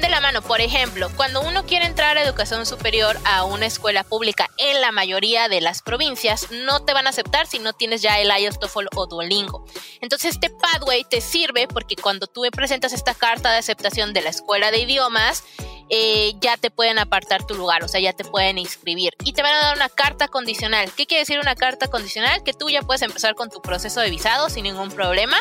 de 0.02 0.10
la 0.10 0.22
mano, 0.22 0.42
por 0.42 0.62
ejemplo, 0.62 1.10
cuando 1.16 1.42
uno 1.42 1.66
quiere 1.66 1.86
entrar 1.86 2.18
a 2.18 2.24
educación 2.24 2.66
superior 2.66 3.18
a 3.26 3.44
una 3.44 3.66
escuela 3.66 4.04
pública 4.04 4.50
en 4.58 4.82
la 4.82 4.92
mayoría 4.92 5.50
de 5.50 5.62
las 5.62 5.82
provincias, 5.82 6.48
no 6.52 6.84
te 6.84 6.94
van 6.94 7.08
a 7.08 7.10
aceptar 7.10 7.48
si 7.48 7.60
no 7.60 7.74
tienes 7.74 8.02
ya 8.02 8.20
el 8.20 8.30
IELTS, 8.30 8.60
TOEFL 8.60 8.88
o 8.96 9.08
Duolingo. 9.08 9.66
Entonces 10.02 10.36
este 10.36 10.50
pathway 10.50 11.04
te 11.04 11.22
sirve 11.22 11.68
porque 11.68 11.96
cuando 11.96 12.28
tú 12.28 12.44
presentas 12.52 12.94
esta 12.94 13.14
carta 13.14 13.52
de 13.52 13.58
aceptación 13.58 14.14
de 14.14 14.22
la 14.22 14.30
escuela 14.30 14.72
de 14.72 14.80
idiomas, 14.80 15.44
eh, 15.90 16.34
ya 16.40 16.56
te 16.56 16.70
pueden 16.70 17.00
apartar 17.00 17.46
tu 17.46 17.56
lugar, 17.56 17.84
o 17.84 17.88
sea, 17.88 18.00
ya 18.00 18.14
te 18.14 18.24
pueden 18.24 18.58
inscribir 18.58 19.16
y 19.24 19.34
te 19.34 19.42
van 19.42 19.54
a 19.54 19.60
dar 19.60 19.76
una 19.76 19.90
carta 19.90 20.28
condicional. 20.28 20.92
¿Qué 20.96 21.08
quiere 21.08 21.22
decir 21.22 21.40
una 21.40 21.56
carta 21.56 21.88
condicional? 21.88 22.44
Que 22.44 22.54
tú 22.54 22.70
ya 22.70 22.84
puedes 22.84 23.02
empezar 23.02 23.36
con 23.36 23.50
tu 23.50 23.62
proceso 23.62 24.00
de 24.00 24.10
visado 24.10 24.50
sin 24.50 24.64
ningún 24.64 24.90
problema 24.90 25.38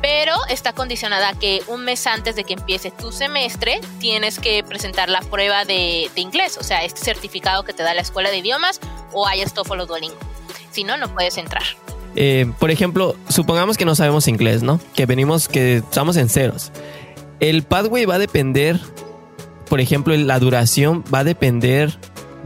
pero 0.00 0.34
está 0.48 0.72
condicionada 0.72 1.30
a 1.30 1.34
que 1.34 1.62
un 1.68 1.84
mes 1.84 2.06
antes 2.06 2.36
de 2.36 2.44
que 2.44 2.54
empiece 2.54 2.90
tu 2.90 3.12
semestre 3.12 3.80
tienes 3.98 4.38
que 4.38 4.62
presentar 4.64 5.08
la 5.08 5.20
prueba 5.20 5.64
de, 5.64 6.10
inglés, 6.16 6.56
o 6.58 6.62
sea, 6.62 6.84
este 6.84 7.00
certificado 7.00 7.64
que 7.64 7.72
te 7.72 7.82
da 7.82 7.94
la 7.94 8.02
escuela 8.02 8.30
de 8.30 8.38
idiomas 8.38 8.80
o 9.12 9.26
hayas 9.26 9.54
TOEFL 9.54 9.80
o 9.80 9.86
Duolingo. 9.86 10.16
Si 10.70 10.84
no, 10.84 10.96
no 10.96 11.08
puedes 11.12 11.38
entrar. 11.38 11.62
Eh, 12.14 12.50
por 12.58 12.70
ejemplo, 12.70 13.16
supongamos 13.28 13.76
que 13.76 13.84
no 13.84 13.94
sabemos 13.94 14.28
inglés, 14.28 14.62
¿no? 14.62 14.80
Que 14.94 15.06
venimos, 15.06 15.48
que 15.48 15.76
estamos 15.76 16.16
en 16.16 16.28
ceros. 16.28 16.72
El 17.40 17.62
pathway 17.62 18.06
va 18.06 18.14
a 18.14 18.18
depender, 18.18 18.80
por 19.68 19.80
ejemplo, 19.80 20.16
la 20.16 20.38
duración 20.38 21.04
va 21.12 21.20
a 21.20 21.24
depender 21.24 21.98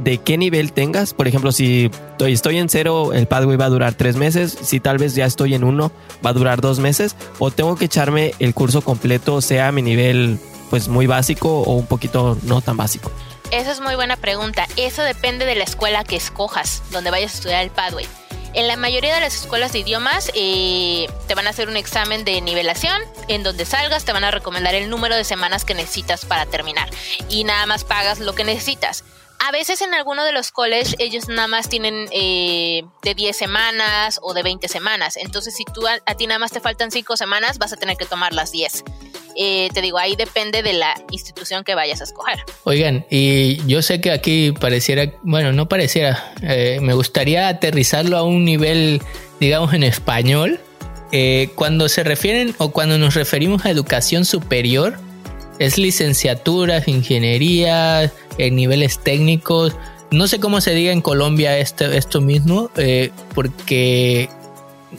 de 0.03 0.19
qué 0.19 0.37
nivel 0.37 0.73
tengas. 0.73 1.15
Por 1.15 1.29
ejemplo, 1.29 1.53
si 1.53 1.91
estoy 2.19 2.59
en 2.59 2.69
cero, 2.69 3.13
el 3.13 3.27
pathway 3.27 3.57
va 3.57 3.67
a 3.67 3.71
durar 3.71 3.95
tres 3.95 4.17
meses. 4.17 4.57
Si 4.63 4.81
tal 4.81 4.99
vez 4.99 5.15
ya 5.15 5.27
estoy 5.27 5.55
en 5.55 5.65
uno, 5.65 5.93
va 6.25 6.31
a 6.31 6.33
durar 6.33 6.61
dos 6.61 6.79
meses. 6.79 7.17
O 7.39 7.51
tengo 7.51 7.77
que 7.77 7.87
echarme 7.87 8.35
el 8.39 8.55
curso 8.55 8.83
completo, 8.83 9.41
sea 9.41 9.73
mi 9.73 9.83
nivel 9.83 10.39
pues 10.71 10.89
muy 10.89 11.07
básico 11.07 11.63
o 11.63 11.75
un 11.75 11.87
poquito 11.87 12.39
no 12.43 12.61
tan 12.61 12.77
básico. 12.77 13.11
Esa 13.51 13.73
es 13.73 13.81
muy 13.81 13.97
buena 13.97 14.17
pregunta. 14.17 14.67
Eso 14.77 15.03
depende 15.03 15.45
de 15.45 15.57
la 15.57 15.65
escuela 15.65 16.05
que 16.05 16.17
escojas, 16.17 16.83
donde 16.93 17.11
vayas 17.11 17.33
a 17.33 17.37
estudiar 17.37 17.65
el 17.65 17.71
pathway. 17.71 18.07
En 18.53 18.67
la 18.67 18.77
mayoría 18.77 19.15
de 19.15 19.21
las 19.21 19.35
escuelas 19.35 19.73
de 19.73 19.81
idiomas 19.81 20.31
eh, 20.35 21.09
te 21.29 21.35
van 21.37 21.47
a 21.47 21.51
hacer 21.51 21.69
un 21.69 21.77
examen 21.77 22.25
de 22.25 22.41
nivelación. 22.41 23.01
En 23.29 23.43
donde 23.43 23.65
salgas 23.65 24.05
te 24.05 24.13
van 24.13 24.25
a 24.25 24.31
recomendar 24.31 24.75
el 24.75 24.89
número 24.91 25.15
de 25.15 25.25
semanas 25.25 25.65
que 25.65 25.75
necesitas 25.75 26.25
para 26.25 26.47
terminar. 26.47 26.91
Y 27.29 27.45
nada 27.45 27.67
más 27.67 27.85
pagas 27.85 28.19
lo 28.19 28.35
que 28.35 28.45
necesitas. 28.45 29.05
A 29.43 29.53
veces 29.53 29.81
en 29.81 29.95
alguno 29.95 30.23
de 30.23 30.33
los 30.33 30.51
colleges 30.51 30.95
ellos 30.99 31.29
nada 31.29 31.49
más 31.49 31.71
tienen 31.71 32.09
eh, 32.13 32.83
de 33.03 33.15
10 33.15 33.35
semanas 33.35 34.21
o 34.23 34.35
de 34.35 34.43
20 34.43 34.69
semanas. 34.69 35.17
Entonces 35.17 35.57
si 35.57 35.65
tú 35.65 35.81
a, 35.87 36.15
ti 36.15 36.27
nada 36.27 36.39
más 36.39 36.53
te 36.53 36.61
faltan 36.61 36.91
5 36.91 37.17
semanas, 37.17 37.57
vas 37.57 37.73
a 37.73 37.77
tener 37.77 37.97
que 37.97 38.05
tomar 38.05 38.35
las 38.35 38.53
10. 38.53 38.85
Eh, 39.37 39.71
te 39.73 39.81
digo, 39.81 39.97
ahí 39.97 40.15
depende 40.15 40.63
de 40.63 40.75
la 40.75 40.95
institución 41.11 41.65
que 41.65 41.75
vayas 41.75 42.03
a 42.03 42.05
escoger. 42.05 42.45
Oigan, 42.65 43.07
y 43.09 43.65
yo 43.67 43.81
sé 43.81 44.03
que 44.03 44.11
aquí 44.11 44.53
pareciera, 44.53 45.11
bueno, 45.23 45.53
no 45.53 45.71
pareciera, 45.71 46.35
eh, 46.43 46.79
me 46.83 46.93
gustaría 46.93 47.49
aterrizarlo 47.49 48.19
a 48.19 48.23
un 48.23 48.45
nivel, 48.45 49.01
digamos, 49.41 49.73
en 49.73 49.85
español. 49.85 50.61
cuando 51.55 51.89
se 51.89 52.05
refieren 52.05 52.55
o 52.59 52.73
cuando 52.73 52.99
nos 52.99 53.15
referimos 53.15 53.65
a 53.65 53.71
educación 53.71 54.25
superior, 54.27 54.99
es 55.61 55.77
licenciaturas, 55.79 56.89
ingeniería, 56.89 58.11
en 58.39 58.57
niveles 58.57 58.99
técnicos. 58.99 59.77
No 60.11 60.27
sé 60.27 60.41
cómo 60.41 60.61
se 60.61 60.75
diga 60.75 60.91
en 60.91 61.03
Colombia 61.03 61.59
esto, 61.59 61.85
esto 61.85 62.21
mismo, 62.21 62.71
eh, 62.77 63.13
porque 63.35 64.29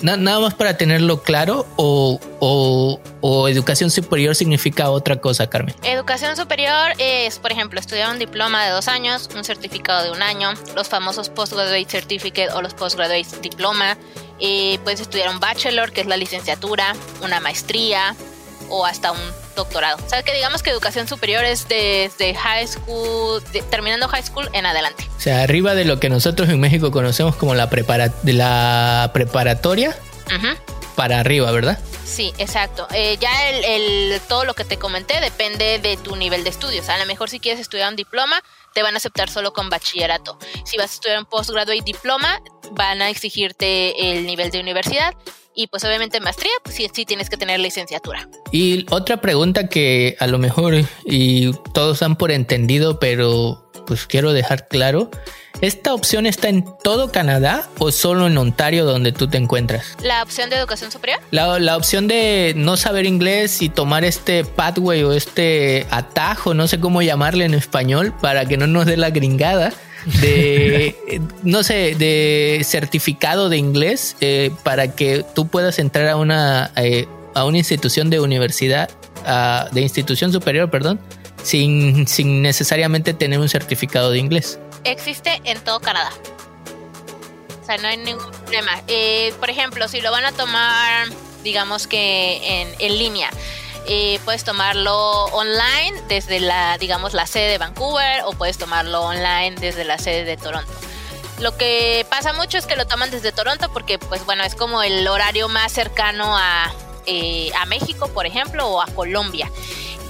nada 0.02 0.40
más 0.40 0.54
para 0.54 0.78
tenerlo 0.78 1.24
claro 1.24 1.66
o, 1.76 2.20
o, 2.40 3.48
educación 3.50 3.90
superior 3.90 4.36
significa 4.36 4.92
otra 4.92 5.16
cosa, 5.18 5.50
Carmen. 5.50 5.76
Educación 5.84 6.38
superior 6.38 6.94
es, 7.00 7.40
por 7.40 7.52
ejemplo, 7.52 7.80
estudiar 7.80 8.12
un 8.12 8.20
diploma 8.20 8.64
de 8.64 8.72
dos 8.72 8.88
años, 8.88 9.30
un 9.36 9.44
certificado 9.44 10.04
de 10.04 10.12
un 10.12 10.22
año, 10.22 10.54
los 10.76 10.88
famosos 10.88 11.30
postgraduate 11.30 11.90
certificate 11.90 12.52
o 12.54 12.62
los 12.62 12.76
postgraduate 12.76 13.28
diploma. 13.42 13.98
Eh, 14.40 14.78
puedes 14.84 15.02
estudiar 15.02 15.30
un 15.30 15.40
bachelor, 15.40 15.92
que 15.92 16.02
es 16.02 16.08
la 16.08 16.18
licenciatura, 16.18 16.96
una 17.24 17.40
maestría 17.40 18.16
o 18.70 18.86
hasta 18.86 19.12
un 19.12 19.41
doctorado. 19.56 19.98
O 20.06 20.10
sea, 20.10 20.24
que 20.24 20.34
digamos 20.34 20.64
que 20.64 20.70
educación 20.70 21.08
superior 21.08 21.44
es 21.44 21.68
desde 21.68 22.34
high 22.36 22.68
school, 22.68 23.42
terminando 23.70 24.08
high 24.08 24.24
school 24.24 24.50
en 24.54 24.66
adelante. 24.66 25.08
O 25.18 25.22
sea, 25.22 25.44
arriba 25.44 25.74
de 25.76 25.86
lo 25.86 26.00
que 26.00 26.10
nosotros 26.10 26.50
en 26.50 26.60
México 26.60 26.92
conocemos 26.92 27.36
como 27.36 27.56
la, 27.56 27.70
prepara 27.70 28.10
de 28.24 28.34
la 28.34 29.12
preparatoria 29.14 29.96
para 30.96 31.20
arriba, 31.20 31.52
¿verdad? 31.52 31.80
Sí, 32.06 32.34
exacto. 32.38 32.88
Eh, 32.94 33.18
ya 33.20 33.50
el, 33.50 34.20
todo 34.28 34.44
lo 34.44 34.54
que 34.54 34.66
te 34.66 34.78
comenté 34.78 35.20
depende 35.22 35.80
de 35.80 35.98
tu 35.98 36.16
nivel 36.16 36.44
de 36.44 36.50
estudios. 36.50 36.90
A 36.90 36.98
lo 36.98 37.06
mejor 37.06 37.30
si 37.30 37.40
quieres 37.40 37.62
estudiar 37.62 37.90
un 37.90 37.96
diploma, 37.96 38.44
te 38.74 38.84
van 38.84 38.96
a 38.96 38.98
aceptar 38.98 39.30
solo 39.30 39.54
con 39.54 39.70
bachillerato. 39.70 40.38
Si 40.66 40.78
vas 40.78 40.92
a 40.92 40.94
estudiar 40.94 41.20
un 41.20 41.26
postgrado 41.26 41.74
y 41.74 41.82
diploma, 41.82 42.42
van 42.72 43.02
a 43.02 43.10
exigirte 43.10 44.12
el 44.12 44.26
nivel 44.26 44.52
de 44.52 44.60
universidad 44.60 45.14
y 45.56 45.68
pues 45.68 45.84
obviamente 45.84 46.20
maestría, 46.20 46.52
pues 46.64 46.76
sí, 46.76 46.90
sí 46.94 47.06
tienes 47.06 47.30
que 47.30 47.38
tener 47.38 47.60
licenciatura. 47.60 48.28
Y 48.52 48.86
otra 48.90 49.18
pregunta 49.18 49.68
que 49.68 50.16
a 50.20 50.28
lo 50.28 50.38
mejor 50.38 50.76
y 51.06 51.54
todos 51.74 52.00
dan 52.00 52.16
por 52.16 52.32
entendido, 52.32 53.00
pero 53.00 53.72
pues 53.86 54.06
quiero 54.06 54.32
dejar 54.32 54.68
claro, 54.68 55.10
¿esta 55.60 55.94
opción 55.94 56.26
está 56.26 56.50
en 56.50 56.66
todo 56.84 57.12
Canadá 57.12 57.68
o 57.80 57.92
solo 57.92 58.28
en 58.28 58.38
Ontario 58.38 58.86
donde 58.86 59.12
tú 59.12 59.28
te 59.28 59.38
encuentras? 59.38 59.98
¿La 60.02 60.24
opción 60.24 60.50
de 60.50 60.58
educación 60.58 60.92
superior? 60.92 61.20
La, 61.32 61.60
la 61.60 61.76
opción 61.76 62.08
de 62.08 62.54
no 62.56 62.78
saber 62.78 63.06
inglés 63.06 63.62
y 63.62 63.70
tomar 63.70 64.06
este 64.06 64.46
pathway 64.46 65.04
o 65.04 65.14
este 65.14 65.88
atajo, 65.90 66.54
no 66.54 66.68
sé 66.68 66.80
cómo 66.80 67.02
llamarle 67.02 67.46
en 67.46 67.54
español, 67.54 68.14
para 68.22 68.46
que 68.46 68.58
no 68.58 68.68
nos 68.68 68.86
dé 68.86 68.98
la 68.98 69.10
gringada 69.10 69.74
de, 70.06 71.22
no 71.44 71.64
sé, 71.64 71.96
de 71.96 72.62
certificado 72.64 73.50
de 73.50 73.58
inglés 73.58 74.16
eh, 74.22 74.52
para 74.64 74.96
que 74.96 75.26
tú 75.36 75.48
puedas 75.48 75.80
entrar 75.80 76.08
a 76.08 76.16
una, 76.16 76.72
eh, 76.76 77.08
a 77.36 77.46
una 77.46 77.58
institución 77.58 78.10
de 78.10 78.20
universidad, 78.20 78.90
de 79.72 79.82
institución 79.82 80.32
superior, 80.32 80.70
perdón, 80.72 81.00
sin, 81.44 82.08
sin 82.08 82.42
necesariamente 82.42 83.14
tener 83.14 83.40
un 83.40 83.50
certificado 83.50 84.12
de 84.12 84.20
inglés. 84.20 84.60
Existe 84.84 85.42
en 85.44 85.60
todo 85.60 85.80
Canadá. 85.80 86.12
O 87.62 87.66
sea, 87.66 87.78
no 87.78 87.88
hay 87.88 87.98
ningún 87.98 88.32
problema. 88.32 88.82
Eh, 88.88 89.34
por 89.40 89.50
ejemplo, 89.50 89.88
si 89.88 90.02
lo 90.02 90.12
van 90.12 90.26
a 90.26 90.32
tomar, 90.32 91.08
digamos 91.44 91.88
que 91.88 92.62
en, 92.62 92.70
en 92.80 92.98
línea, 92.98 93.30
eh, 93.88 94.20
puedes 94.26 94.44
tomarlo 94.44 95.26
online 95.26 96.02
desde 96.08 96.40
la, 96.40 96.78
digamos, 96.78 97.14
la 97.14 97.26
sede 97.26 97.50
de 97.50 97.58
Vancouver 97.58 98.24
o 98.26 98.34
puedes 98.34 98.58
tomarlo 98.58 99.02
online 99.02 99.56
desde 99.60 99.84
la 99.84 99.98
sede 99.98 100.24
de 100.24 100.38
Toronto. 100.38 100.72
Lo 101.40 101.58
que 101.58 102.06
pasa 102.10 102.34
mucho 102.34 102.58
es 102.58 102.68
que 102.68 102.76
lo 102.76 102.86
toman 102.86 103.10
desde 103.10 103.32
Toronto 103.32 103.72
porque, 103.74 103.98
pues 103.98 104.26
bueno, 104.26 104.44
es 104.44 104.54
como 104.54 104.84
el 104.84 105.08
horario 105.08 105.48
más 105.50 105.72
cercano 105.72 106.38
a, 106.38 106.72
eh, 107.08 107.52
a 107.60 107.66
México, 107.66 108.10
por 108.10 108.28
ejemplo, 108.28 108.68
o 108.68 108.82
a 108.82 108.86
Colombia. 108.88 109.52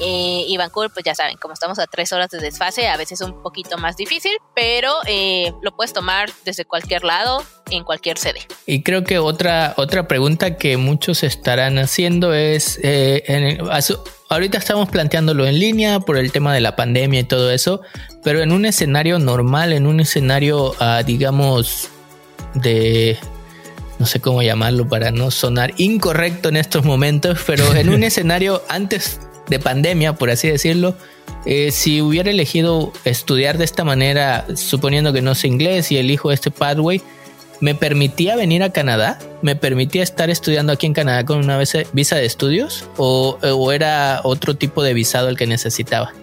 Eh, 0.03 0.45
y 0.47 0.57
Vancouver, 0.57 0.89
pues 0.91 1.05
ya 1.05 1.13
saben, 1.13 1.37
como 1.37 1.53
estamos 1.53 1.77
a 1.77 1.85
tres 1.85 2.11
horas 2.11 2.29
de 2.31 2.39
desfase, 2.39 2.87
a 2.87 2.97
veces 2.97 3.21
es 3.21 3.27
un 3.27 3.43
poquito 3.43 3.77
más 3.77 3.95
difícil, 3.95 4.31
pero 4.55 4.91
eh, 5.05 5.53
lo 5.61 5.75
puedes 5.75 5.93
tomar 5.93 6.31
desde 6.43 6.65
cualquier 6.65 7.03
lado, 7.03 7.43
en 7.69 7.83
cualquier 7.83 8.17
sede. 8.17 8.39
Y 8.65 8.81
creo 8.81 9.03
que 9.03 9.19
otra, 9.19 9.75
otra 9.77 10.07
pregunta 10.07 10.57
que 10.57 10.77
muchos 10.77 11.23
estarán 11.23 11.77
haciendo 11.77 12.33
es, 12.33 12.79
eh, 12.81 13.59
ahorita 14.29 14.57
estamos 14.57 14.89
planteándolo 14.89 15.45
en 15.45 15.59
línea 15.59 15.99
por 15.99 16.17
el 16.17 16.31
tema 16.31 16.53
de 16.53 16.61
la 16.61 16.75
pandemia 16.75 17.19
y 17.19 17.25
todo 17.25 17.51
eso, 17.51 17.81
pero 18.23 18.41
en 18.41 18.51
un 18.51 18.65
escenario 18.65 19.19
normal, 19.19 19.71
en 19.71 19.85
un 19.85 19.99
escenario, 19.99 20.73
ah, 20.79 21.03
digamos, 21.05 21.89
de 22.55 23.19
no 23.99 24.07
sé 24.07 24.19
cómo 24.19 24.41
llamarlo 24.41 24.89
para 24.89 25.11
no 25.11 25.29
sonar 25.29 25.73
incorrecto 25.77 26.49
en 26.49 26.57
estos 26.57 26.85
momentos, 26.85 27.37
pero 27.45 27.75
en 27.75 27.89
un 27.89 28.01
escenario 28.03 28.63
antes 28.67 29.19
de 29.47 29.59
pandemia, 29.59 30.13
por 30.13 30.29
así 30.29 30.47
decirlo, 30.47 30.95
eh, 31.45 31.71
si 31.71 32.01
hubiera 32.01 32.29
elegido 32.29 32.93
estudiar 33.03 33.57
de 33.57 33.65
esta 33.65 33.83
manera, 33.83 34.45
suponiendo 34.55 35.13
que 35.13 35.21
no 35.21 35.35
sé 35.35 35.47
inglés 35.47 35.91
y 35.91 35.97
elijo 35.97 36.31
este 36.31 36.51
pathway, 36.51 37.01
¿me 37.59 37.75
permitía 37.75 38.35
venir 38.35 38.63
a 38.63 38.71
Canadá? 38.71 39.19
¿Me 39.41 39.55
permitía 39.55 40.03
estar 40.03 40.29
estudiando 40.29 40.73
aquí 40.73 40.85
en 40.85 40.93
Canadá 40.93 41.25
con 41.25 41.39
una 41.39 41.57
visa 41.57 42.15
de 42.15 42.25
estudios? 42.25 42.85
¿O, 42.97 43.37
era 43.71 44.21
otro 44.23 44.55
tipo 44.55 44.83
de 44.83 44.93
visado 44.93 45.29
el 45.29 45.37
que 45.37 45.47
necesitaba? 45.47 46.13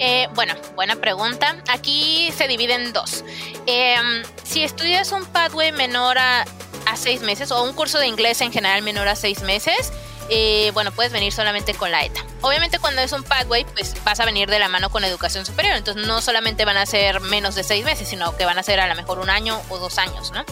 Eh, 0.00 0.26
bueno, 0.34 0.54
buena 0.74 0.96
pregunta. 0.96 1.62
Aquí 1.68 2.30
se 2.36 2.48
divide 2.48 2.74
en 2.74 2.92
dos. 2.92 3.24
Em, 3.66 4.22
si 4.42 4.62
estudias 4.64 5.12
un 5.12 5.24
pathway 5.26 5.72
menor 5.72 6.18
a 6.18 6.44
a 6.86 6.96
seis 6.96 7.22
meses 7.22 7.50
o 7.50 7.62
un 7.62 7.72
curso 7.72 7.98
de 7.98 8.06
inglés 8.06 8.40
en 8.40 8.52
general 8.52 8.82
menor 8.82 9.08
a 9.08 9.16
seis 9.16 9.42
meses, 9.42 9.92
eh, 10.28 10.70
bueno, 10.74 10.92
puedes 10.92 11.12
venir 11.12 11.32
solamente 11.32 11.74
con 11.74 11.90
la 11.90 12.04
ETA. 12.04 12.24
Obviamente 12.40 12.78
cuando 12.78 13.02
es 13.02 13.12
un 13.12 13.22
pathway, 13.22 13.64
pues 13.64 13.94
vas 14.04 14.20
a 14.20 14.24
venir 14.24 14.48
de 14.48 14.58
la 14.58 14.68
mano 14.68 14.90
con 14.90 15.04
educación 15.04 15.44
superior, 15.44 15.76
entonces 15.76 16.06
no 16.06 16.20
solamente 16.20 16.64
van 16.64 16.76
a 16.76 16.86
ser 16.86 17.20
menos 17.20 17.54
de 17.54 17.64
seis 17.64 17.84
meses, 17.84 18.08
sino 18.08 18.36
que 18.36 18.44
van 18.44 18.58
a 18.58 18.62
ser 18.62 18.80
a 18.80 18.86
lo 18.86 18.94
mejor 18.94 19.18
un 19.18 19.30
año 19.30 19.60
o 19.68 19.78
dos 19.78 19.98
años, 19.98 20.32
¿no? 20.32 20.44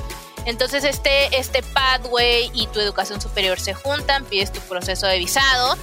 Entonces 0.45 0.85
este, 0.85 1.37
este 1.37 1.63
pathway 1.63 2.51
y 2.53 2.67
tu 2.69 2.81
educación 2.81 3.21
superior 3.21 3.61
se 3.61 3.75
juntan, 3.75 4.25
pides 4.25 4.53
tu 4.53 4.61
proceso 4.61 5.07
de 5.07 5.19
visado. 5.19 5.77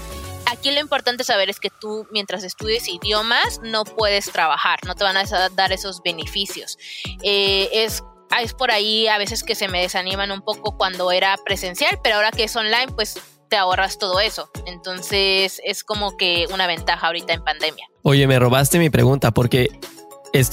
Aquí 0.45 0.71
lo 0.71 0.79
importante 0.79 1.23
saber 1.23 1.49
es 1.49 1.59
que 1.59 1.69
tú 1.69 2.07
mientras 2.11 2.43
estudies 2.43 2.87
idiomas 2.87 3.59
no 3.63 3.85
puedes 3.85 4.31
trabajar, 4.31 4.79
no 4.85 4.95
te 4.95 5.03
van 5.03 5.15
a 5.15 5.23
dar 5.51 5.71
esos 5.71 6.01
beneficios. 6.03 6.77
Eh, 7.23 7.69
es 7.71 8.03
Ah, 8.31 8.43
es 8.43 8.53
por 8.53 8.69
ahí 8.69 9.07
a 9.07 9.17
veces 9.17 9.43
que 9.43 9.55
se 9.55 9.67
me 9.67 9.81
desaniman 9.81 10.31
un 10.31 10.41
poco 10.41 10.77
cuando 10.77 11.11
era 11.11 11.35
presencial, 11.43 11.99
pero 12.03 12.17
ahora 12.17 12.31
que 12.31 12.43
es 12.43 12.55
online, 12.55 12.87
pues 12.93 13.19
te 13.49 13.57
ahorras 13.57 13.97
todo 13.97 14.19
eso. 14.19 14.49
Entonces 14.65 15.61
es 15.63 15.83
como 15.83 16.15
que 16.17 16.45
una 16.53 16.67
ventaja 16.67 17.07
ahorita 17.07 17.33
en 17.33 17.43
pandemia. 17.43 17.87
Oye, 18.03 18.27
me 18.27 18.39
robaste 18.39 18.79
mi 18.79 18.89
pregunta 18.89 19.31
porque 19.31 19.69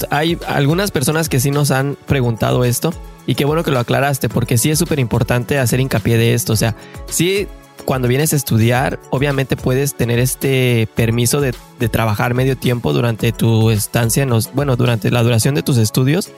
hay 0.09 0.37
algunas 0.47 0.91
personas 0.91 1.29
que 1.29 1.39
sí 1.39 1.51
nos 1.51 1.71
han 1.71 1.95
preguntado 2.07 2.65
esto 2.65 2.91
y 3.25 3.35
qué 3.35 3.45
bueno 3.45 3.63
que 3.63 3.71
lo 3.71 3.79
aclaraste 3.79 4.27
porque 4.27 4.57
sí 4.57 4.71
es 4.71 4.79
súper 4.79 4.99
importante 4.99 5.59
hacer 5.59 5.79
hincapié 5.79 6.17
de 6.17 6.33
esto. 6.33 6.53
O 6.53 6.57
sea, 6.57 6.75
sí 7.07 7.47
cuando 7.85 8.09
vienes 8.09 8.33
a 8.33 8.35
estudiar, 8.35 8.99
obviamente 9.11 9.55
puedes 9.55 9.95
tener 9.95 10.19
este 10.19 10.89
permiso 10.95 11.39
de, 11.39 11.53
trabajar 11.89 12.33
medio 12.33 12.57
tiempo 12.57 12.91
durante 12.91 13.31
tu 13.31 13.69
estancia, 13.69 14.23
en 14.23 14.31
bueno, 14.53 14.75
durante 14.75 15.09
la 15.09 15.23
duración 15.23 15.55
de 15.55 15.63
tus 15.63 15.77
estudios 15.77 16.31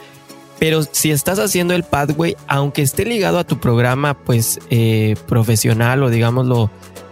pero 0.60 0.84
si 0.84 1.12
estás 1.12 1.40
haciendo 1.40 1.74
el 1.74 1.84
pathway, 1.84 2.36
aunque 2.48 2.82
esté 2.82 3.06
ligado 3.06 3.40
a 3.40 3.46
tu 3.46 3.60
programa, 3.60 4.14
pues 4.14 4.60
eh, 4.70 5.16
profesional 5.28 6.04
o 6.04 6.10
digámoslo, 6.10 6.70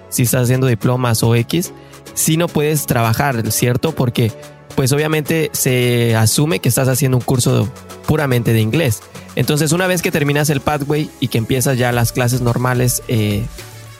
si 0.09 0.23
estás 0.23 0.43
haciendo 0.43 0.67
diplomas 0.67 1.23
o 1.23 1.33
X, 1.33 1.73
si 2.13 2.35
no 2.35 2.47
puedes 2.47 2.85
trabajar, 2.85 3.51
¿cierto? 3.51 3.93
Porque 3.93 4.31
pues 4.75 4.91
obviamente 4.91 5.49
se 5.53 6.15
asume 6.15 6.59
que 6.59 6.69
estás 6.69 6.87
haciendo 6.87 7.17
un 7.17 7.23
curso 7.23 7.69
puramente 8.05 8.53
de 8.53 8.61
inglés. 8.61 9.01
Entonces 9.35 9.71
una 9.71 9.87
vez 9.87 10.01
que 10.01 10.11
terminas 10.11 10.49
el 10.49 10.61
pathway 10.61 11.09
y 11.19 11.29
que 11.29 11.37
empiezas 11.37 11.77
ya 11.77 11.91
las 11.91 12.11
clases 12.11 12.41
normales, 12.41 13.01
eh, 13.07 13.45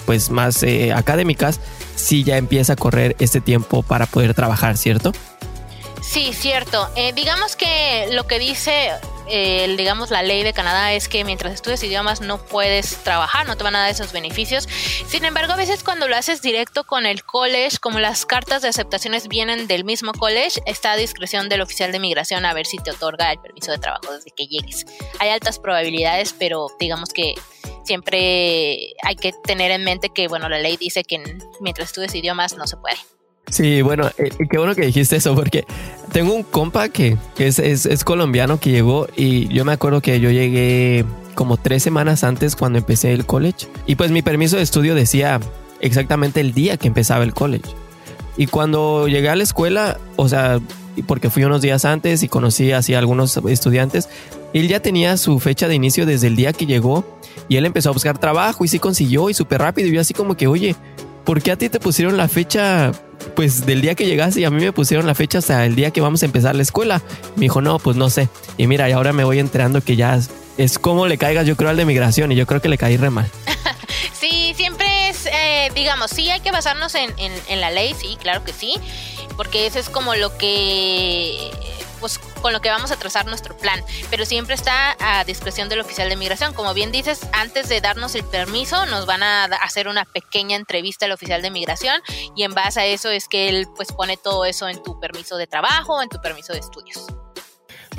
pues 0.05 0.29
más 0.29 0.61
eh, 0.63 0.93
académicas, 0.93 1.59
sí 1.95 2.23
ya 2.23 2.37
empieza 2.37 2.73
a 2.73 2.75
correr 2.75 3.15
este 3.19 3.39
tiempo 3.41 3.81
para 3.81 4.07
poder 4.07 4.33
trabajar, 4.33 4.77
¿cierto? 4.77 5.13
Sí, 6.07 6.31
cierto. 6.33 6.89
digamos 7.13 7.55
que 7.55 8.07
lo 8.11 8.25
que 8.27 8.39
dice 8.39 8.91
digamos, 9.77 10.09
la 10.09 10.23
ley 10.23 10.41
de 10.43 10.53
Canadá 10.53 10.93
es 10.93 11.09
que 11.09 11.25
mientras 11.25 11.53
estudias 11.53 11.83
idiomas 11.83 12.21
no 12.21 12.37
puedes 12.37 13.03
trabajar, 13.03 13.45
no 13.45 13.57
te 13.57 13.63
van 13.65 13.75
a 13.75 13.79
dar 13.79 13.91
esos 13.91 14.13
beneficios. 14.13 14.69
Sin 15.07 15.25
embargo, 15.25 15.51
a 15.51 15.57
veces 15.57 15.83
cuando 15.83 16.07
lo 16.07 16.15
haces 16.15 16.41
directo 16.41 16.85
con 16.85 17.05
el 17.05 17.25
college, 17.25 17.77
como 17.79 17.99
las 17.99 18.25
cartas 18.25 18.61
de 18.61 18.69
aceptaciones 18.69 19.27
vienen 19.27 19.67
del 19.67 19.83
mismo 19.83 20.13
college, 20.13 20.61
está 20.65 20.93
a 20.93 20.95
discreción 20.95 21.49
del 21.49 21.59
oficial 21.59 21.91
de 21.91 21.99
migración 21.99 22.45
a 22.45 22.53
ver 22.53 22.65
si 22.65 22.77
te 22.77 22.91
otorga 22.91 23.33
el 23.33 23.39
permiso 23.39 23.71
de 23.71 23.79
trabajo 23.79 24.13
desde 24.13 24.31
que 24.31 24.47
llegues. 24.47 24.85
Hay 25.19 25.29
altas 25.29 25.59
probabilidades, 25.59 26.33
pero 26.33 26.67
digamos 26.79 27.09
que 27.09 27.35
siempre 27.83 28.93
hay 29.03 29.15
que 29.19 29.33
tener 29.43 29.71
en 29.71 29.83
mente 29.83 30.09
que, 30.09 30.29
bueno, 30.29 30.47
la 30.47 30.59
ley 30.59 30.77
dice 30.77 31.03
que 31.03 31.21
mientras 31.59 31.89
estudies 31.89 32.15
idiomas 32.15 32.55
no 32.55 32.65
se 32.65 32.77
puede. 32.77 32.97
Sí, 33.49 33.81
bueno, 33.81 34.09
eh, 34.17 34.29
qué 34.49 34.57
bueno 34.57 34.75
que 34.75 34.85
dijiste 34.85 35.15
eso 35.15 35.33
porque 35.33 35.65
tengo 36.11 36.33
un 36.33 36.43
compa 36.43 36.89
que, 36.89 37.17
es, 37.37 37.59
es, 37.59 38.03
colombiano 38.03 38.59
que 38.59 38.71
llegó 38.71 39.07
y 39.15 39.47
yo 39.47 39.63
me 39.63 39.71
acuerdo 39.71 40.01
que 40.01 40.19
yo 40.19 40.31
llegué 40.31 41.05
como 41.33 41.55
tres 41.55 41.83
semanas 41.83 42.23
antes 42.23 42.55
cuando 42.55 42.79
empecé 42.79 43.13
el 43.13 43.25
college 43.25 43.67
y 43.85 43.95
pues 43.95 44.11
mi 44.11 44.21
permiso 44.21 44.57
de 44.57 44.63
estudio 44.63 44.95
decía 44.95 45.39
exactamente 45.79 46.41
el 46.41 46.53
día 46.53 46.77
que 46.77 46.87
empezaba 46.87 47.23
el 47.23 47.33
college. 47.33 47.69
Y 48.35 48.47
cuando 48.47 49.07
llegué 49.07 49.29
a 49.29 49.35
la 49.35 49.43
escuela, 49.43 49.97
o 50.15 50.27
sea, 50.27 50.59
porque 51.07 51.29
fui 51.29 51.43
unos 51.43 51.61
días 51.61 51.85
antes 51.85 52.23
y 52.23 52.27
conocí 52.27 52.71
así 52.71 52.93
a 52.93 52.99
algunos 52.99 53.37
estudiantes, 53.37 54.09
él 54.53 54.67
ya 54.67 54.79
tenía 54.79 55.17
su 55.17 55.39
fecha 55.39 55.67
de 55.67 55.75
inicio 55.75 56.05
desde 56.05 56.27
el 56.27 56.35
día 56.35 56.53
que 56.53 56.65
llegó 56.65 57.17
y 57.47 57.57
él 57.57 57.65
empezó 57.65 57.89
a 57.89 57.93
buscar 57.93 58.17
trabajo 58.17 58.65
y 58.65 58.67
sí 58.67 58.79
consiguió 58.79 59.29
y 59.29 59.33
súper 59.33 59.61
rápido 59.61 59.87
y 59.87 59.93
yo 59.93 60.01
así 60.01 60.13
como 60.13 60.35
que, 60.35 60.47
oye, 60.47 60.75
¿por 61.28 61.43
qué 61.43 61.51
a 61.51 61.57
ti 61.57 61.67
te 61.67 61.82
pusieron 61.82 62.15
la 62.15 62.30
fecha 62.30 62.93
pues 63.36 63.65
del 63.65 63.82
día 63.82 63.95
que 63.95 64.05
llegaste 64.05 64.39
y 64.39 64.45
a 64.45 64.49
mí 64.49 64.63
me 64.63 64.71
pusieron 64.71 65.05
la 65.05 65.13
fecha 65.13 65.39
hasta 65.39 65.65
el 65.65 65.75
día 65.75 65.91
que 65.91 65.99
vamos 65.99 66.23
a 66.23 66.25
empezar 66.25 66.55
la 66.55 66.61
escuela. 66.61 67.01
Me 67.36 67.41
dijo, 67.41 67.61
no, 67.61 67.80
pues 67.80 67.97
no 67.97 68.09
sé. 68.09 68.30
Y 68.55 68.65
mira, 68.65 68.88
y 68.88 68.93
ahora 68.93 69.11
me 69.11 69.25
voy 69.25 69.39
enterando 69.39 69.82
que 69.82 69.97
ya 69.97 70.17
es, 70.57 70.80
como 70.80 71.05
le 71.05 71.17
caigas, 71.17 71.45
yo 71.45 71.57
creo, 71.57 71.69
al 71.69 71.75
de 71.75 71.84
migración 71.84 72.32
y 72.32 72.36
yo 72.36 72.47
creo 72.47 72.61
que 72.61 72.69
le 72.69 72.78
caí 72.78 72.95
re 72.95 73.09
mal. 73.09 73.30
sí, 74.13 74.53
siempre 74.55 75.09
es, 75.09 75.25
eh, 75.25 75.69
digamos, 75.75 76.11
sí 76.11 76.30
hay 76.30 76.39
que 76.39 76.51
basarnos 76.51 76.95
en, 76.95 77.11
en 77.17 77.59
la 77.59 77.71
ley, 77.71 77.93
sí, 77.99 78.17
claro 78.21 78.45
que 78.45 78.53
sí, 78.53 78.75
porque 79.36 79.67
eso 79.67 79.80
es 79.80 79.89
como 79.89 80.15
lo 80.15 80.38
que 80.38 81.51
pues 81.99 82.19
con 82.41 82.53
lo 82.53 82.61
que 82.61 82.69
vamos 82.69 82.91
a 82.91 82.97
trazar 82.97 83.25
nuestro 83.25 83.57
plan, 83.57 83.81
pero 84.09 84.25
siempre 84.25 84.55
está 84.55 84.95
a 84.99 85.23
discreción 85.23 85.69
del 85.69 85.79
oficial 85.79 86.09
de 86.09 86.15
migración. 86.15 86.53
Como 86.53 86.73
bien 86.73 86.91
dices, 86.91 87.21
antes 87.33 87.69
de 87.69 87.81
darnos 87.81 88.15
el 88.15 88.23
permiso, 88.23 88.85
nos 88.85 89.05
van 89.05 89.23
a 89.23 89.45
hacer 89.45 89.87
una 89.87 90.05
pequeña 90.05 90.55
entrevista 90.55 91.05
al 91.05 91.11
oficial 91.11 91.41
de 91.41 91.51
migración 91.51 92.01
y 92.35 92.43
en 92.43 92.53
base 92.53 92.79
a 92.79 92.85
eso 92.85 93.09
es 93.09 93.27
que 93.27 93.49
él 93.49 93.67
pues 93.75 93.91
pone 93.91 94.17
todo 94.17 94.45
eso 94.45 94.67
en 94.67 94.81
tu 94.83 94.99
permiso 94.99 95.37
de 95.37 95.47
trabajo, 95.47 96.01
en 96.01 96.09
tu 96.09 96.19
permiso 96.21 96.53
de 96.53 96.59
estudios. 96.59 97.05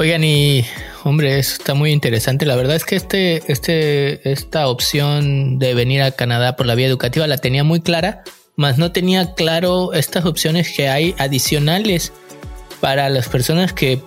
Oigan, 0.01 0.23
y 0.23 0.65
hombre, 1.03 1.41
eso 1.41 1.55
está 1.55 1.75
muy 1.75 1.91
interesante. 1.91 2.47
La 2.47 2.55
verdad 2.55 2.77
es 2.77 2.85
que 2.85 2.95
este, 2.95 3.43
este, 3.51 4.31
esta 4.31 4.69
opción 4.69 5.59
de 5.59 5.75
venir 5.75 6.03
a 6.03 6.13
Canadá 6.13 6.55
por 6.55 6.67
la 6.67 6.77
vía 6.77 6.87
educativa 6.87 7.27
la 7.27 7.39
tenía 7.39 7.65
muy 7.65 7.81
clara, 7.81 8.23
más 8.55 8.79
no 8.79 8.93
tenía 8.93 9.35
claro 9.35 9.93
estas 9.93 10.25
opciones 10.25 10.73
que 10.77 10.89
hay 10.89 11.17
adicionales 11.19 12.13
para 12.81 13.09
las 13.09 13.29
personas 13.29 13.73
que, 13.73 14.01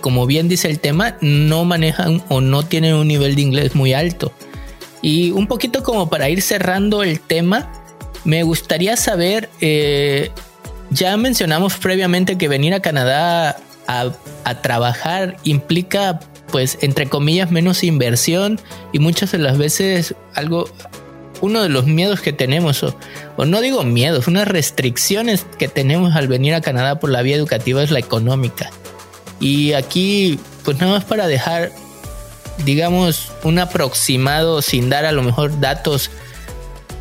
como 0.00 0.26
bien 0.26 0.48
dice 0.48 0.68
el 0.68 0.78
tema, 0.78 1.16
no 1.20 1.64
manejan 1.64 2.22
o 2.28 2.40
no 2.40 2.62
tienen 2.62 2.94
un 2.94 3.08
nivel 3.08 3.34
de 3.34 3.42
inglés 3.42 3.74
muy 3.74 3.92
alto. 3.92 4.32
Y 5.00 5.32
un 5.32 5.46
poquito 5.46 5.82
como 5.82 6.08
para 6.08 6.28
ir 6.28 6.42
cerrando 6.42 7.02
el 7.02 7.20
tema, 7.20 7.72
me 8.24 8.42
gustaría 8.44 8.96
saber, 8.96 9.48
eh, 9.60 10.30
ya 10.90 11.16
mencionamos 11.16 11.76
previamente 11.76 12.38
que 12.38 12.48
venir 12.48 12.72
a 12.74 12.80
Canadá 12.80 13.56
a, 13.88 14.12
a, 14.44 14.62
trabajar 14.62 15.36
implica, 15.42 16.20
pues, 16.52 16.78
entre 16.82 17.08
comillas, 17.08 17.50
menos 17.50 17.82
inversión 17.82 18.60
y 18.92 19.00
muchas 19.00 19.32
de 19.32 19.38
las 19.38 19.58
veces 19.58 20.14
algo, 20.34 20.68
uno 21.42 21.60
de 21.60 21.68
los 21.68 21.86
miedos 21.86 22.20
que 22.20 22.32
tenemos, 22.32 22.82
o, 22.84 23.44
no 23.44 23.60
digo 23.60 23.82
miedos, 23.82 24.28
unas 24.28 24.46
restricciones 24.46 25.44
que 25.58 25.66
tenemos 25.66 26.14
al 26.14 26.28
venir 26.28 26.54
a 26.54 26.60
Canadá 26.60 27.00
por 27.00 27.10
la 27.10 27.20
vía 27.20 27.36
educativa 27.36 27.82
es 27.82 27.90
la 27.90 27.98
económica. 27.98 28.70
Y 29.40 29.72
aquí, 29.72 30.38
pues 30.64 30.78
nada 30.78 30.92
más 30.92 31.04
para 31.04 31.26
dejar, 31.26 31.72
digamos, 32.64 33.32
un 33.42 33.58
aproximado 33.58 34.62
sin 34.62 34.88
dar 34.88 35.04
a 35.04 35.10
lo 35.10 35.24
mejor 35.24 35.58
datos 35.58 36.12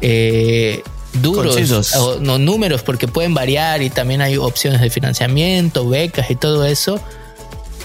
eh, 0.02 0.82
duros 1.22 1.96
o 1.96 2.20
no 2.20 2.40
números 2.40 2.82
porque 2.82 3.08
pueden 3.08 3.36
variar 3.36 3.84
y 3.84 3.92
también 3.92 4.22
hay 4.22 4.38
opciones 4.38 4.82
de 4.82 4.90
financiamiento, 4.90 5.88
becas 5.88 6.32
y 6.32 6.36
todo 6.36 6.66
eso. 6.66 7.00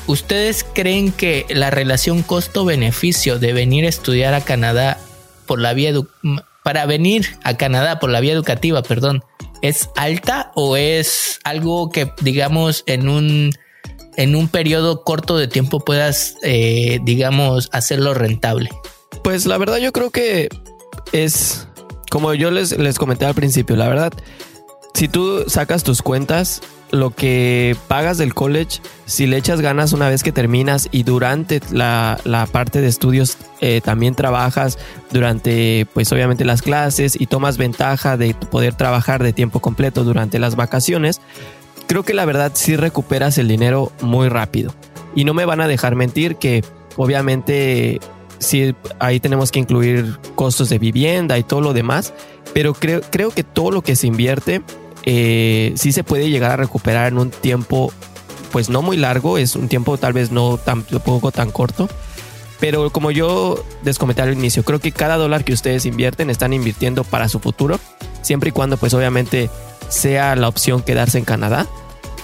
¿Ustedes 0.07 0.64
creen 0.72 1.12
que 1.12 1.44
la 1.50 1.68
relación 1.70 2.22
costo-beneficio 2.22 3.38
de 3.38 3.52
venir 3.52 3.84
a 3.84 3.88
estudiar 3.88 4.32
a 4.32 4.40
Canadá 4.40 4.98
por 5.47 5.61
la 5.61 5.72
vía 5.72 5.92
para 6.62 6.86
venir 6.86 7.38
a 7.44 7.57
Canadá 7.57 8.01
por 8.01 8.11
la 8.11 8.20
vía 8.20 8.32
educativa, 8.32 8.82
perdón, 8.82 9.24
es 9.62 9.88
alta 9.97 10.53
o 10.55 10.76
es 10.76 11.38
algo 11.44 11.90
que, 11.90 12.11
digamos, 12.22 12.82
en 12.86 13.09
un, 13.09 13.53
en 14.16 14.34
un 14.34 14.49
periodo 14.49 15.05
corto 15.05 15.36
de 15.36 15.49
tiempo 15.49 15.84
puedas, 15.84 16.36
eh, 16.42 16.99
digamos, 17.05 17.68
hacerlo 17.72 18.14
rentable? 18.14 18.70
Pues 19.22 19.47
la 19.47 19.59
verdad 19.59 19.78
yo 19.78 19.92
creo 19.92 20.11
que 20.11 20.49
es, 21.12 21.68
como 22.11 22.34
yo 22.34 22.51
les, 22.51 22.76
les 22.76 22.99
comenté 22.99 23.26
al 23.26 23.34
principio, 23.34 23.76
la 23.76 23.88
verdad, 23.88 24.12
si 24.94 25.09
tú 25.09 25.44
sacas 25.47 25.84
tus 25.84 26.03
cuentas, 26.03 26.62
lo 26.91 27.11
que 27.11 27.76
pagas 27.89 28.18
del 28.18 28.34
college, 28.34 28.80
si 29.07 29.26
le 29.26 29.37
echas 29.37 29.61
ganas 29.61 29.93
una 29.93 30.09
vez 30.09 30.22
que 30.22 30.32
terminas 30.32 30.89
y 30.93 31.03
durante 31.03 31.61
la, 31.70 32.18
parte 32.53 32.80
de 32.80 32.89
estudios 32.89 33.39
eh, 33.61 33.80
también 33.82 34.14
trabajas 34.14 34.78
durante, 35.11 35.87
pues 35.95 36.12
obviamente 36.12 36.45
las 36.45 36.62
clases 36.62 37.20
y 37.20 37.26
tomas 37.26 37.57
ventaja 37.57 38.16
de 38.16 38.34
poder 38.34 38.74
trabajar 38.74 39.22
de 39.22 39.32
tiempo 39.32 39.61
completo 39.61 40.05
durante 40.05 40.39
las 40.39 40.57
vacaciones, 40.57 41.20
creo 41.87 42.05
que 42.05 42.14
la 42.14 42.24
verdad 42.24 42.53
sí 42.55 42.76
recuperas 42.76 43.39
el 43.39 43.49
dinero 43.49 43.93
muy 44.01 44.28
rápido. 44.28 44.74
Y 45.14 45.24
no 45.24 45.34
me 45.34 45.45
van 45.45 45.61
a 45.61 45.68
dejar 45.68 45.97
mentir 45.97 46.37
que 46.37 46.62
obviamente 46.97 48.01
sí 48.39 48.74
ahí 48.99 49.18
tenemos 49.18 49.51
que 49.51 49.59
incluir 49.59 50.18
costos 50.34 50.68
de 50.68 50.78
vivienda 50.78 51.39
y 51.39 51.43
todo 51.43 51.61
lo 51.61 51.72
demás, 51.72 52.12
pero 52.53 52.74
creo, 52.74 53.01
creo 53.11 53.30
que 53.30 53.43
todo 53.43 53.70
lo 53.70 53.82
que 53.82 53.97
se 53.97 54.07
invierte 54.07 54.62
eh, 55.07 55.72
sí 55.76 55.92
se 55.92 56.04
puede 56.04 56.28
llegar 56.28 56.50
a 56.50 56.57
recuperar 56.57 57.07
en 57.12 57.18
un 57.18 57.30
tiempo, 57.30 57.92
pues 58.50 58.68
no 58.68 58.82
muy 58.82 58.96
largo, 58.96 59.38
es 59.38 59.54
un 59.54 59.68
tiempo 59.68 59.96
tal 59.96 60.12
vez 60.12 60.32
no 60.32 60.59
tampoco 60.59 61.30
tan 61.30 61.50
corto. 61.50 61.88
Pero 62.59 62.90
como 62.90 63.11
yo 63.11 63.64
les 63.84 63.98
comenté 63.98 64.22
al 64.22 64.32
inicio, 64.32 64.64
creo 64.64 64.80
que 64.80 64.90
cada 64.90 65.16
dólar 65.16 65.44
que 65.44 65.52
ustedes 65.52 65.86
invierten 65.86 66.28
están 66.28 66.52
invirtiendo 66.52 67.04
para 67.04 67.28
su 67.28 67.38
futuro, 67.38 67.78
siempre 68.22 68.48
y 68.48 68.52
cuando 68.52 68.76
pues 68.78 68.94
obviamente 68.94 69.48
sea 69.88 70.34
la 70.36 70.48
opción 70.48 70.82
quedarse 70.82 71.18
en 71.18 71.24
Canadá. 71.24 71.66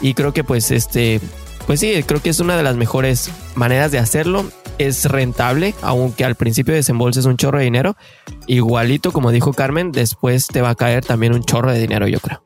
Y 0.01 0.15
creo 0.15 0.33
que 0.33 0.43
pues 0.43 0.71
este, 0.73 1.21
pues 1.67 1.81
sí, 1.81 2.03
creo 2.05 2.21
que 2.21 2.31
es 2.31 2.41
una 2.41 2.57
de 2.57 2.63
las 2.65 2.77
mejores 2.77 3.31
maneras 3.55 3.93
de 3.93 3.99
hacerlo. 3.99 4.45
Es 4.79 5.05
rentable, 5.05 5.75
aunque 5.83 6.25
al 6.25 6.35
principio 6.35 6.75
desembolses 6.75 7.27
un 7.27 7.37
chorro 7.37 7.59
de 7.59 7.65
dinero. 7.65 7.95
Igualito 8.49 9.13
como 9.13 9.31
dijo 9.31 9.53
Carmen, 9.53 9.93
después 9.93 10.49
te 10.49 10.63
va 10.63 10.71
a 10.71 10.75
caer 10.75 11.05
también 11.05 11.35
un 11.35 11.45
chorro 11.45 11.71
de 11.71 11.79
dinero, 11.79 12.09
yo 12.09 12.19
creo. 12.19 12.43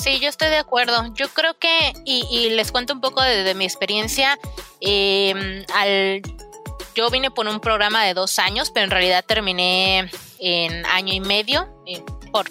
Sí, 0.00 0.20
yo 0.20 0.28
estoy 0.28 0.48
de 0.48 0.58
acuerdo. 0.58 1.12
Yo 1.14 1.28
creo 1.28 1.58
que, 1.58 1.92
y, 2.04 2.50
les 2.50 2.70
cuento 2.70 2.92
un 2.92 3.00
poco 3.00 3.22
de, 3.22 3.54
mi 3.54 3.64
experiencia, 3.64 4.38
em, 4.80 5.64
al, 5.74 6.22
yo 6.94 7.10
vine 7.10 7.30
por 7.30 7.46
un 7.48 7.60
programa 7.60 8.04
de 8.04 8.14
dos 8.14 8.38
años, 8.38 8.70
pero 8.70 8.84
en 8.84 8.90
realidad 8.90 9.24
terminé 9.26 10.10
en 10.38 10.86
año 10.86 11.12
y 11.12 11.20
medio, 11.20 11.68
eh, 11.86 12.02
por 12.32 12.46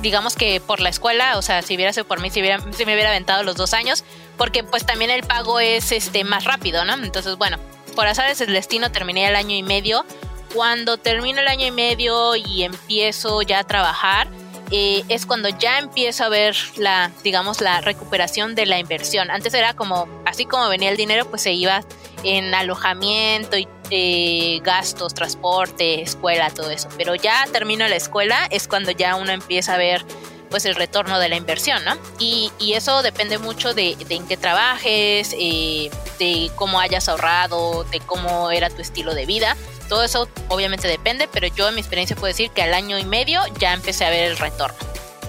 digamos 0.00 0.34
que 0.34 0.60
por 0.60 0.80
la 0.80 0.88
escuela, 0.88 1.38
o 1.38 1.42
sea, 1.42 1.62
si 1.62 1.76
hubiera 1.76 1.92
sido 1.92 2.06
por 2.06 2.20
mí, 2.20 2.28
si, 2.28 2.40
hubiera, 2.40 2.58
me 2.58 2.94
hubiera 2.94 3.10
aventado 3.10 3.44
los 3.44 3.54
dos 3.54 3.72
años, 3.72 4.04
porque 4.36 4.64
pues 4.64 4.84
también 4.84 5.10
el 5.12 5.22
pago 5.22 5.60
es 5.60 5.92
este 5.92 6.24
más 6.24 6.44
rápido, 6.44 6.84
¿no? 6.84 6.94
Entonces, 6.94 7.36
bueno, 7.36 7.58
por 7.94 8.06
es 8.06 8.40
el 8.40 8.52
destino 8.52 8.90
terminé 8.90 9.28
el 9.28 9.36
año 9.36 9.54
y 9.54 9.62
medio. 9.62 10.04
Cuando 10.54 10.98
termino 10.98 11.40
el 11.40 11.48
año 11.48 11.66
y 11.66 11.70
medio 11.70 12.34
y 12.36 12.64
empiezo 12.64 13.42
ya 13.42 13.60
a 13.60 13.64
trabajar, 13.64 14.28
eh, 14.74 15.04
es 15.08 15.26
cuando 15.26 15.50
ya 15.50 15.78
empiezo 15.78 16.24
a 16.24 16.30
ver 16.30 16.56
la, 16.76 17.10
digamos, 17.22 17.60
la 17.60 17.82
recuperación 17.82 18.54
de 18.54 18.64
la 18.64 18.78
inversión. 18.78 19.30
Antes 19.30 19.52
era 19.52 19.74
como, 19.74 20.08
así 20.24 20.46
como 20.46 20.66
venía 20.70 20.88
el 20.88 20.96
dinero, 20.96 21.26
pues 21.26 21.42
se 21.42 21.52
iba 21.52 21.84
en 22.24 22.54
alojamiento 22.54 23.58
y 23.58 23.68
eh, 23.90 24.60
gastos, 24.62 25.12
transporte, 25.12 26.00
escuela, 26.00 26.48
todo 26.48 26.70
eso. 26.70 26.88
Pero 26.96 27.14
ya 27.14 27.46
termino 27.52 27.86
la 27.86 27.96
escuela, 27.96 28.46
es 28.50 28.66
cuando 28.66 28.92
ya 28.92 29.16
uno 29.16 29.32
empieza 29.32 29.74
a 29.74 29.76
ver 29.76 30.06
pues 30.48 30.64
el 30.64 30.74
retorno 30.74 31.18
de 31.18 31.28
la 31.28 31.36
inversión, 31.36 31.84
¿no? 31.84 31.98
Y, 32.18 32.50
eso 32.74 33.02
depende 33.02 33.38
mucho 33.38 33.74
de, 33.74 33.96
en 34.08 34.26
qué 34.26 34.36
trabajes, 34.38 35.34
eh, 35.38 35.90
de 36.18 36.50
cómo 36.56 36.80
hayas 36.80 37.08
ahorrado, 37.08 37.84
de 37.84 38.00
cómo 38.00 38.50
era 38.50 38.70
tu 38.70 38.80
estilo 38.80 39.14
de 39.14 39.26
vida 39.26 39.56
todo 39.92 40.04
eso 40.04 40.26
obviamente 40.48 40.88
depende, 40.88 41.28
pero 41.30 41.48
yo 41.48 41.68
en 41.68 41.74
mi 41.74 41.82
experiencia 41.82 42.16
puedo 42.16 42.28
decir 42.28 42.48
que 42.48 42.62
al 42.62 42.72
año 42.72 42.98
y 42.98 43.04
medio 43.04 43.42
ya 43.60 43.74
empecé 43.74 44.06
a 44.06 44.08
ver 44.08 44.30
el 44.30 44.38
retorno. 44.38 44.74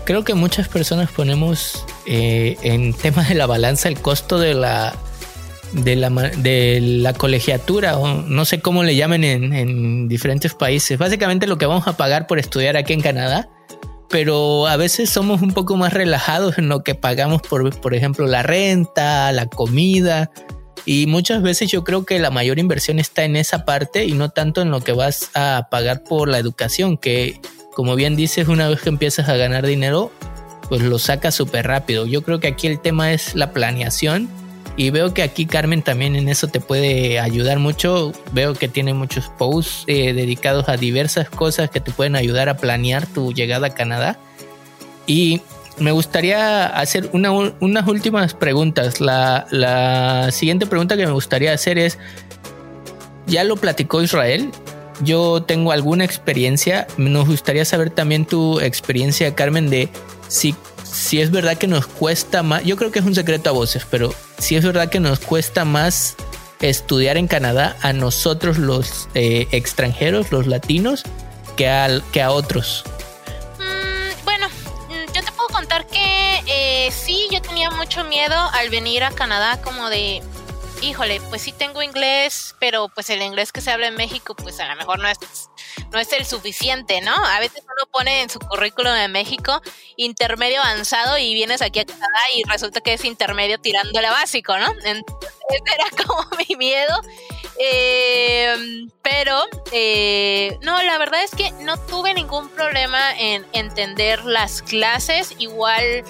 Creo 0.05 0.23
que 0.23 0.35
muchas 0.35 0.69
personas 0.69 1.11
ponemos 1.11 1.83
eh, 2.05 2.55
en 2.61 2.93
temas 2.93 3.27
de 3.27 3.35
la 3.35 3.45
balanza 3.45 3.89
el 3.89 3.99
costo 3.99 4.39
de 4.39 4.53
la 4.53 4.95
de 5.73 5.97
la, 5.97 6.09
de 6.09 6.79
la 6.79 7.11
colegiatura 7.11 7.97
o 7.97 8.07
no 8.07 8.45
sé 8.45 8.61
cómo 8.61 8.83
le 8.83 8.95
llamen 8.95 9.25
en, 9.25 9.51
en 9.51 10.07
diferentes 10.07 10.53
países. 10.53 10.97
Básicamente 10.97 11.45
lo 11.45 11.57
que 11.57 11.65
vamos 11.65 11.85
a 11.89 11.97
pagar 11.97 12.25
por 12.25 12.39
estudiar 12.39 12.77
aquí 12.77 12.93
en 12.93 13.01
Canadá 13.01 13.49
pero 14.07 14.67
a 14.67 14.77
veces 14.77 15.09
somos 15.09 15.41
un 15.41 15.53
poco 15.53 15.75
más 15.75 15.91
relajados 15.91 16.57
en 16.57 16.69
lo 16.69 16.83
que 16.83 16.93
pagamos 16.93 17.41
por, 17.41 17.77
por 17.81 17.95
ejemplo, 17.95 18.27
la 18.27 18.43
renta, 18.43 19.31
la 19.31 19.47
comida. 19.47 20.29
Y 20.85 21.07
muchas 21.07 21.41
veces 21.41 21.71
yo 21.71 21.83
creo 21.83 22.05
que 22.05 22.19
la 22.19 22.29
mayor 22.29 22.59
inversión 22.59 22.99
está 22.99 23.23
en 23.23 23.35
esa 23.35 23.65
parte 23.65 24.05
y 24.05 24.13
no 24.13 24.29
tanto 24.29 24.61
en 24.61 24.71
lo 24.71 24.81
que 24.81 24.91
vas 24.91 25.29
a 25.33 25.67
pagar 25.71 26.03
por 26.03 26.27
la 26.27 26.39
educación, 26.39 26.97
que 26.97 27.39
como 27.73 27.95
bien 27.95 28.15
dices, 28.15 28.47
una 28.47 28.67
vez 28.67 28.81
que 28.81 28.89
empiezas 28.89 29.29
a 29.29 29.35
ganar 29.35 29.65
dinero, 29.65 30.11
pues 30.69 30.81
lo 30.81 30.99
sacas 30.99 31.35
súper 31.35 31.67
rápido. 31.67 32.05
Yo 32.05 32.21
creo 32.21 32.39
que 32.39 32.47
aquí 32.47 32.67
el 32.67 32.79
tema 32.79 33.13
es 33.13 33.35
la 33.35 33.51
planeación 33.51 34.29
y 34.75 34.89
veo 34.89 35.13
que 35.13 35.21
aquí 35.21 35.45
Carmen 35.45 35.83
también 35.83 36.15
en 36.15 36.29
eso 36.29 36.47
te 36.47 36.59
puede 36.59 37.19
ayudar 37.19 37.59
mucho. 37.59 38.11
Veo 38.31 38.53
que 38.53 38.67
tiene 38.67 38.93
muchos 38.93 39.29
posts 39.29 39.83
eh, 39.87 40.13
dedicados 40.13 40.67
a 40.69 40.77
diversas 40.77 41.29
cosas 41.29 41.69
que 41.69 41.79
te 41.79 41.91
pueden 41.91 42.15
ayudar 42.15 42.49
a 42.49 42.57
planear 42.57 43.05
tu 43.05 43.33
llegada 43.33 43.67
a 43.67 43.73
Canadá. 43.73 44.17
Y 45.05 45.41
me 45.77 45.91
gustaría 45.91 46.65
hacer 46.65 47.09
unas 47.13 47.87
últimas 47.87 48.33
preguntas. 48.33 49.01
La, 49.01 50.29
siguiente 50.31 50.65
pregunta 50.65 50.97
que 50.97 51.05
me 51.05 51.11
gustaría 51.11 51.53
hacer 51.53 51.77
es, 51.77 51.97
ya 53.27 53.43
lo 53.43 53.55
platicó 53.55 54.01
Israel, 54.01 54.51
yo 55.01 55.43
tengo 55.43 55.71
alguna 55.71 56.05
experiencia, 56.05 56.87
nos 56.97 57.27
gustaría 57.27 57.65
saber 57.65 57.89
también 57.89 58.25
tu 58.25 58.59
experiencia, 58.59 59.33
Carmen, 59.35 59.69
de 59.69 59.89
si, 60.27 60.55
si 60.83 61.21
es 61.21 61.31
verdad 61.31 61.57
que 61.57 61.67
nos 61.67 61.87
cuesta 61.87 62.43
más, 62.43 62.63
yo 62.63 62.77
creo 62.77 62.91
que 62.91 62.99
es 62.99 63.05
un 63.05 63.15
secreto 63.15 63.49
a 63.49 63.53
voces, 63.53 63.85
pero 63.89 64.13
si 64.37 64.55
es 64.55 64.65
verdad 64.65 64.89
que 64.89 64.99
nos 64.99 65.19
cuesta 65.19 65.65
más 65.65 66.15
estudiar 66.61 67.17
en 67.17 67.27
Canadá 67.27 67.75
a 67.81 67.93
nosotros 67.93 68.57
los 68.57 69.09
eh, 69.15 69.47
extranjeros, 69.51 70.31
los 70.31 70.47
latinos, 70.47 71.03
que, 71.57 71.67
al, 71.67 72.03
que 72.11 72.21
a 72.21 72.31
otros. 72.31 72.83
Eh, 76.83 76.91
sí, 76.91 77.29
yo 77.31 77.41
tenía 77.41 77.69
mucho 77.71 78.03
miedo 78.03 78.35
al 78.51 78.69
venir 78.69 79.05
a 79.05 79.11
Canadá 79.11 79.61
como 79.61 79.89
de, 79.89 80.21
híjole, 80.81 81.21
pues 81.29 81.41
sí 81.41 81.53
tengo 81.53 81.81
inglés, 81.81 82.57
pero 82.59 82.89
pues 82.89 83.09
el 83.09 83.21
inglés 83.21 83.53
que 83.53 83.61
se 83.61 83.71
habla 83.71 83.87
en 83.87 83.95
México, 83.95 84.35
pues 84.35 84.59
a 84.59 84.67
lo 84.67 84.75
mejor 84.75 84.99
no 84.99 85.07
es, 85.07 85.17
no 85.93 85.99
es 85.99 86.11
el 86.11 86.25
suficiente, 86.25 86.99
¿no? 86.99 87.13
A 87.13 87.39
veces 87.39 87.63
uno 87.63 87.89
pone 87.89 88.23
en 88.23 88.29
su 88.29 88.37
currículum 88.37 88.95
de 88.95 89.07
México 89.07 89.61
intermedio 89.95 90.61
avanzado 90.61 91.17
y 91.17 91.33
vienes 91.33 91.61
aquí 91.61 91.79
a 91.79 91.85
Canadá 91.85 92.19
y 92.35 92.43
resulta 92.49 92.81
que 92.81 92.95
es 92.95 93.05
intermedio 93.05 93.59
tirándole 93.59 94.07
a 94.07 94.11
básico, 94.11 94.57
¿no? 94.57 94.69
Entonces, 94.83 95.31
era 95.73 96.05
como 96.05 96.27
mi 96.49 96.57
miedo. 96.57 96.99
Eh, 97.59 98.87
pero 99.01 99.41
eh, 99.71 100.57
no, 100.63 100.83
la 100.83 100.97
verdad 100.97 101.23
es 101.23 101.31
que 101.31 101.49
no 101.61 101.77
tuve 101.77 102.13
ningún 102.13 102.49
problema 102.49 103.17
en 103.17 103.45
entender 103.53 104.25
las 104.25 104.61
clases. 104.61 105.33
Igual 105.37 106.03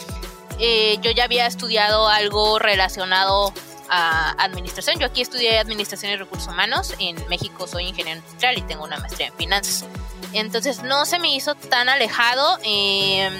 eh, 0.66 0.97
yo 1.01 1.11
ya 1.11 1.26
había 1.26 1.45
estudiado 1.45 2.07
algo 2.07 2.57
relacionado 2.57 3.53
a 3.89 4.32
administración. 4.41 4.97
Yo 4.97 5.07
aquí 5.07 5.22
estudié 5.22 5.59
administración 5.59 6.14
y 6.14 6.16
recursos 6.16 6.47
humanos. 6.47 6.95
En 6.99 7.18
México 7.28 7.68
soy 7.68 7.84
ingeniero 7.84 8.20
industrial 8.20 8.57
y 8.57 8.61
tengo 8.61 8.86
una 8.86 8.97
maestría 8.97 9.28
en 9.28 9.34
finanzas. 9.34 9.86
Entonces 10.32 10.82
no 10.82 11.05
se 11.05 11.20
me 11.20 11.36
hizo 11.36 11.55
tan 11.55 11.89
alejado. 11.89 12.59
Em, 12.64 13.34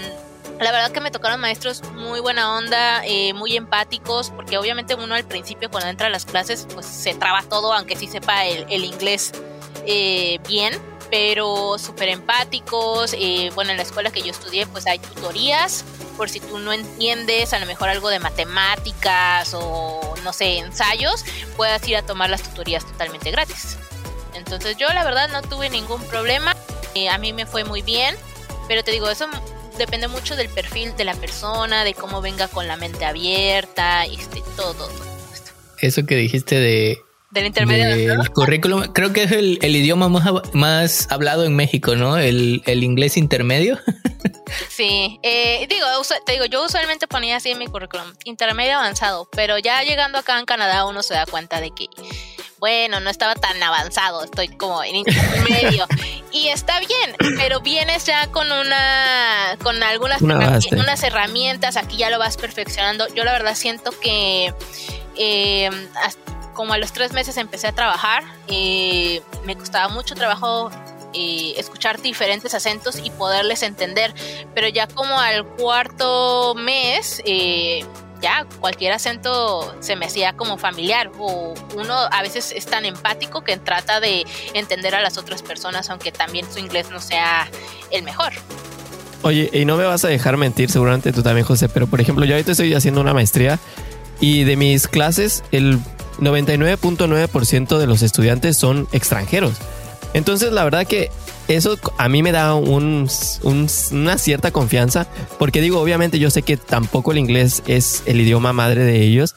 la 0.60 0.74
verdad 0.74 0.92
que 0.92 1.00
me 1.00 1.12
tocaron 1.12 1.40
maestros 1.40 1.82
muy 1.94 2.20
buena 2.20 2.58
onda, 2.58 3.06
eh, 3.06 3.34
muy 3.34 3.56
empáticos, 3.56 4.30
porque 4.30 4.58
obviamente 4.58 4.94
uno 4.94 5.16
al 5.16 5.24
principio 5.24 5.72
cuando 5.72 5.90
entra 5.90 6.08
a 6.08 6.10
las 6.10 6.26
clases 6.26 6.68
pues 6.74 6.86
se 6.86 7.14
traba 7.14 7.42
todo, 7.44 7.72
aunque 7.72 7.96
sí 7.96 8.08
sepa 8.08 8.46
el, 8.46 8.84
inglés 8.84 9.32
eh, 9.88 10.40
bien, 10.46 10.78
pero 11.10 11.78
súper 11.80 12.10
empáticos. 12.10 13.16
Eh, 13.18 13.50
bueno, 13.56 13.72
en 13.72 13.78
la 13.78 13.84
escuela 13.84 14.12
que 14.12 14.22
yo 14.22 14.32
estudié 14.32 14.68
pues 14.68 14.88
hay 14.88 15.00
tutorías 15.00 15.86
por 16.14 16.30
si 16.30 16.40
tú 16.40 16.60
no 16.60 16.74
entiendes 16.74 17.54
a 17.54 17.60
lo 17.60 17.66
mejor 17.66 17.90
algo 17.90 18.10
de 18.10 18.20
matemáticas 18.20 19.54
o 19.54 20.16
no 20.24 20.34
sé, 20.34 20.58
ensayos, 20.58 21.26
puedas 21.58 21.88
ir 21.88 21.98
a 21.98 22.06
tomar 22.06 22.30
las 22.30 22.44
tutorías 22.44 22.86
totalmente 22.86 23.32
gratis. 23.32 23.78
Entonces 24.34 24.78
yo 24.78 24.88
la 24.90 25.04
verdad 25.04 25.30
no 25.30 25.42
tuve 25.42 25.70
ningún 25.70 26.02
problema, 26.08 26.56
a 27.10 27.18
mí 27.18 27.34
me 27.34 27.46
fue 27.46 27.64
muy 27.64 27.82
bien, 27.82 28.16
pero 28.68 28.84
te 28.84 28.92
digo, 28.92 29.10
eso 29.10 29.28
depende 29.78 30.08
mucho 30.08 30.36
del 30.36 30.50
perfil 30.50 30.96
de 30.96 31.06
la 31.06 31.16
persona, 31.16 31.84
de 31.84 31.94
cómo 31.94 32.22
venga 32.22 32.48
con 32.48 32.68
la 32.68 32.78
mente 32.78 33.06
abierta, 33.06 34.06
este, 34.06 34.42
todo, 34.56 34.74
todo, 34.74 34.90
Eso 35.80 36.06
que 36.06 36.16
dijiste 36.16 36.56
de, 36.56 37.02
del 37.34 37.48
intermedio. 37.48 38.14
El 38.14 38.30
currículum, 38.30 38.84
creo 38.94 39.12
que 39.12 39.24
es 39.24 39.32
el, 39.32 39.58
idioma 39.64 40.08
más, 40.08 40.26
más, 40.54 41.08
hablado 41.10 41.44
en 41.44 41.56
México, 41.56 41.96
¿no? 41.96 42.18
El, 42.18 42.62
el 42.66 42.84
inglés 42.84 43.18
intermedio. 43.18 43.80
sí, 44.70 45.20
eh, 45.24 45.66
digo, 45.68 45.86
te 46.26 46.34
digo, 46.34 46.46
yo 46.46 46.64
usualmente 46.64 47.08
ponía 47.08 47.38
así 47.38 47.50
en 47.50 47.58
mi 47.58 47.68
currículum, 47.68 48.14
intermedio 48.24 48.78
avanzado, 48.78 49.28
pero 49.32 49.58
ya 49.58 49.84
llegando 49.84 50.20
acá 50.20 50.40
en 50.40 50.46
Canadá 50.46 50.86
uno 50.86 51.02
se 51.02 51.16
da 51.16 51.26
cuenta 51.26 51.60
de 51.60 51.72
que 51.72 51.88
bueno, 52.60 53.02
no 53.02 53.10
estaba 53.10 53.36
tan 53.36 53.62
avanzado, 53.62 54.24
estoy 54.24 54.48
como 54.48 54.86
en 54.86 54.96
intermedio. 54.96 55.86
y 56.32 56.48
está 56.48 56.80
bien, 56.80 57.36
pero 57.36 57.60
vienes 57.60 58.06
ya 58.06 58.28
con 58.28 58.50
una, 58.50 59.58
con 59.62 59.84
algunas 59.84 60.22
unas 60.22 61.04
herramientas, 61.04 61.76
aquí 61.76 61.98
ya 61.98 62.10
lo 62.10 62.20
vas 62.20 62.38
perfeccionando. 62.38 63.06
Yo 63.16 63.26
la 63.26 63.34
verdad 63.34 63.56
siento 63.56 63.92
que 64.00 64.54
eh, 65.18 65.70
como 66.54 66.74
a 66.74 66.78
los 66.78 66.94
tres 66.94 67.14
meses 67.14 67.38
empecé 67.38 67.68
a 67.68 67.72
trabajar, 67.72 68.24
eh, 68.48 69.22
me 69.46 69.56
costaba 69.56 69.88
mucho 69.90 70.16
trabajo 70.16 70.70
eh, 71.14 71.54
escuchar 71.58 72.02
diferentes 72.02 72.54
acentos 72.54 73.00
y 73.04 73.10
poderles 73.12 73.64
entender. 73.64 74.14
Pero 74.56 74.68
ya 74.68 74.88
como 74.88 75.20
al 75.20 75.46
cuarto 75.46 76.56
mes, 76.56 77.22
eh, 77.26 77.86
ya 78.22 78.48
cualquier 78.60 78.94
acento 78.94 79.76
se 79.82 79.96
me 79.96 80.06
hacía 80.06 80.34
como 80.34 80.58
familiar 80.58 81.12
o 81.20 81.54
uno 81.76 81.94
a 82.10 82.22
veces 82.22 82.54
es 82.56 82.66
tan 82.66 82.86
empático 82.86 83.44
que 83.44 83.58
trata 83.58 84.00
de 84.00 84.26
entender 84.54 84.96
a 84.96 85.02
las 85.02 85.18
otras 85.18 85.44
personas 85.44 85.90
aunque 85.90 86.14
también 86.14 86.46
su 86.50 86.60
inglés 86.60 86.90
no 86.90 87.02
sea 87.02 87.50
el 87.92 88.04
mejor. 88.04 88.32
Oye, 89.24 89.50
y 89.54 89.66
no 89.66 89.78
me 89.78 89.86
vas 89.86 90.04
a 90.04 90.08
dejar 90.08 90.38
mentir, 90.38 90.72
seguramente 90.72 91.14
tú 91.14 91.22
también, 91.22 91.46
José, 91.46 91.70
pero 91.70 91.88
por 91.88 92.02
ejemplo, 92.02 92.26
yo 92.26 92.34
ahorita 92.34 92.52
estoy 92.52 92.74
haciendo 92.74 93.02
una 93.02 93.14
maestría 93.14 93.60
y 94.20 94.44
de 94.46 94.56
mis 94.56 94.88
clases 94.88 95.44
el 95.52 95.80
99.9% 96.20 97.78
de 97.78 97.88
los 97.88 98.02
estudiantes 98.02 98.58
son 98.58 98.88
extranjeros. 98.92 99.54
Entonces, 100.14 100.52
la 100.52 100.64
verdad 100.64 100.86
que 100.86 101.10
eso 101.48 101.78
a 101.98 102.08
mí 102.08 102.24
me 102.24 102.32
da 102.32 102.54
una 102.56 104.18
cierta 104.18 104.52
confianza, 104.52 105.08
porque 105.40 105.62
digo, 105.62 105.80
obviamente 105.80 106.20
yo 106.20 106.30
sé 106.30 106.44
que 106.44 106.58
tampoco 106.58 107.12
el 107.12 107.18
inglés 107.18 107.64
es 107.68 108.04
el 108.06 108.22
idioma 108.22 108.54
madre 108.54 108.84
de 108.84 109.02
ellos. 109.02 109.36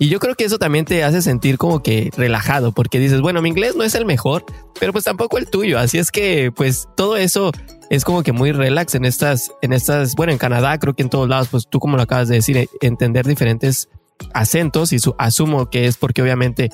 Y 0.00 0.08
yo 0.10 0.20
creo 0.20 0.36
que 0.36 0.44
eso 0.44 0.58
también 0.58 0.84
te 0.84 1.02
hace 1.02 1.22
sentir 1.22 1.58
como 1.58 1.82
que 1.82 2.12
relajado, 2.16 2.70
porque 2.70 3.00
dices, 3.00 3.20
bueno, 3.20 3.42
mi 3.42 3.48
inglés 3.48 3.74
no 3.74 3.82
es 3.82 3.96
el 3.96 4.04
mejor, 4.04 4.44
pero 4.78 4.92
pues 4.92 5.04
tampoco 5.04 5.38
el 5.38 5.50
tuyo. 5.50 5.78
Así 5.78 5.98
es 5.98 6.12
que, 6.12 6.52
pues 6.54 6.86
todo 6.96 7.16
eso 7.16 7.50
es 7.90 8.04
como 8.04 8.22
que 8.22 8.30
muy 8.30 8.52
relax 8.52 8.94
en 8.94 9.04
estas, 9.04 9.50
en 9.60 9.72
estas, 9.72 10.14
bueno, 10.14 10.32
en 10.32 10.38
Canadá, 10.38 10.78
creo 10.78 10.94
que 10.94 11.02
en 11.02 11.10
todos 11.10 11.28
lados, 11.28 11.48
pues 11.48 11.66
tú 11.68 11.80
como 11.80 11.96
lo 11.96 12.04
acabas 12.04 12.28
de 12.28 12.36
decir, 12.36 12.68
entender 12.80 13.26
diferentes 13.26 13.88
acentos 14.34 14.92
y 14.92 14.98
su, 14.98 15.14
asumo 15.18 15.70
que 15.70 15.86
es 15.86 15.96
porque 15.96 16.22
obviamente 16.22 16.70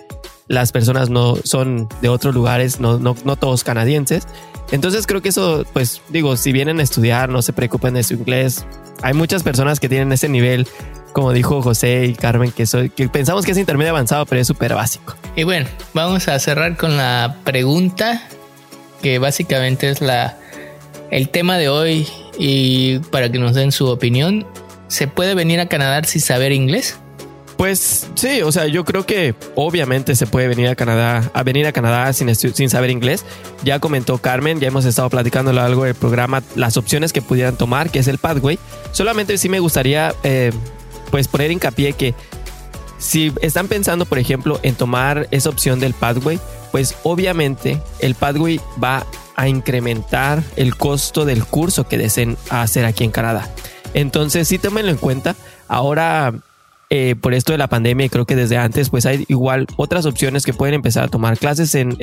las 0.49 0.73
personas 0.73 1.11
no 1.11 1.37
son 1.45 1.89
de 2.03 2.09
otros 2.09 2.35
lugares, 2.35 2.81
no, 2.81 2.99
no, 2.99 3.17
no 3.25 3.37
todos 3.37 3.65
canadienses. 3.65 4.27
Entonces 4.73 5.07
creo 5.07 5.23
que 5.23 5.29
eso, 5.31 5.65
pues 5.73 6.03
digo, 6.09 6.37
si 6.37 6.53
vienen 6.53 6.81
a 6.81 6.83
estudiar, 6.83 7.29
no 7.29 7.43
se 7.43 7.53
preocupen 7.53 7.95
de 7.95 8.03
su 8.03 8.15
inglés. 8.15 8.67
Hay 9.03 9.15
muchas 9.15 9.43
personas 9.43 9.81
que 9.81 9.89
tienen 9.89 10.13
ese 10.13 10.29
nivel, 10.29 10.67
como 11.13 11.33
dijo 11.33 11.63
José 11.63 12.07
y 12.07 12.15
Carmen, 12.15 12.53
que, 12.53 12.67
pensamos 13.09 13.45
que 13.45 13.53
es 13.53 13.59
intermedio 13.59 13.91
avanzado, 13.91 14.27
pero 14.27 14.41
es 14.41 14.47
súper 14.47 14.75
básico. 14.75 15.17
Y 15.37 15.45
bueno, 15.45 15.67
vamos 15.93 16.29
a 16.29 16.39
cerrar 16.39 16.77
con 16.77 16.97
la 16.97 17.37
pregunta, 17.45 18.27
que 19.03 19.19
básicamente 19.19 19.91
es 19.91 20.01
la, 20.01 20.39
el 21.11 21.29
tema 21.29 21.59
de 21.59 21.69
hoy 21.69 22.09
y 22.39 22.99
para 23.11 23.31
que 23.31 23.39
nos 23.39 23.55
den 23.55 23.73
su 23.73 23.87
opinión. 23.87 24.47
¿Se 24.89 25.09
puede 25.09 25.35
venir 25.35 25.61
a 25.61 25.67
Canadá 25.67 26.03
sin 26.05 26.21
saber 26.21 26.53
inglés? 26.53 26.99
Pues 27.57 28.09
sí, 28.15 28.43
o 28.43 28.51
sea, 28.51 28.67
yo 28.67 28.85
creo 28.85 29.07
que 29.07 29.35
obviamente 29.55 30.17
se 30.17 30.27
puede 30.27 30.49
venir 30.49 30.69
a 30.69 30.75
Canadá, 30.75 31.31
a 31.33 31.43
venir 31.45 31.67
a 31.67 31.73
Canadá 31.73 32.13
sin, 32.13 32.35
sin 32.35 32.69
saber 32.69 32.91
inglés. 32.91 33.25
Ya 33.63 33.79
comentó 33.79 34.19
Carmen, 34.19 34.61
ya 34.61 34.69
hemos 34.69 34.85
estado 34.85 35.09
platicando 35.09 35.51
algo 35.61 35.85
del 35.85 35.95
programa, 35.95 36.43
las 36.57 36.77
opciones 36.77 37.13
que 37.13 37.23
pudieran 37.23 37.57
tomar, 37.57 37.91
que 37.91 38.01
es 38.01 38.09
el 38.09 38.19
pathway. 38.19 38.59
Solamente 38.93 39.39
sí 39.39 39.49
me 39.49 39.61
gustaría, 39.61 40.15
eh, 40.25 40.51
pues, 41.11 41.29
poner 41.29 41.53
hincapié 41.53 41.93
que 41.93 42.15
si 42.99 43.33
están 43.41 43.69
pensando, 43.69 44.05
por 44.05 44.19
ejemplo, 44.19 44.59
en 44.63 44.75
tomar 44.75 45.29
esa 45.31 45.49
opción 45.51 45.79
del 45.79 45.95
pathway, 45.95 46.41
pues 46.73 46.97
obviamente 47.05 47.81
el 48.01 48.15
pathway 48.15 48.61
va 48.83 49.07
a 49.37 49.49
incrementar 49.49 50.43
el 50.57 50.77
costo 50.77 51.25
del 51.25 51.45
curso 51.45 51.87
que 51.87 51.99
deseen 51.99 52.37
hacer 52.51 52.85
aquí 52.85 53.05
en 53.05 53.11
Canadá. 53.11 53.49
Entonces, 53.95 54.49
sí 54.49 54.59
tómenlo 54.59 54.91
en 54.91 54.97
cuenta. 54.97 55.37
Ahora 55.69 56.35
eh, 56.91 57.17
por 57.21 57.35
esto 57.35 57.53
de 57.53 57.59
la 57.59 57.69
pandemia 57.69 58.07
y 58.07 58.09
creo 58.09 58.27
que 58.27 58.37
desde 58.37 58.57
antes 58.57 58.91
pues 58.91 59.07
hay 59.07 59.25
igual 59.29 59.67
otras 59.77 60.07
opciones 60.07 60.45
que 60.45 60.53
pueden 60.53 60.75
empezar 60.75 61.05
a 61.05 61.09
tomar 61.09 61.39
clases 61.39 61.75
en, 61.75 61.97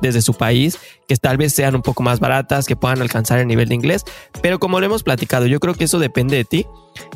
desde 0.00 0.22
su 0.22 0.34
país 0.34 0.78
que 1.06 1.16
tal 1.16 1.36
vez 1.36 1.52
sean 1.52 1.74
un 1.74 1.82
poco 1.82 2.02
más 2.02 2.20
baratas, 2.20 2.66
que 2.66 2.76
puedan 2.76 3.02
alcanzar 3.02 3.38
el 3.40 3.46
nivel 3.46 3.68
de 3.68 3.74
inglés, 3.74 4.04
pero 4.42 4.58
como 4.58 4.80
lo 4.80 4.86
hemos 4.86 5.02
platicado, 5.02 5.46
yo 5.46 5.60
creo 5.60 5.74
que 5.74 5.84
eso 5.84 5.98
depende 5.98 6.36
de 6.36 6.44
ti. 6.44 6.66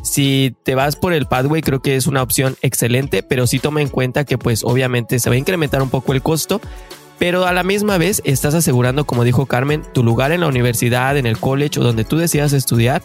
Si 0.02 0.54
te 0.62 0.74
vas 0.74 0.96
por 0.96 1.12
el 1.12 1.26
pathway 1.26 1.62
creo 1.62 1.80
que 1.80 1.96
es 1.96 2.06
una 2.06 2.22
opción 2.22 2.56
excelente, 2.62 3.22
pero 3.22 3.46
sí 3.46 3.58
toma 3.58 3.82
en 3.82 3.88
cuenta 3.88 4.24
que 4.24 4.38
pues 4.38 4.62
obviamente 4.64 5.18
se 5.18 5.30
va 5.30 5.36
a 5.36 5.38
incrementar 5.38 5.82
un 5.82 5.90
poco 5.90 6.12
el 6.12 6.22
costo, 6.22 6.60
pero 7.18 7.46
a 7.46 7.52
la 7.52 7.62
misma 7.62 7.98
vez 7.98 8.22
estás 8.24 8.54
asegurando, 8.54 9.04
como 9.04 9.24
dijo 9.24 9.46
Carmen, 9.46 9.82
tu 9.92 10.02
lugar 10.02 10.32
en 10.32 10.40
la 10.40 10.48
universidad, 10.48 11.16
en 11.16 11.26
el 11.26 11.38
college 11.38 11.80
o 11.80 11.84
donde 11.84 12.04
tú 12.04 12.16
decidas 12.16 12.52
estudiar 12.52 13.02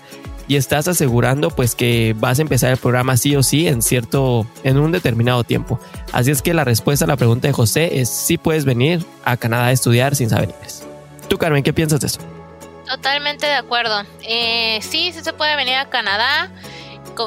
y 0.49 0.55
estás 0.55 0.87
asegurando 0.87 1.51
pues 1.51 1.75
que 1.75 2.15
vas 2.17 2.39
a 2.39 2.41
empezar 2.41 2.71
el 2.71 2.77
programa 2.77 3.15
sí 3.17 3.35
o 3.35 3.43
sí 3.43 3.67
en 3.67 3.81
cierto, 3.83 4.47
en 4.63 4.77
un 4.77 4.91
determinado 4.91 5.43
tiempo. 5.43 5.79
Así 6.11 6.31
es 6.31 6.41
que 6.41 6.55
la 6.55 6.63
respuesta 6.63 7.05
a 7.05 7.07
la 7.07 7.17
pregunta 7.17 7.47
de 7.47 7.53
José 7.53 7.99
es 8.01 8.09
si 8.09 8.37
puedes 8.37 8.65
venir 8.65 9.05
a 9.23 9.37
Canadá 9.37 9.67
a 9.67 9.71
estudiar 9.71 10.15
sin 10.15 10.29
saber 10.29 10.49
inglés. 10.49 10.83
Tú 11.27 11.37
Carmen, 11.37 11.61
¿qué 11.61 11.71
piensas 11.71 11.99
de 12.01 12.07
eso? 12.07 12.19
Totalmente 12.87 13.45
de 13.45 13.53
acuerdo. 13.53 14.01
Eh, 14.27 14.79
sí, 14.81 15.11
sí 15.13 15.23
se 15.23 15.33
puede 15.33 15.55
venir 15.55 15.75
a 15.75 15.89
Canadá. 15.89 16.51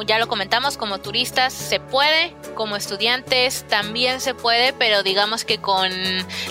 Ya 0.07 0.17
lo 0.17 0.27
comentamos, 0.27 0.75
como 0.77 0.99
turistas 0.99 1.53
se 1.53 1.79
puede, 1.79 2.35
como 2.55 2.75
estudiantes 2.75 3.65
también 3.67 4.21
se 4.21 4.33
puede, 4.33 4.73
pero 4.73 5.03
digamos 5.03 5.45
que 5.45 5.59
con 5.59 5.91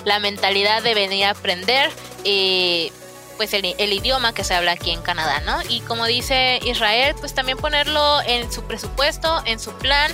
la 0.04 0.20
mentalidad 0.20 0.82
de 0.82 0.94
venir 0.94 1.24
a 1.24 1.30
aprender. 1.30 1.90
Eh, 2.24 2.92
pues 3.36 3.54
el, 3.54 3.92
idioma 3.92 4.32
que 4.32 4.44
se 4.44 4.54
habla 4.54 4.72
aquí 4.72 4.92
en 4.92 5.02
Canadá, 5.02 5.40
¿no? 5.40 5.58
Y 5.68 5.80
como 5.80 6.06
dice 6.06 6.60
Israel, 6.62 7.16
pues 7.18 7.34
también 7.34 7.58
ponerlo 7.58 8.20
en 8.22 8.52
su 8.52 8.62
presupuesto, 8.62 9.42
en 9.46 9.58
su 9.58 9.72
plan, 9.72 10.12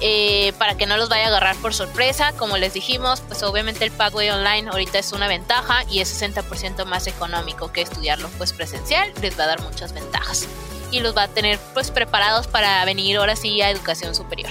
eh, 0.00 0.54
para 0.58 0.74
que 0.76 0.86
no 0.86 0.96
los 0.96 1.10
vaya 1.10 1.24
a 1.24 1.28
agarrar 1.28 1.56
por 1.56 1.74
sorpresa. 1.74 2.32
Como 2.38 2.56
les 2.56 2.72
dijimos, 2.72 3.20
pues 3.20 3.42
obviamente 3.42 3.84
el 3.84 3.90
Pathway 3.90 4.30
Online 4.30 4.70
ahorita 4.70 4.98
es 4.98 5.12
una 5.12 5.28
ventaja 5.28 5.84
y 5.90 6.00
es 6.00 6.22
60% 6.22 6.86
más 6.86 7.06
económico 7.06 7.70
que 7.70 7.82
estudiarlo 7.82 8.30
pues 8.38 8.54
presencial, 8.54 9.12
les 9.20 9.38
va 9.38 9.44
a 9.44 9.48
dar 9.48 9.60
muchas 9.60 9.92
ventajas 9.92 10.48
y 10.94 11.00
los 11.00 11.16
va 11.16 11.24
a 11.24 11.28
tener 11.28 11.58
pues 11.72 11.90
preparados 11.90 12.46
para 12.46 12.84
venir 12.84 13.16
ahora 13.16 13.36
sí 13.36 13.60
a 13.60 13.70
educación 13.70 14.14
superior. 14.14 14.50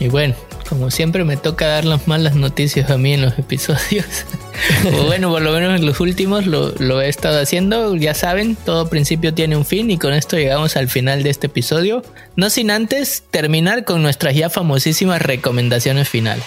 Y 0.00 0.08
bueno, 0.08 0.34
como 0.68 0.90
siempre 0.90 1.22
me 1.24 1.36
toca 1.36 1.66
dar 1.66 1.84
las 1.84 2.08
malas 2.08 2.34
noticias 2.34 2.90
a 2.90 2.98
mí 2.98 3.12
en 3.12 3.22
los 3.22 3.38
episodios. 3.38 4.06
o 4.98 5.04
bueno, 5.04 5.30
por 5.30 5.42
lo 5.42 5.52
menos 5.52 5.78
en 5.78 5.86
los 5.86 6.00
últimos 6.00 6.46
lo, 6.46 6.70
lo, 6.78 7.00
he 7.00 7.08
estado 7.08 7.40
haciendo. 7.40 7.94
Ya 7.94 8.14
saben, 8.14 8.56
todo 8.56 8.88
principio 8.88 9.32
tiene 9.32 9.56
un 9.56 9.64
fin 9.64 9.90
y 9.90 9.98
con 9.98 10.12
esto 10.12 10.36
llegamos 10.36 10.76
al 10.76 10.88
final 10.88 11.22
de 11.22 11.30
este 11.30 11.46
episodio. 11.46 12.02
No 12.36 12.50
sin 12.50 12.70
antes 12.70 13.22
terminar 13.30 13.84
con 13.84 14.02
nuestras 14.02 14.34
ya 14.34 14.50
famosísimas 14.50 15.22
recomendaciones 15.22 16.08
finales. 16.08 16.44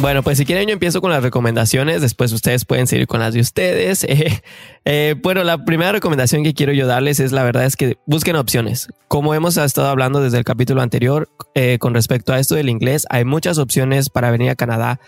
Bueno, 0.00 0.22
pues 0.22 0.38
si 0.38 0.44
quieren 0.44 0.68
yo 0.68 0.72
empiezo 0.72 1.00
con 1.00 1.10
las 1.10 1.24
recomendaciones, 1.24 2.00
después 2.00 2.32
ustedes 2.32 2.64
pueden 2.64 2.86
seguir 2.86 3.08
con 3.08 3.18
las 3.18 3.34
de 3.34 3.40
ustedes. 3.40 4.06
Eh, 4.18 4.40
eh, 4.84 5.14
bueno, 5.22 5.44
la 5.44 5.64
primera 5.64 5.92
recomendación 5.92 6.42
que 6.42 6.54
quiero 6.54 6.72
yo 6.72 6.86
darles 6.86 7.20
es 7.20 7.30
la 7.30 7.42
verdad 7.42 7.64
es 7.64 7.76
que 7.76 7.98
busquen 8.06 8.36
opciones. 8.36 8.88
Como 9.06 9.34
hemos 9.34 9.56
estado 9.56 9.88
hablando 9.88 10.20
desde 10.20 10.38
el 10.38 10.44
capítulo 10.44 10.80
anterior 10.80 11.28
eh, 11.54 11.78
con 11.78 11.94
respecto 11.94 12.32
a 12.32 12.38
esto 12.38 12.54
del 12.54 12.68
inglés, 12.68 13.06
hay 13.10 13.24
muchas 13.24 13.58
opciones 13.58 14.08
para 14.08 14.30
venir 14.30 14.50
a 14.50 14.56
Canadá. 14.56 14.98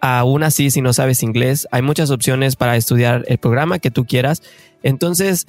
Aún 0.00 0.44
así, 0.44 0.70
si 0.70 0.80
no 0.80 0.92
sabes 0.92 1.22
inglés, 1.22 1.68
hay 1.70 1.82
muchas 1.82 2.10
opciones 2.10 2.56
para 2.56 2.76
estudiar 2.76 3.24
el 3.28 3.38
programa 3.38 3.80
que 3.80 3.90
tú 3.90 4.06
quieras. 4.06 4.42
Entonces, 4.82 5.46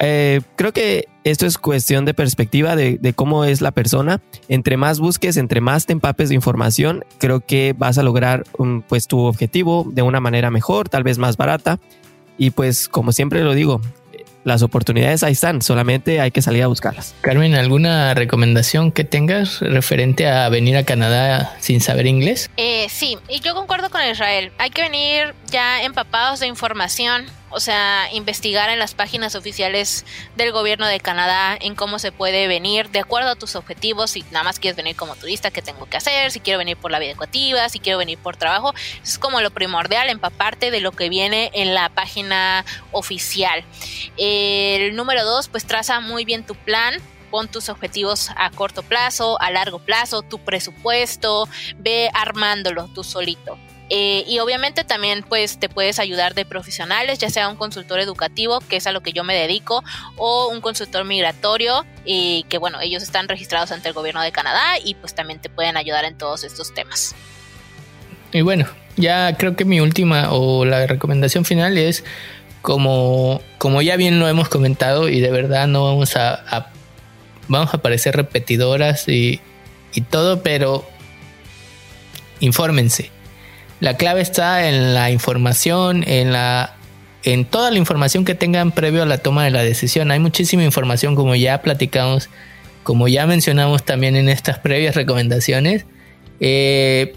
eh, 0.00 0.40
creo 0.56 0.72
que 0.72 1.08
esto 1.24 1.46
es 1.46 1.58
cuestión 1.58 2.04
de 2.04 2.14
perspectiva 2.14 2.76
de, 2.76 3.12
cómo 3.14 3.44
es 3.44 3.60
la 3.60 3.72
persona. 3.72 4.20
Entre 4.48 4.76
más 4.76 5.00
busques, 5.00 5.36
entre 5.36 5.60
más 5.60 5.86
te 5.86 5.92
empapes 5.92 6.28
de 6.28 6.34
información, 6.34 7.04
creo 7.18 7.40
que 7.40 7.74
vas 7.76 7.98
a 7.98 8.02
lograr 8.02 8.44
pues 8.88 9.08
tu 9.08 9.20
objetivo 9.20 9.86
de 9.90 10.02
una 10.02 10.20
manera 10.20 10.50
mejor, 10.50 10.88
tal 10.88 11.02
vez 11.02 11.18
más 11.18 11.36
barata. 11.36 11.78
Y 12.38 12.50
pues 12.50 12.88
como 12.88 13.12
siempre 13.12 13.42
lo 13.42 13.54
digo, 13.54 13.80
las 14.44 14.62
oportunidades 14.62 15.24
ahí 15.24 15.32
están, 15.32 15.60
solamente 15.60 16.20
hay 16.20 16.30
que 16.30 16.40
salir 16.40 16.62
a 16.62 16.68
buscarlas. 16.68 17.16
Carmen, 17.20 17.56
¿alguna 17.56 18.14
recomendación 18.14 18.92
que 18.92 19.02
tengas 19.02 19.60
referente 19.60 20.28
a 20.28 20.48
venir 20.48 20.76
a 20.76 20.84
Canadá 20.84 21.56
sin 21.58 21.80
saber 21.80 22.06
inglés? 22.06 22.48
Eh, 22.56 22.86
sí, 22.88 23.18
y 23.28 23.40
yo 23.40 23.54
concuerdo 23.56 23.90
con 23.90 24.00
Israel. 24.08 24.52
Hay 24.58 24.70
que 24.70 24.82
venir 24.82 25.34
ya 25.50 25.82
empapados 25.82 26.38
de 26.38 26.46
información 26.46 27.26
o 27.50 27.60
sea, 27.60 28.08
investigar 28.12 28.70
en 28.70 28.78
las 28.78 28.94
páginas 28.94 29.34
oficiales 29.34 30.04
del 30.36 30.52
gobierno 30.52 30.86
de 30.86 31.00
Canadá 31.00 31.56
en 31.60 31.74
cómo 31.74 31.98
se 31.98 32.12
puede 32.12 32.48
venir 32.48 32.90
de 32.90 33.00
acuerdo 33.00 33.30
a 33.30 33.36
tus 33.36 33.56
objetivos, 33.56 34.10
si 34.10 34.22
nada 34.30 34.44
más 34.44 34.58
quieres 34.58 34.76
venir 34.76 34.96
como 34.96 35.14
turista, 35.16 35.50
qué 35.50 35.62
tengo 35.62 35.86
que 35.86 35.96
hacer, 35.96 36.30
si 36.30 36.40
quiero 36.40 36.58
venir 36.58 36.76
por 36.76 36.90
la 36.90 36.98
vida 36.98 37.12
educativa, 37.12 37.68
si 37.68 37.78
quiero 37.78 37.98
venir 37.98 38.18
por 38.18 38.36
trabajo, 38.36 38.74
es 39.02 39.18
como 39.18 39.40
lo 39.40 39.50
primordial, 39.50 40.08
empaparte 40.10 40.70
de 40.70 40.80
lo 40.80 40.92
que 40.92 41.08
viene 41.08 41.50
en 41.54 41.74
la 41.74 41.88
página 41.88 42.64
oficial. 42.92 43.64
El 44.16 44.96
número 44.96 45.24
dos, 45.24 45.48
pues 45.48 45.66
traza 45.66 46.00
muy 46.00 46.24
bien 46.24 46.44
tu 46.44 46.54
plan, 46.54 46.94
pon 47.30 47.48
tus 47.48 47.68
objetivos 47.68 48.30
a 48.36 48.50
corto 48.50 48.82
plazo, 48.82 49.40
a 49.40 49.50
largo 49.50 49.78
plazo, 49.78 50.22
tu 50.22 50.38
presupuesto, 50.38 51.48
ve 51.76 52.10
armándolo 52.12 52.88
tú 52.88 53.04
solito. 53.04 53.58
Eh, 53.88 54.24
y 54.26 54.40
obviamente 54.40 54.82
también 54.82 55.24
pues 55.28 55.58
te 55.58 55.68
puedes 55.68 55.98
ayudar 55.98 56.34
de 56.34 56.44
profesionales, 56.44 57.18
ya 57.18 57.30
sea 57.30 57.48
un 57.48 57.56
consultor 57.56 58.00
educativo, 58.00 58.60
que 58.60 58.76
es 58.76 58.86
a 58.86 58.92
lo 58.92 59.00
que 59.00 59.12
yo 59.12 59.22
me 59.22 59.34
dedico, 59.34 59.84
o 60.16 60.48
un 60.48 60.60
consultor 60.60 61.04
migratorio, 61.04 61.84
y 62.04 62.44
que 62.48 62.58
bueno, 62.58 62.80
ellos 62.80 63.02
están 63.02 63.28
registrados 63.28 63.70
ante 63.70 63.88
el 63.88 63.94
gobierno 63.94 64.22
de 64.22 64.32
Canadá 64.32 64.78
y 64.84 64.94
pues 64.94 65.14
también 65.14 65.40
te 65.40 65.48
pueden 65.48 65.76
ayudar 65.76 66.04
en 66.04 66.18
todos 66.18 66.42
estos 66.42 66.74
temas. 66.74 67.14
Y 68.32 68.40
bueno, 68.40 68.66
ya 68.96 69.36
creo 69.36 69.54
que 69.54 69.64
mi 69.64 69.80
última 69.80 70.32
o 70.32 70.64
la 70.64 70.86
recomendación 70.86 71.44
final 71.44 71.78
es 71.78 72.02
como, 72.62 73.40
como 73.58 73.82
ya 73.82 73.96
bien 73.96 74.18
lo 74.18 74.26
hemos 74.26 74.48
comentado 74.48 75.08
y 75.08 75.20
de 75.20 75.30
verdad 75.30 75.68
no 75.68 75.84
vamos 75.84 76.16
a, 76.16 76.70
vamos 77.46 77.72
a 77.72 77.78
parecer 77.78 78.16
repetidoras 78.16 79.06
y, 79.06 79.40
y 79.94 80.00
todo, 80.00 80.42
pero 80.42 80.84
infórmense 82.40 83.15
la 83.80 83.96
clave 83.96 84.20
está 84.20 84.68
en 84.68 84.94
la 84.94 85.10
información, 85.10 86.04
en 86.06 86.32
la 86.32 86.76
en 87.26 87.44
toda 87.44 87.72
la 87.72 87.78
información 87.78 88.24
que 88.24 88.36
tengan 88.36 88.70
previo 88.70 89.02
a 89.02 89.06
la 89.06 89.18
toma 89.18 89.44
de 89.44 89.50
la 89.50 89.64
decisión. 89.64 90.12
Hay 90.12 90.20
muchísima 90.20 90.62
información 90.62 91.16
como 91.16 91.34
ya 91.34 91.60
platicamos, 91.60 92.30
como 92.84 93.08
ya 93.08 93.26
mencionamos 93.26 93.84
también 93.84 94.14
en 94.14 94.28
estas 94.28 94.60
previas 94.60 94.94
recomendaciones. 94.94 95.86
Eh, 96.38 97.16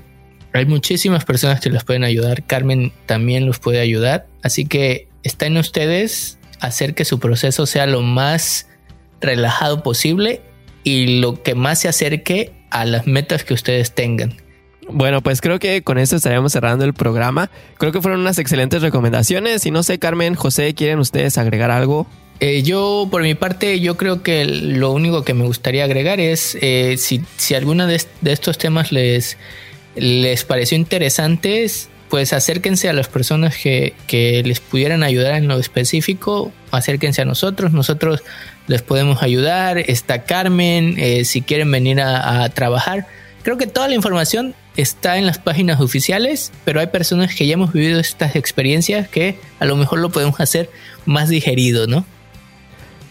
hay 0.52 0.66
muchísimas 0.66 1.26
personas 1.26 1.60
que 1.62 1.70
los 1.70 1.84
pueden 1.84 2.04
ayudar. 2.04 2.44
Carmen 2.44 2.92
también 3.06 3.46
los 3.46 3.60
puede 3.60 3.80
ayudar. 3.80 4.26
Así 4.42 4.66
que 4.66 5.08
está 5.22 5.46
en 5.46 5.58
ustedes 5.58 6.40
hacer 6.60 6.96
que 6.96 7.06
su 7.06 7.20
proceso 7.20 7.68
sea 7.68 7.86
lo 7.86 8.02
más 8.02 8.68
relajado 9.22 9.84
posible 9.84 10.42
y 10.84 11.20
lo 11.20 11.44
que 11.44 11.54
más 11.54 11.80
se 11.80 11.88
acerque 11.88 12.52
a 12.72 12.84
las 12.86 13.06
metas 13.06 13.44
que 13.44 13.54
ustedes 13.54 13.94
tengan. 13.94 14.49
Bueno, 14.92 15.22
pues 15.22 15.40
creo 15.40 15.60
que 15.60 15.84
con 15.84 15.98
esto 16.00 16.16
estaríamos 16.16 16.52
cerrando 16.52 16.84
el 16.84 16.94
programa. 16.94 17.52
Creo 17.78 17.92
que 17.92 18.02
fueron 18.02 18.22
unas 18.22 18.40
excelentes 18.40 18.82
recomendaciones. 18.82 19.66
Y 19.66 19.72
no 19.72 19.84
sé, 19.84 20.00
Carmen, 20.00 20.36
José, 20.36 20.74
¿quieren 20.74 21.00
ustedes 21.00 21.38
agregar 21.38 21.70
algo? 21.70 22.08
Eh, 22.40 22.64
yo, 22.64 23.08
por 23.12 23.22
mi 23.22 23.36
parte, 23.36 23.80
yo 23.82 23.98
creo 23.98 24.24
que 24.24 24.46
lo 24.46 24.92
único 24.92 25.24
que 25.24 25.34
me 25.34 25.46
gustaría 25.46 25.84
agregar 25.84 26.20
es 26.20 26.58
eh, 26.62 26.96
si, 26.98 27.22
si 27.38 27.54
alguno 27.54 27.86
de, 27.86 28.02
estos 28.24 28.58
temas 28.58 28.92
les, 28.92 29.38
les 29.96 30.46
pareció 30.46 30.78
interesantes, 30.78 31.90
pues 32.10 32.32
acérquense 32.32 32.90
a 32.90 32.94
las 32.94 33.10
personas 33.10 33.58
que, 33.58 33.94
que, 34.08 34.42
les 34.44 34.62
pudieran 34.62 35.04
ayudar 35.04 35.36
en 35.36 35.50
lo 35.50 35.60
específico, 35.60 36.52
acérquense 36.72 37.22
a 37.22 37.26
nosotros, 37.26 37.74
nosotros 37.74 38.24
les 38.68 38.82
podemos 38.82 39.22
ayudar, 39.22 39.78
está 39.78 40.24
Carmen, 40.24 40.96
eh, 40.98 41.26
si 41.26 41.42
quieren 41.42 41.70
venir 41.70 42.00
a, 42.00 42.44
a 42.44 42.50
trabajar. 42.50 43.06
Creo 43.44 43.58
que 43.58 43.68
toda 43.68 43.90
la 43.90 43.96
información 43.96 44.56
está 44.82 45.18
en 45.18 45.26
las 45.26 45.40
páginas 45.40 45.82
oficiales, 45.82 46.52
pero 46.64 46.80
hay 46.80 46.88
personas 46.88 47.36
que 47.36 47.46
ya 47.46 47.54
hemos 47.54 47.74
vivido 47.74 48.00
estas 48.00 48.36
experiencias 48.36 49.10
que 49.10 49.38
a 49.60 49.66
lo 49.66 49.76
mejor 49.76 50.00
lo 50.00 50.10
podemos 50.10 50.40
hacer 50.40 50.70
más 51.06 51.30
digerido, 51.30 51.86
¿no? 51.86 52.06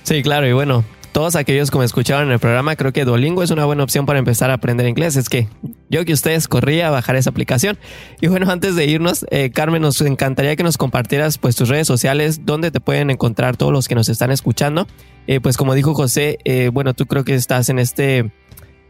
Sí, 0.03 0.23
claro, 0.23 0.49
y 0.49 0.53
bueno, 0.53 0.85
todos 1.12 1.37
aquellos 1.37 1.71
que 1.71 1.79
me 1.79 1.85
escucharon 1.85 2.29
en 2.29 2.33
el 2.33 2.39
programa, 2.39 2.77
creo 2.77 2.93
que 2.93 3.05
Duolingo 3.05 3.43
es 3.43 3.51
una 3.51 3.66
buena 3.66 3.83
opción 3.83 4.07
para 4.07 4.19
empezar 4.19 4.51
a 4.51 4.55
aprender 4.55 4.87
inglés. 4.87 5.16
Es 5.16 5.29
que 5.29 5.49
yo 5.91 6.05
que 6.05 6.12
ustedes 6.12 6.49
corría 6.49 6.89
a 6.89 6.91
bajar 6.91 7.16
esa 7.16 7.31
aplicación. 7.31 7.79
Y 8.21 8.29
bueno, 8.29 8.51
antes 8.51 8.75
de 8.77 8.87
irnos, 8.87 9.27
eh, 9.31 9.51
Carmen, 9.51 9.83
nos 9.83 10.01
encantaría 10.01 10.57
que 10.57 10.62
nos 10.62 10.79
compartieras 10.79 11.37
pues 11.37 11.57
tus 11.57 11.69
redes 11.69 11.87
sociales, 11.87 12.47
donde 12.47 12.71
te 12.71 12.81
pueden 12.81 13.11
encontrar 13.11 13.57
todos 13.57 13.73
los 13.73 13.89
que 13.89 13.95
nos 13.95 14.09
están 14.09 14.31
escuchando. 14.31 14.87
Eh, 15.27 15.41
pues 15.41 15.57
como 15.57 15.75
dijo 15.75 15.93
José, 15.93 16.39
eh, 16.45 16.71
bueno, 16.73 16.95
tú 16.95 17.07
creo 17.07 17.25
que 17.25 17.35
estás 17.35 17.69
en 17.69 17.79
este 17.79 18.31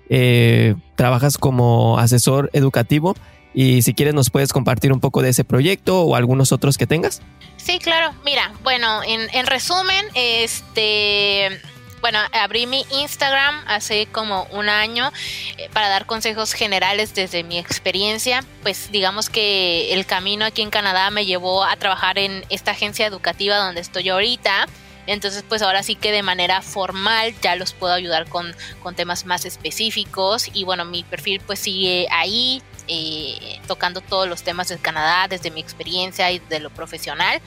eh, 0.08 0.74
trabajas 0.96 1.38
como 1.38 1.98
asesor 1.98 2.50
educativo 2.52 3.14
y 3.54 3.82
si 3.82 3.94
quieres 3.94 4.14
nos 4.14 4.30
puedes 4.30 4.52
compartir 4.52 4.92
un 4.92 5.00
poco 5.00 5.22
de 5.22 5.30
ese 5.30 5.44
proyecto 5.44 6.02
o 6.02 6.14
algunos 6.14 6.52
otros 6.52 6.78
que 6.78 6.86
tengas. 6.86 7.22
Sí, 7.56 7.78
claro. 7.78 8.14
Mira, 8.24 8.52
bueno, 8.62 9.02
en, 9.04 9.46
resumen, 9.46 10.06
este 10.14 11.60
bueno, 12.00 12.20
abrí 12.32 12.66
mi 12.66 12.84
Instagram 12.92 13.64
hace 13.66 14.06
como 14.06 14.44
un 14.52 14.68
año 14.68 15.10
eh, 15.56 15.68
para 15.72 15.88
dar 15.88 16.06
consejos 16.06 16.52
generales 16.52 17.14
desde 17.14 17.42
mi 17.42 17.58
experiencia. 17.58 18.44
Pues 18.62 18.92
digamos 18.92 19.28
que 19.28 19.92
el 19.92 20.06
camino 20.06 20.44
aquí 20.44 20.62
en 20.62 20.70
Canadá 20.70 21.10
me 21.10 21.26
llevó 21.26 21.64
a 21.64 21.74
trabajar 21.76 22.18
en 22.18 22.44
esta 22.50 22.70
agencia 22.70 23.06
educativa 23.06 23.56
donde 23.56 23.80
estoy 23.80 24.08
ahorita. 24.08 24.68
Entonces, 25.08 25.42
pues 25.48 25.62
ahora 25.62 25.82
sí 25.82 25.94
que 25.94 26.12
de 26.12 26.22
manera 26.22 26.60
formal 26.60 27.34
ya 27.40 27.56
los 27.56 27.72
puedo 27.72 27.94
ayudar 27.94 28.28
con, 28.28 28.54
temas 28.94 29.24
más 29.24 29.46
específicos. 29.46 30.50
Y 30.52 30.64
bueno, 30.64 30.84
mi 30.84 31.02
perfil 31.02 31.40
pues 31.46 31.60
sigue 31.60 32.06
ahí, 32.10 32.62
eh, 32.88 33.58
tocando 33.66 34.02
todos 34.02 34.28
los 34.28 34.42
temas 34.42 34.68
de 34.68 34.76
Canadá 34.76 35.26
desde 35.28 35.50
mi 35.50 35.60
experiencia 35.60 36.30
y 36.30 36.40
de 36.40 36.60
lo 36.60 36.68
profesional. 36.68 37.40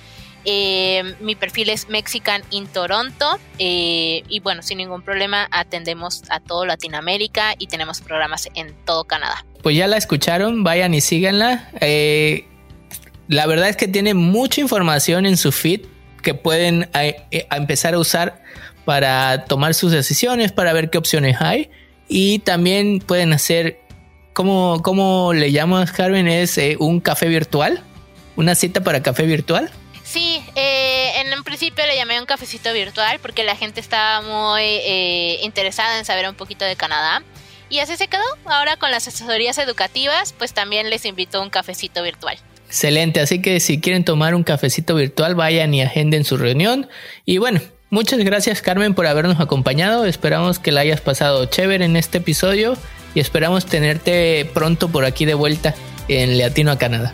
Eh, 0.43 1.15
mi 1.19 1.35
perfil 1.35 1.69
es 1.69 1.87
Mexican 1.87 2.41
in 2.49 2.65
Toronto 2.65 3.37
eh, 3.59 4.23
y 4.27 4.39
bueno, 4.39 4.63
sin 4.63 4.79
ningún 4.79 5.03
problema 5.03 5.47
atendemos 5.51 6.23
a 6.31 6.39
todo 6.39 6.65
Latinoamérica 6.65 7.53
y 7.59 7.67
tenemos 7.67 8.01
programas 8.01 8.49
en 8.55 8.73
todo 8.85 9.03
Canadá. 9.03 9.45
Pues 9.61 9.75
ya 9.75 9.85
la 9.85 9.97
escucharon, 9.97 10.63
vayan 10.63 10.95
y 10.95 11.01
síganla. 11.01 11.69
la 13.27 13.45
verdad 13.45 13.69
es 13.69 13.77
que 13.77 13.87
tiene 13.87 14.15
mucha 14.15 14.61
información 14.61 15.27
en 15.27 15.37
su 15.37 15.51
feed 15.51 15.81
que 16.21 16.33
pueden 16.33 16.89
eh, 16.93 17.21
eh, 17.31 17.47
empezar 17.51 17.93
a 17.93 17.99
usar 17.99 18.41
para 18.85 19.45
tomar 19.45 19.73
sus 19.73 19.91
decisiones, 19.91 20.51
para 20.51 20.73
ver 20.73 20.89
qué 20.89 20.97
opciones 20.97 21.37
hay. 21.39 21.69
Y 22.07 22.39
también 22.39 22.99
pueden 22.99 23.33
hacer, 23.33 23.79
¿cómo, 24.33 24.81
cómo 24.83 25.33
le 25.33 25.51
llamas, 25.51 25.91
Carmen? 25.91 26.27
Es 26.27 26.57
eh, 26.57 26.77
un 26.79 26.99
café 26.99 27.27
virtual, 27.27 27.83
una 28.35 28.55
cita 28.55 28.81
para 28.81 29.01
café 29.01 29.23
virtual. 29.23 29.69
Sí, 30.03 30.43
en 30.55 31.33
un 31.37 31.43
principio 31.45 31.85
le 31.85 31.95
llamé 31.95 32.19
un 32.19 32.25
cafecito 32.25 32.73
virtual 32.73 33.19
porque 33.21 33.45
la 33.45 33.55
gente 33.55 33.79
estaba 33.79 34.21
muy 34.21 34.63
interesada 35.41 35.99
en 35.99 36.03
saber 36.03 36.27
un 36.27 36.35
poquito 36.35 36.65
de 36.65 36.75
Canadá. 36.75 37.23
Y 37.69 37.79
así 37.79 37.95
se 37.95 38.09
quedó. 38.09 38.23
Ahora 38.43 38.75
con 38.75 38.91
las 38.91 39.07
asesorías 39.07 39.57
educativas, 39.57 40.33
pues 40.33 40.53
también 40.53 40.89
les 40.89 41.05
invito 41.05 41.37
a 41.37 41.41
un 41.41 41.49
cafecito 41.49 42.03
virtual. 42.03 42.37
Excelente, 42.71 43.19
así 43.19 43.41
que 43.41 43.59
si 43.59 43.81
quieren 43.81 44.05
tomar 44.05 44.33
un 44.33 44.43
cafecito 44.43 44.95
virtual, 44.95 45.35
vayan 45.35 45.73
y 45.73 45.81
agenden 45.81 46.23
su 46.23 46.37
reunión. 46.37 46.87
Y 47.25 47.37
bueno, 47.37 47.59
muchas 47.89 48.19
gracias 48.19 48.61
Carmen 48.61 48.93
por 48.93 49.07
habernos 49.07 49.41
acompañado. 49.41 50.05
Esperamos 50.05 50.57
que 50.57 50.71
la 50.71 50.79
hayas 50.79 51.01
pasado 51.01 51.43
chévere 51.47 51.83
en 51.83 51.97
este 51.97 52.19
episodio 52.19 52.77
y 53.13 53.19
esperamos 53.19 53.65
tenerte 53.65 54.49
pronto 54.53 54.87
por 54.87 55.03
aquí 55.03 55.25
de 55.25 55.33
vuelta 55.33 55.75
en 56.07 56.37
Latino 56.37 56.71
a 56.71 56.77
Canadá. 56.77 57.13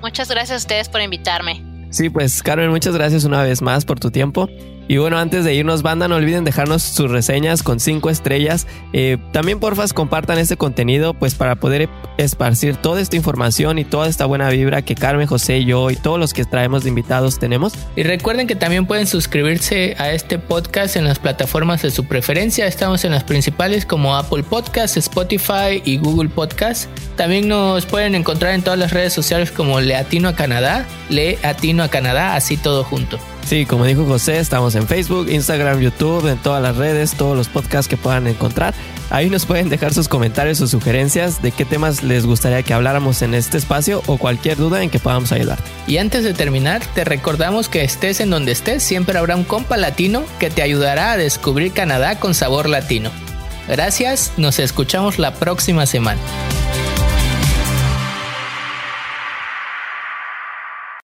Muchas 0.00 0.28
gracias 0.28 0.52
a 0.52 0.58
ustedes 0.58 0.88
por 0.88 1.00
invitarme. 1.00 1.60
Sí, 1.90 2.08
pues 2.08 2.40
Carmen, 2.40 2.70
muchas 2.70 2.94
gracias 2.94 3.24
una 3.24 3.42
vez 3.42 3.62
más 3.62 3.84
por 3.84 3.98
tu 3.98 4.12
tiempo. 4.12 4.48
Y 4.88 4.98
bueno, 4.98 5.18
antes 5.18 5.44
de 5.44 5.54
irnos, 5.54 5.82
banda, 5.82 6.08
no 6.08 6.16
olviden 6.16 6.44
dejarnos 6.44 6.82
sus 6.82 7.10
reseñas 7.10 7.62
con 7.62 7.80
cinco 7.80 8.10
estrellas. 8.10 8.66
Eh, 8.92 9.18
también, 9.32 9.60
porfas, 9.60 9.92
compartan 9.92 10.38
este 10.38 10.56
contenido, 10.56 11.14
pues 11.14 11.34
para 11.34 11.56
poder 11.56 11.88
esparcir 12.18 12.76
toda 12.76 13.00
esta 13.00 13.16
información 13.16 13.78
y 13.78 13.84
toda 13.84 14.08
esta 14.08 14.26
buena 14.26 14.48
vibra 14.50 14.82
que 14.82 14.94
Carmen, 14.94 15.26
José 15.26 15.58
y 15.58 15.64
yo 15.64 15.90
y 15.90 15.96
todos 15.96 16.18
los 16.18 16.34
que 16.34 16.44
traemos 16.44 16.82
de 16.82 16.90
invitados 16.90 17.38
tenemos. 17.38 17.74
Y 17.96 18.02
recuerden 18.02 18.46
que 18.46 18.54
también 18.54 18.86
pueden 18.86 19.06
suscribirse 19.06 19.94
a 19.98 20.12
este 20.12 20.38
podcast 20.38 20.96
en 20.96 21.04
las 21.04 21.18
plataformas 21.18 21.82
de 21.82 21.90
su 21.90 22.04
preferencia. 22.04 22.66
Estamos 22.66 23.04
en 23.04 23.12
las 23.12 23.24
principales 23.24 23.86
como 23.86 24.16
Apple 24.16 24.42
Podcasts, 24.42 24.96
Spotify 24.96 25.82
y 25.84 25.98
Google 25.98 26.28
Podcasts. 26.28 26.88
También 27.16 27.48
nos 27.48 27.86
pueden 27.86 28.14
encontrar 28.14 28.54
en 28.54 28.62
todas 28.62 28.78
las 28.78 28.92
redes 28.92 29.12
sociales 29.12 29.50
como 29.50 29.80
Leatino 29.80 30.28
a 30.28 30.34
Canadá, 30.34 30.86
Leatino 31.08 31.82
a 31.82 31.88
Canadá, 31.88 32.34
así 32.34 32.56
todo 32.56 32.84
junto. 32.84 33.18
Sí, 33.44 33.66
como 33.66 33.84
dijo 33.84 34.06
José, 34.06 34.38
estamos 34.38 34.74
en 34.74 34.86
Facebook, 34.86 35.28
Instagram, 35.28 35.80
YouTube, 35.80 36.26
en 36.28 36.38
todas 36.38 36.62
las 36.62 36.76
redes, 36.76 37.14
todos 37.14 37.36
los 37.36 37.48
podcasts 37.48 37.88
que 37.88 37.96
puedan 37.96 38.26
encontrar. 38.26 38.74
Ahí 39.10 39.28
nos 39.28 39.44
pueden 39.44 39.68
dejar 39.68 39.92
sus 39.92 40.08
comentarios 40.08 40.60
o 40.60 40.66
sugerencias 40.66 41.42
de 41.42 41.50
qué 41.52 41.64
temas 41.64 42.02
les 42.02 42.24
gustaría 42.24 42.62
que 42.62 42.72
habláramos 42.72 43.20
en 43.20 43.34
este 43.34 43.58
espacio 43.58 44.02
o 44.06 44.16
cualquier 44.16 44.56
duda 44.56 44.82
en 44.82 44.88
que 44.88 44.98
podamos 44.98 45.32
ayudar. 45.32 45.58
Y 45.86 45.98
antes 45.98 46.24
de 46.24 46.32
terminar, 46.32 46.82
te 46.94 47.04
recordamos 47.04 47.68
que 47.68 47.84
estés 47.84 48.20
en 48.20 48.30
donde 48.30 48.52
estés, 48.52 48.82
siempre 48.82 49.18
habrá 49.18 49.36
un 49.36 49.44
compa 49.44 49.76
latino 49.76 50.24
que 50.38 50.48
te 50.48 50.62
ayudará 50.62 51.12
a 51.12 51.16
descubrir 51.16 51.72
Canadá 51.72 52.18
con 52.18 52.34
sabor 52.34 52.68
latino. 52.68 53.10
Gracias, 53.68 54.32
nos 54.38 54.58
escuchamos 54.58 55.18
la 55.18 55.34
próxima 55.34 55.84
semana. 55.86 56.20